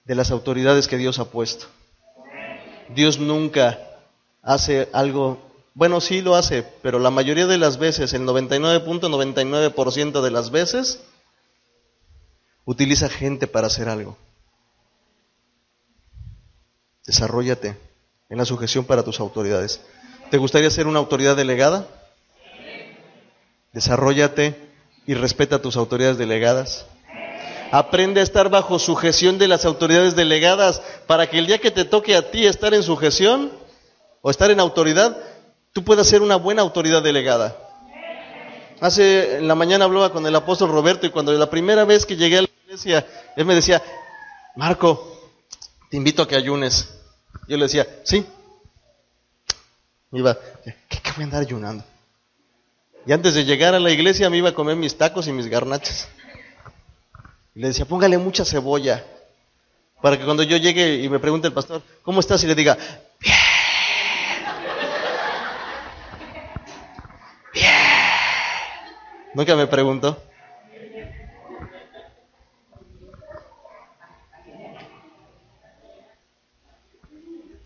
de 0.06 0.14
las 0.14 0.30
autoridades 0.30 0.88
que 0.88 0.96
Dios 0.96 1.18
ha 1.18 1.26
puesto. 1.26 1.66
Dios 2.94 3.18
nunca 3.18 3.78
hace 4.42 4.88
algo, 4.94 5.38
bueno, 5.74 6.00
sí 6.00 6.22
lo 6.22 6.36
hace, 6.36 6.62
pero 6.80 6.98
la 6.98 7.10
mayoría 7.10 7.46
de 7.46 7.58
las 7.58 7.76
veces, 7.76 8.14
el 8.14 8.22
99.99% 8.22 10.22
de 10.22 10.30
las 10.30 10.50
veces, 10.50 11.02
utiliza 12.64 13.10
gente 13.10 13.46
para 13.46 13.66
hacer 13.66 13.90
algo. 13.90 14.16
Desarrollate 17.04 17.76
en 18.30 18.38
la 18.38 18.46
sujeción 18.46 18.86
para 18.86 19.02
tus 19.02 19.20
autoridades. 19.20 19.82
¿Te 20.30 20.38
gustaría 20.38 20.70
ser 20.70 20.86
una 20.86 20.98
autoridad 20.98 21.36
delegada? 21.36 21.86
Desarrollate 23.78 24.56
y 25.06 25.14
respeta 25.14 25.54
a 25.54 25.62
tus 25.62 25.76
autoridades 25.76 26.18
delegadas. 26.18 26.84
Aprende 27.70 28.18
a 28.18 28.24
estar 28.24 28.48
bajo 28.50 28.80
sujeción 28.80 29.38
de 29.38 29.46
las 29.46 29.64
autoridades 29.64 30.16
delegadas 30.16 30.82
para 31.06 31.30
que 31.30 31.38
el 31.38 31.46
día 31.46 31.58
que 31.58 31.70
te 31.70 31.84
toque 31.84 32.16
a 32.16 32.32
ti 32.32 32.44
estar 32.44 32.74
en 32.74 32.82
sujeción 32.82 33.52
o 34.20 34.32
estar 34.32 34.50
en 34.50 34.58
autoridad, 34.58 35.16
tú 35.72 35.84
puedas 35.84 36.08
ser 36.08 36.22
una 36.22 36.34
buena 36.34 36.62
autoridad 36.62 37.04
delegada. 37.04 37.56
Hace 38.80 39.36
en 39.36 39.46
la 39.46 39.54
mañana 39.54 39.84
hablaba 39.84 40.10
con 40.10 40.26
el 40.26 40.34
apóstol 40.34 40.72
Roberto 40.72 41.06
y 41.06 41.10
cuando 41.10 41.30
la 41.34 41.48
primera 41.48 41.84
vez 41.84 42.04
que 42.04 42.16
llegué 42.16 42.38
a 42.38 42.42
la 42.42 42.48
iglesia, 42.64 43.06
él 43.36 43.44
me 43.44 43.54
decía, 43.54 43.80
Marco, 44.56 45.30
te 45.88 45.96
invito 45.96 46.24
a 46.24 46.26
que 46.26 46.34
ayunes. 46.34 46.98
Yo 47.46 47.56
le 47.56 47.66
decía, 47.66 47.86
sí. 48.02 48.26
iba, 50.10 50.36
¿qué, 50.64 50.74
qué 50.88 51.12
voy 51.14 51.22
a 51.22 51.24
andar 51.26 51.42
ayunando? 51.42 51.84
Y 53.08 53.12
antes 53.14 53.32
de 53.32 53.46
llegar 53.46 53.74
a 53.74 53.80
la 53.80 53.90
iglesia 53.90 54.28
me 54.28 54.36
iba 54.36 54.50
a 54.50 54.54
comer 54.54 54.76
mis 54.76 54.98
tacos 54.98 55.26
y 55.28 55.32
mis 55.32 55.46
garnachas. 55.46 56.10
Y 57.54 57.60
le 57.60 57.68
decía, 57.68 57.86
póngale 57.86 58.18
mucha 58.18 58.44
cebolla. 58.44 59.02
Para 60.02 60.18
que 60.18 60.26
cuando 60.26 60.42
yo 60.42 60.58
llegue 60.58 60.96
y 60.96 61.08
me 61.08 61.18
pregunte 61.18 61.48
el 61.48 61.54
pastor, 61.54 61.80
¿cómo 62.02 62.20
estás? 62.20 62.44
Y 62.44 62.46
le 62.46 62.54
diga, 62.54 62.76
bien. 67.54 67.64
Nunca 69.32 69.56
me 69.56 69.66
preguntó. 69.66 70.22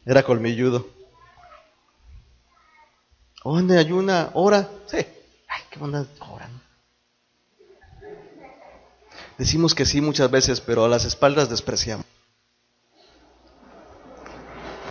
Era 0.07 0.23
colmilludo. 0.23 0.87
¿Dónde 3.43 3.77
ayuna? 3.77 4.31
¿Hora? 4.35 4.69
Sí. 4.87 5.05
Qué 5.73 5.83
onda, 5.83 6.07
hora. 6.21 6.51
Decimos 9.39 9.75
que 9.75 9.87
sí 9.87 10.03
muchas 10.03 10.31
veces, 10.31 10.61
pero 10.61 10.85
a 10.85 10.89
las 10.89 11.07
espaldas 11.07 11.49
despreciamos. 11.49 12.05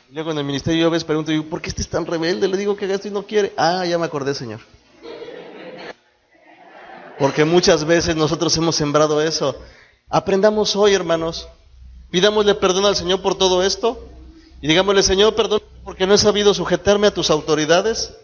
Luego 0.10 0.32
en 0.32 0.40
el 0.40 0.44
ministerio 0.44 0.82
yo 0.82 0.88
a 0.88 0.90
veces 0.90 1.04
pregunto, 1.04 1.32
¿por 1.52 1.62
qué 1.62 1.70
este 1.70 1.84
es 1.84 1.88
tan 1.88 2.08
rebelde? 2.08 2.48
Le 2.48 2.58
digo 2.58 2.76
que 2.76 2.92
esto 2.92 3.08
y 3.08 3.12
no 3.12 3.28
quiere. 3.28 3.54
Ah, 3.58 3.86
ya 3.86 4.00
me 4.00 4.08
acordé, 4.08 4.34
Señor. 4.34 4.60
Porque 7.20 7.46
muchas 7.46 7.86
veces 7.86 8.16
nosotros 8.16 8.58
hemos 8.58 8.76
sembrado 8.76 9.22
eso. 9.22 9.56
Aprendamos 10.10 10.76
hoy, 10.76 10.96
hermanos. 10.96 11.48
Pidámosle 12.10 12.56
perdón 12.56 12.86
al 12.86 12.96
Señor 12.96 13.22
por 13.22 13.36
todo 13.36 13.64
esto. 13.64 14.04
Y 14.62 14.68
digámosle, 14.68 15.04
Señor, 15.04 15.36
perdón 15.36 15.62
porque 15.84 16.08
no 16.08 16.16
he 16.16 16.18
sabido 16.18 16.56
sujetarme 16.56 17.06
a 17.06 17.14
tus 17.14 17.30
autoridades. 17.30 18.16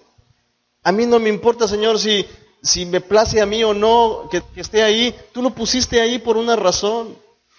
A 0.84 0.92
mí 0.92 1.06
no 1.06 1.20
me 1.20 1.30
importa, 1.30 1.68
Señor, 1.68 2.00
si, 2.00 2.26
si 2.68 2.86
me 2.86 3.02
place 3.02 3.42
a 3.42 3.46
mí 3.46 3.64
o 3.64 3.74
no 3.74 4.30
que, 4.30 4.44
esté 4.56 4.84
ahí. 4.84 5.16
Tú 5.32 5.42
lo 5.42 5.52
pusiste 5.52 6.02
ahí 6.02 6.20
por 6.20 6.38
una 6.38 6.56
razón. 6.56 7.16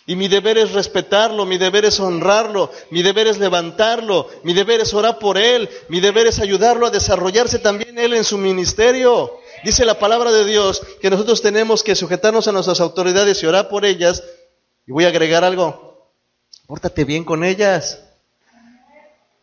Y 0.06 0.16
mi 0.16 0.28
deber 0.28 0.56
es 0.56 0.72
respetarlo, 0.72 1.44
mi 1.44 1.58
deber 1.58 1.84
es 1.84 2.00
honrarlo, 2.00 2.70
mi 2.90 3.02
deber 3.02 3.26
es 3.26 3.38
levantarlo, 3.38 4.26
mi 4.42 4.54
deber 4.54 4.80
es 4.80 4.94
orar 4.94 5.18
por 5.18 5.36
él, 5.36 5.68
mi 5.90 6.00
deber 6.00 6.26
es 6.26 6.38
ayudarlo 6.38 6.86
a 6.86 6.90
desarrollarse 6.90 7.58
también 7.58 7.98
él 7.98 8.14
en 8.14 8.24
su 8.24 8.38
ministerio. 8.38 9.38
Dice 9.64 9.84
la 9.84 9.98
palabra 9.98 10.32
de 10.32 10.46
Dios 10.46 10.80
que 11.02 11.10
nosotros 11.10 11.42
tenemos 11.42 11.82
que 11.82 11.94
sujetarnos 11.94 12.48
a 12.48 12.52
nuestras 12.52 12.80
autoridades 12.80 13.42
y 13.42 13.46
orar 13.46 13.68
por 13.68 13.84
ellas. 13.84 14.22
Y 14.86 14.92
voy 14.92 15.04
a 15.04 15.08
agregar 15.08 15.44
algo. 15.44 16.10
Pórtate 16.66 17.04
bien 17.04 17.24
con 17.24 17.44
ellas. 17.44 18.00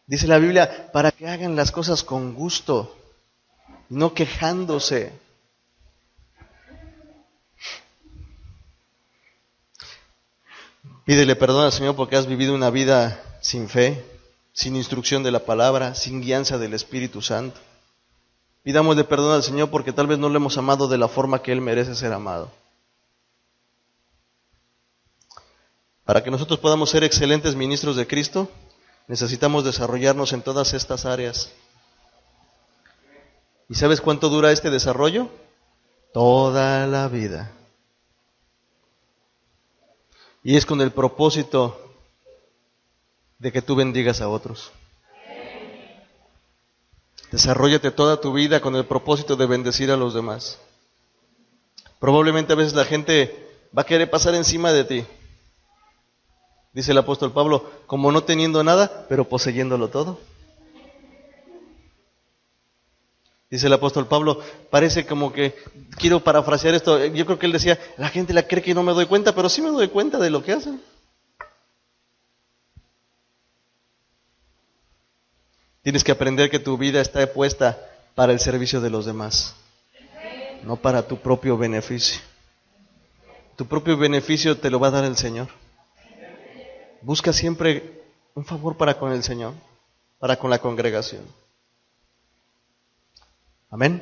Dice 0.07 0.27
la 0.27 0.39
Biblia, 0.39 0.89
para 0.91 1.11
que 1.11 1.27
hagan 1.27 1.55
las 1.55 1.71
cosas 1.71 2.03
con 2.03 2.33
gusto, 2.33 2.95
no 3.89 4.13
quejándose. 4.13 5.13
Pídele 11.05 11.35
perdón 11.35 11.65
al 11.65 11.71
Señor 11.71 11.95
porque 11.95 12.15
has 12.15 12.25
vivido 12.25 12.55
una 12.55 12.71
vida 12.71 13.21
sin 13.39 13.69
fe, 13.69 14.03
sin 14.53 14.75
instrucción 14.75 15.21
de 15.21 15.31
la 15.31 15.45
palabra, 15.45 15.93
sin 15.93 16.19
guianza 16.19 16.57
del 16.57 16.73
Espíritu 16.73 17.21
Santo. 17.21 17.59
Pidámosle 18.63 19.03
perdón 19.03 19.35
al 19.35 19.43
Señor 19.43 19.69
porque 19.69 19.93
tal 19.93 20.07
vez 20.07 20.17
no 20.17 20.29
le 20.29 20.37
hemos 20.37 20.57
amado 20.57 20.87
de 20.87 20.97
la 20.97 21.07
forma 21.07 21.43
que 21.43 21.51
Él 21.51 21.61
merece 21.61 21.93
ser 21.93 22.11
amado. 22.11 22.51
Para 26.05 26.23
que 26.23 26.31
nosotros 26.31 26.57
podamos 26.57 26.89
ser 26.89 27.03
excelentes 27.03 27.55
ministros 27.55 27.95
de 27.95 28.07
Cristo, 28.07 28.49
necesitamos 29.07 29.63
desarrollarnos 29.63 30.33
en 30.33 30.41
todas 30.41 30.73
estas 30.73 31.05
áreas. 31.05 31.51
¿Y 33.69 33.75
sabes 33.75 34.01
cuánto 34.01 34.29
dura 34.29 34.51
este 34.51 34.71
desarrollo? 34.71 35.29
Toda 36.13 36.87
la 36.87 37.07
vida. 37.07 37.51
Y 40.45 40.57
es 40.57 40.65
con 40.67 40.79
el 40.79 40.91
propósito 40.91 41.75
de 43.39 43.51
que 43.51 43.63
tú 43.63 43.75
bendigas 43.75 44.21
a 44.21 44.29
otros. 44.29 44.71
Desarrollate 47.31 47.89
toda 47.89 48.21
tu 48.21 48.31
vida 48.31 48.61
con 48.61 48.75
el 48.75 48.85
propósito 48.85 49.35
de 49.37 49.47
bendecir 49.47 49.89
a 49.89 49.97
los 49.97 50.13
demás. 50.13 50.59
Probablemente 51.99 52.53
a 52.53 52.57
veces 52.57 52.75
la 52.75 52.85
gente 52.85 53.49
va 53.75 53.81
a 53.81 53.85
querer 53.87 54.07
pasar 54.07 54.35
encima 54.35 54.71
de 54.71 54.83
ti. 54.83 55.05
Dice 56.73 56.91
el 56.91 56.99
apóstol 56.99 57.31
Pablo, 57.31 57.67
como 57.87 58.11
no 58.11 58.23
teniendo 58.23 58.63
nada, 58.63 59.07
pero 59.09 59.27
poseyéndolo 59.27 59.87
todo. 59.87 60.19
Dice 63.55 63.67
el 63.67 63.73
apóstol 63.73 64.05
Pablo, 64.05 64.41
parece 64.69 65.05
como 65.05 65.31
que, 65.31 65.55
quiero 65.97 66.19
parafrasear 66.19 66.75
esto, 66.75 67.05
yo 67.05 67.25
creo 67.25 67.39
que 67.39 67.45
él 67.45 67.53
decía, 67.53 67.79
la 67.95 68.09
gente 68.09 68.33
la 68.33 68.45
cree 68.45 68.61
que 68.61 68.73
no 68.73 68.83
me 68.83 68.91
doy 68.91 69.05
cuenta, 69.05 69.33
pero 69.33 69.47
sí 69.47 69.61
me 69.61 69.69
doy 69.69 69.87
cuenta 69.87 70.19
de 70.19 70.29
lo 70.29 70.43
que 70.43 70.51
hacen. 70.51 70.81
Tienes 75.83 76.03
que 76.03 76.11
aprender 76.11 76.49
que 76.49 76.59
tu 76.59 76.77
vida 76.77 76.99
está 76.99 77.25
puesta 77.31 77.79
para 78.13 78.33
el 78.33 78.41
servicio 78.41 78.81
de 78.81 78.89
los 78.89 79.05
demás, 79.05 79.55
no 80.63 80.75
para 80.75 81.07
tu 81.07 81.15
propio 81.21 81.57
beneficio. 81.57 82.19
Tu 83.55 83.65
propio 83.65 83.95
beneficio 83.95 84.57
te 84.57 84.69
lo 84.69 84.81
va 84.81 84.89
a 84.89 84.91
dar 84.91 85.05
el 85.05 85.15
Señor. 85.15 85.47
Busca 87.01 87.31
siempre 87.31 88.03
un 88.33 88.43
favor 88.43 88.75
para 88.75 88.99
con 88.99 89.13
el 89.13 89.23
Señor, 89.23 89.53
para 90.19 90.35
con 90.35 90.49
la 90.49 90.59
congregación. 90.59 91.23
Amén. 93.75 94.01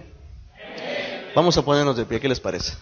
Vamos 1.34 1.58
a 1.58 1.64
ponernos 1.64 1.98
de 1.98 2.06
pie, 2.06 2.20
¿qué 2.20 2.30
les 2.30 2.40
parece? 2.40 2.76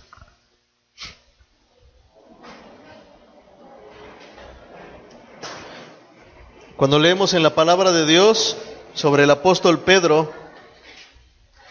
Cuando 6.75 6.99
leemos 6.99 7.33
en 7.33 7.43
la 7.43 7.55
palabra 7.55 7.93
de 7.93 8.05
Dios 8.05 8.57
sobre 8.93 9.23
el 9.23 9.31
apóstol 9.31 9.79
Pedro, 9.79 10.33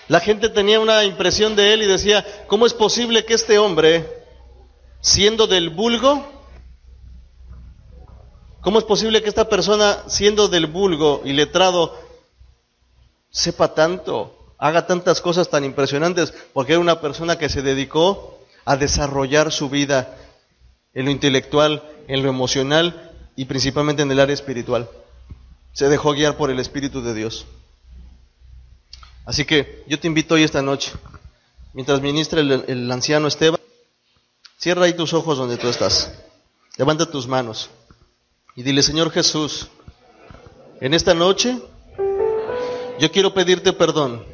la 0.09 0.21
gente 0.21 0.49
tenía 0.49 0.81
una 0.81 1.05
impresión 1.05 1.55
de 1.55 1.75
él 1.75 1.83
y 1.83 1.87
decía, 1.87 2.25
¿cómo 2.47 2.65
es 2.65 2.73
posible 2.73 3.27
que 3.27 3.35
este 3.35 3.59
hombre, 3.59 4.25
siendo 5.03 5.47
del 5.47 5.69
vulgo, 5.69 6.33
cómo 8.63 8.79
es 8.79 8.87
posible 8.87 9.23
que 9.23 9.29
esta 9.29 9.51
persona, 9.51 10.03
siendo 10.07 10.49
del 10.49 10.67
vulgo 10.67 11.21
y 11.27 11.35
letrado, 11.35 11.95
sepa 13.29 13.75
tanto, 13.75 14.40
haga 14.61 14.87
tantas 14.87 15.21
cosas 15.21 15.49
tan 15.49 15.65
impresionantes? 15.65 16.33
Porque 16.53 16.73
era 16.73 16.81
una 16.81 17.01
persona 17.01 17.39
que 17.39 17.49
se 17.49 17.63
dedicó 17.63 18.39
a 18.65 18.77
desarrollar 18.77 19.51
su 19.51 19.71
vida 19.71 20.17
en 20.95 21.07
lo 21.07 21.11
intelectual, 21.11 21.83
en 22.07 22.23
lo 22.23 22.29
emocional 22.29 23.11
y 23.35 23.47
principalmente 23.47 24.03
en 24.03 24.11
el 24.13 24.21
área 24.21 24.35
espiritual. 24.35 24.89
Se 25.73 25.89
dejó 25.89 26.13
guiar 26.13 26.37
por 26.37 26.51
el 26.51 26.61
Espíritu 26.61 27.03
de 27.03 27.15
Dios. 27.15 27.47
Así 29.25 29.45
que 29.45 29.83
yo 29.87 29.99
te 29.99 30.07
invito 30.07 30.35
hoy 30.35 30.43
esta 30.43 30.63
noche, 30.63 30.93
mientras 31.73 32.01
ministra 32.01 32.41
el, 32.41 32.65
el 32.67 32.91
anciano 32.91 33.29
Esteban, 33.29 33.61
cierra 34.59 34.85
ahí 34.85 34.93
tus 34.93 35.15
ojos 35.15 35.39
donde 35.39 35.57
tú 35.57 35.69
estás. 35.69 36.13
Levanta 36.77 37.07
tus 37.07 37.27
manos 37.27 37.71
y 38.57 38.63
dile, 38.63 38.83
Señor 38.83 39.11
Jesús, 39.11 39.69
en 40.81 40.93
esta 40.93 41.15
noche 41.15 41.57
yo 42.99 43.11
quiero 43.11 43.33
pedirte 43.33 43.73
perdón 43.73 44.25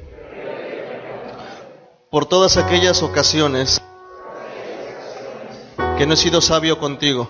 por 2.11 2.26
todas 2.26 2.57
aquellas 2.57 3.02
ocasiones 3.02 3.82
que 5.98 6.07
no 6.07 6.14
he 6.14 6.16
sido 6.16 6.40
sabio 6.40 6.78
contigo. 6.78 7.28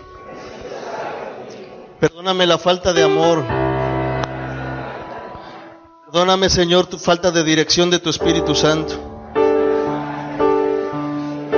Perdóname 1.99 2.47
la 2.47 2.59
falta 2.59 2.93
de 2.93 3.03
amor. 3.03 3.43
Perdóname, 6.05 6.51
Señor, 6.51 6.87
tu 6.87 6.99
falta 6.99 7.31
de 7.31 7.43
dirección 7.43 7.91
de 7.91 7.99
tu 7.99 8.11
Espíritu 8.11 8.55
Santo. 8.55 8.95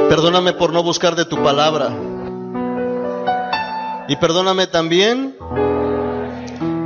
Perdóname 0.08 0.52
por 0.52 0.72
no 0.72 0.82
buscar 0.82 1.16
de 1.16 1.24
tu 1.24 1.42
palabra. 1.42 1.90
Y 4.08 4.16
perdóname 4.16 4.66
también 4.68 5.36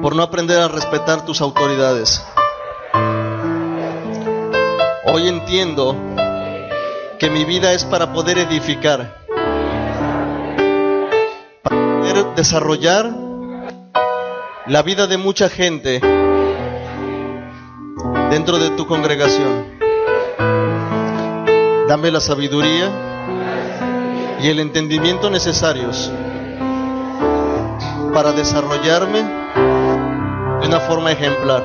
por 0.02 0.16
no 0.16 0.22
aprender 0.22 0.60
a 0.60 0.68
respetar 0.68 1.24
tus 1.24 1.40
autoridades. 1.40 2.24
Hoy 5.04 5.28
entiendo 5.28 5.94
que 7.22 7.30
mi 7.30 7.44
vida 7.44 7.72
es 7.72 7.84
para 7.84 8.12
poder 8.12 8.36
edificar, 8.36 9.16
para 11.62 11.76
poder 11.76 12.34
desarrollar 12.34 13.08
la 14.66 14.82
vida 14.82 15.06
de 15.06 15.18
mucha 15.18 15.48
gente 15.48 16.00
dentro 18.28 18.58
de 18.58 18.70
tu 18.70 18.88
congregación. 18.88 19.78
Dame 21.86 22.10
la 22.10 22.18
sabiduría 22.18 22.90
y 24.42 24.48
el 24.48 24.58
entendimiento 24.58 25.30
necesarios 25.30 26.10
para 28.12 28.32
desarrollarme 28.32 29.22
de 30.60 30.66
una 30.66 30.80
forma 30.80 31.12
ejemplar. 31.12 31.62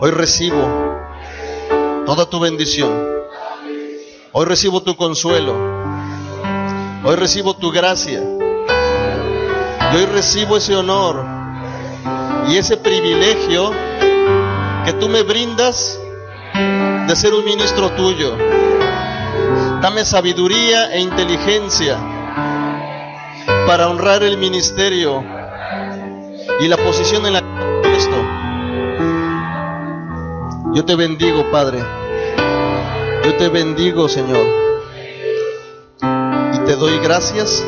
Hoy 0.00 0.10
recibo 0.10 0.98
toda 2.04 2.28
tu 2.28 2.40
bendición. 2.40 3.17
Hoy 4.32 4.44
recibo 4.44 4.82
tu 4.82 4.94
consuelo. 4.94 5.54
Hoy 7.02 7.16
recibo 7.16 7.54
tu 7.56 7.70
gracia. 7.70 8.20
Y 8.20 9.96
hoy 9.96 10.04
recibo 10.04 10.58
ese 10.58 10.76
honor 10.76 11.24
y 12.48 12.58
ese 12.58 12.76
privilegio 12.76 13.70
que 14.84 14.92
tú 14.94 15.08
me 15.08 15.22
brindas 15.22 15.98
de 17.06 17.16
ser 17.16 17.32
un 17.32 17.44
ministro 17.44 17.90
tuyo. 17.92 18.36
Dame 19.80 20.04
sabiduría 20.04 20.92
e 20.92 21.00
inteligencia 21.00 21.96
para 23.66 23.88
honrar 23.88 24.22
el 24.22 24.36
ministerio 24.36 25.24
y 26.60 26.68
la 26.68 26.76
posición 26.76 27.24
en 27.24 27.32
la 27.32 27.40
que 27.40 27.88
puesto. 27.88 28.16
Yo 30.74 30.84
te 30.84 30.96
bendigo, 30.96 31.50
Padre. 31.50 31.97
Yo 33.24 33.36
te 33.36 33.48
bendigo, 33.48 34.08
Señor. 34.08 34.46
Y 36.54 36.58
te 36.66 36.76
doy 36.76 36.98
gracias. 37.00 37.64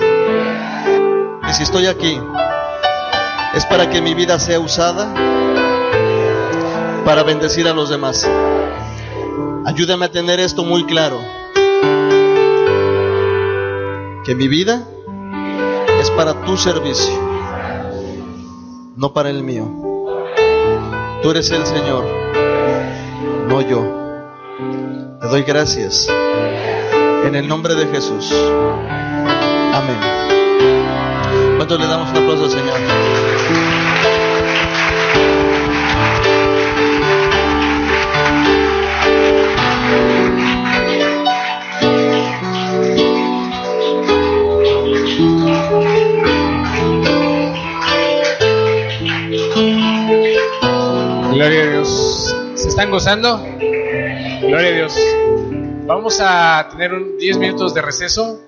Que 1.46 1.52
si 1.54 1.62
estoy 1.62 1.86
aquí 1.86 2.20
es 3.54 3.66
para 3.66 3.90
que 3.90 4.00
mi 4.00 4.14
vida 4.14 4.38
sea 4.38 4.60
usada 4.60 5.12
para 7.04 7.22
bendecir 7.24 7.66
a 7.66 7.72
los 7.72 7.88
demás. 7.88 8.28
Ayúdame 9.66 10.06
a 10.06 10.12
tener 10.12 10.38
esto 10.40 10.64
muy 10.64 10.84
claro. 10.84 11.18
Que 14.24 14.34
mi 14.34 14.48
vida 14.48 14.86
es 16.00 16.10
para 16.12 16.44
tu 16.44 16.56
servicio, 16.56 17.12
no 18.96 19.12
para 19.12 19.30
el 19.30 19.42
mío. 19.42 19.66
Tú 21.22 21.30
eres 21.30 21.50
el 21.50 21.66
Señor, 21.66 22.04
no 23.48 23.60
yo. 23.60 23.84
Te 25.20 25.26
doy 25.26 25.42
gracias. 25.42 26.08
En 27.26 27.34
el 27.34 27.46
nombre 27.46 27.74
de 27.74 27.86
Jesús. 27.88 28.32
Amén. 29.74 29.98
¿Cuánto 31.56 31.76
le 31.76 31.86
damos 31.86 32.10
un 32.10 32.16
aplauso 32.16 32.48
Señor? 32.48 32.80
Gloria 51.34 51.62
a 51.62 51.66
Dios. 51.66 52.34
¿Se 52.54 52.68
están 52.68 52.90
gozando? 52.90 53.59
Gloria 54.50 54.70
a 54.70 54.72
Dios. 54.72 54.98
Vamos 55.86 56.20
a 56.20 56.66
tener 56.72 56.92
un 56.92 57.16
10 57.18 57.38
minutos 57.38 57.72
de 57.72 57.82
receso. 57.82 58.40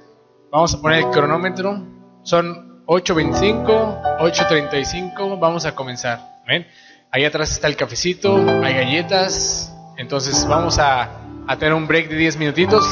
Vamos 0.51 0.75
a 0.75 0.81
poner 0.81 1.05
el 1.05 1.11
cronómetro. 1.11 1.81
Son 2.25 2.85
8.25, 2.87 4.19
8.35. 4.19 5.39
Vamos 5.39 5.65
a 5.65 5.77
comenzar. 5.77 6.41
¿Ven? 6.45 6.67
Ahí 7.13 7.25
atrás 7.25 7.53
está 7.53 7.69
el 7.69 7.77
cafecito, 7.77 8.35
hay 8.35 8.75
galletas. 8.75 9.73
Entonces 9.97 10.45
vamos 10.49 10.81
a, 10.81 11.09
a 11.47 11.57
tener 11.57 11.73
un 11.73 11.87
break 11.87 12.09
de 12.09 12.17
10 12.17 12.37
minutitos. 12.37 12.85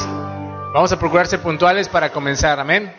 Vamos 0.73 0.93
a 0.93 0.97
procurar 0.97 1.27
ser 1.27 1.41
puntuales 1.41 1.89
para 1.89 2.13
comenzar. 2.13 2.61
Amén. 2.61 2.93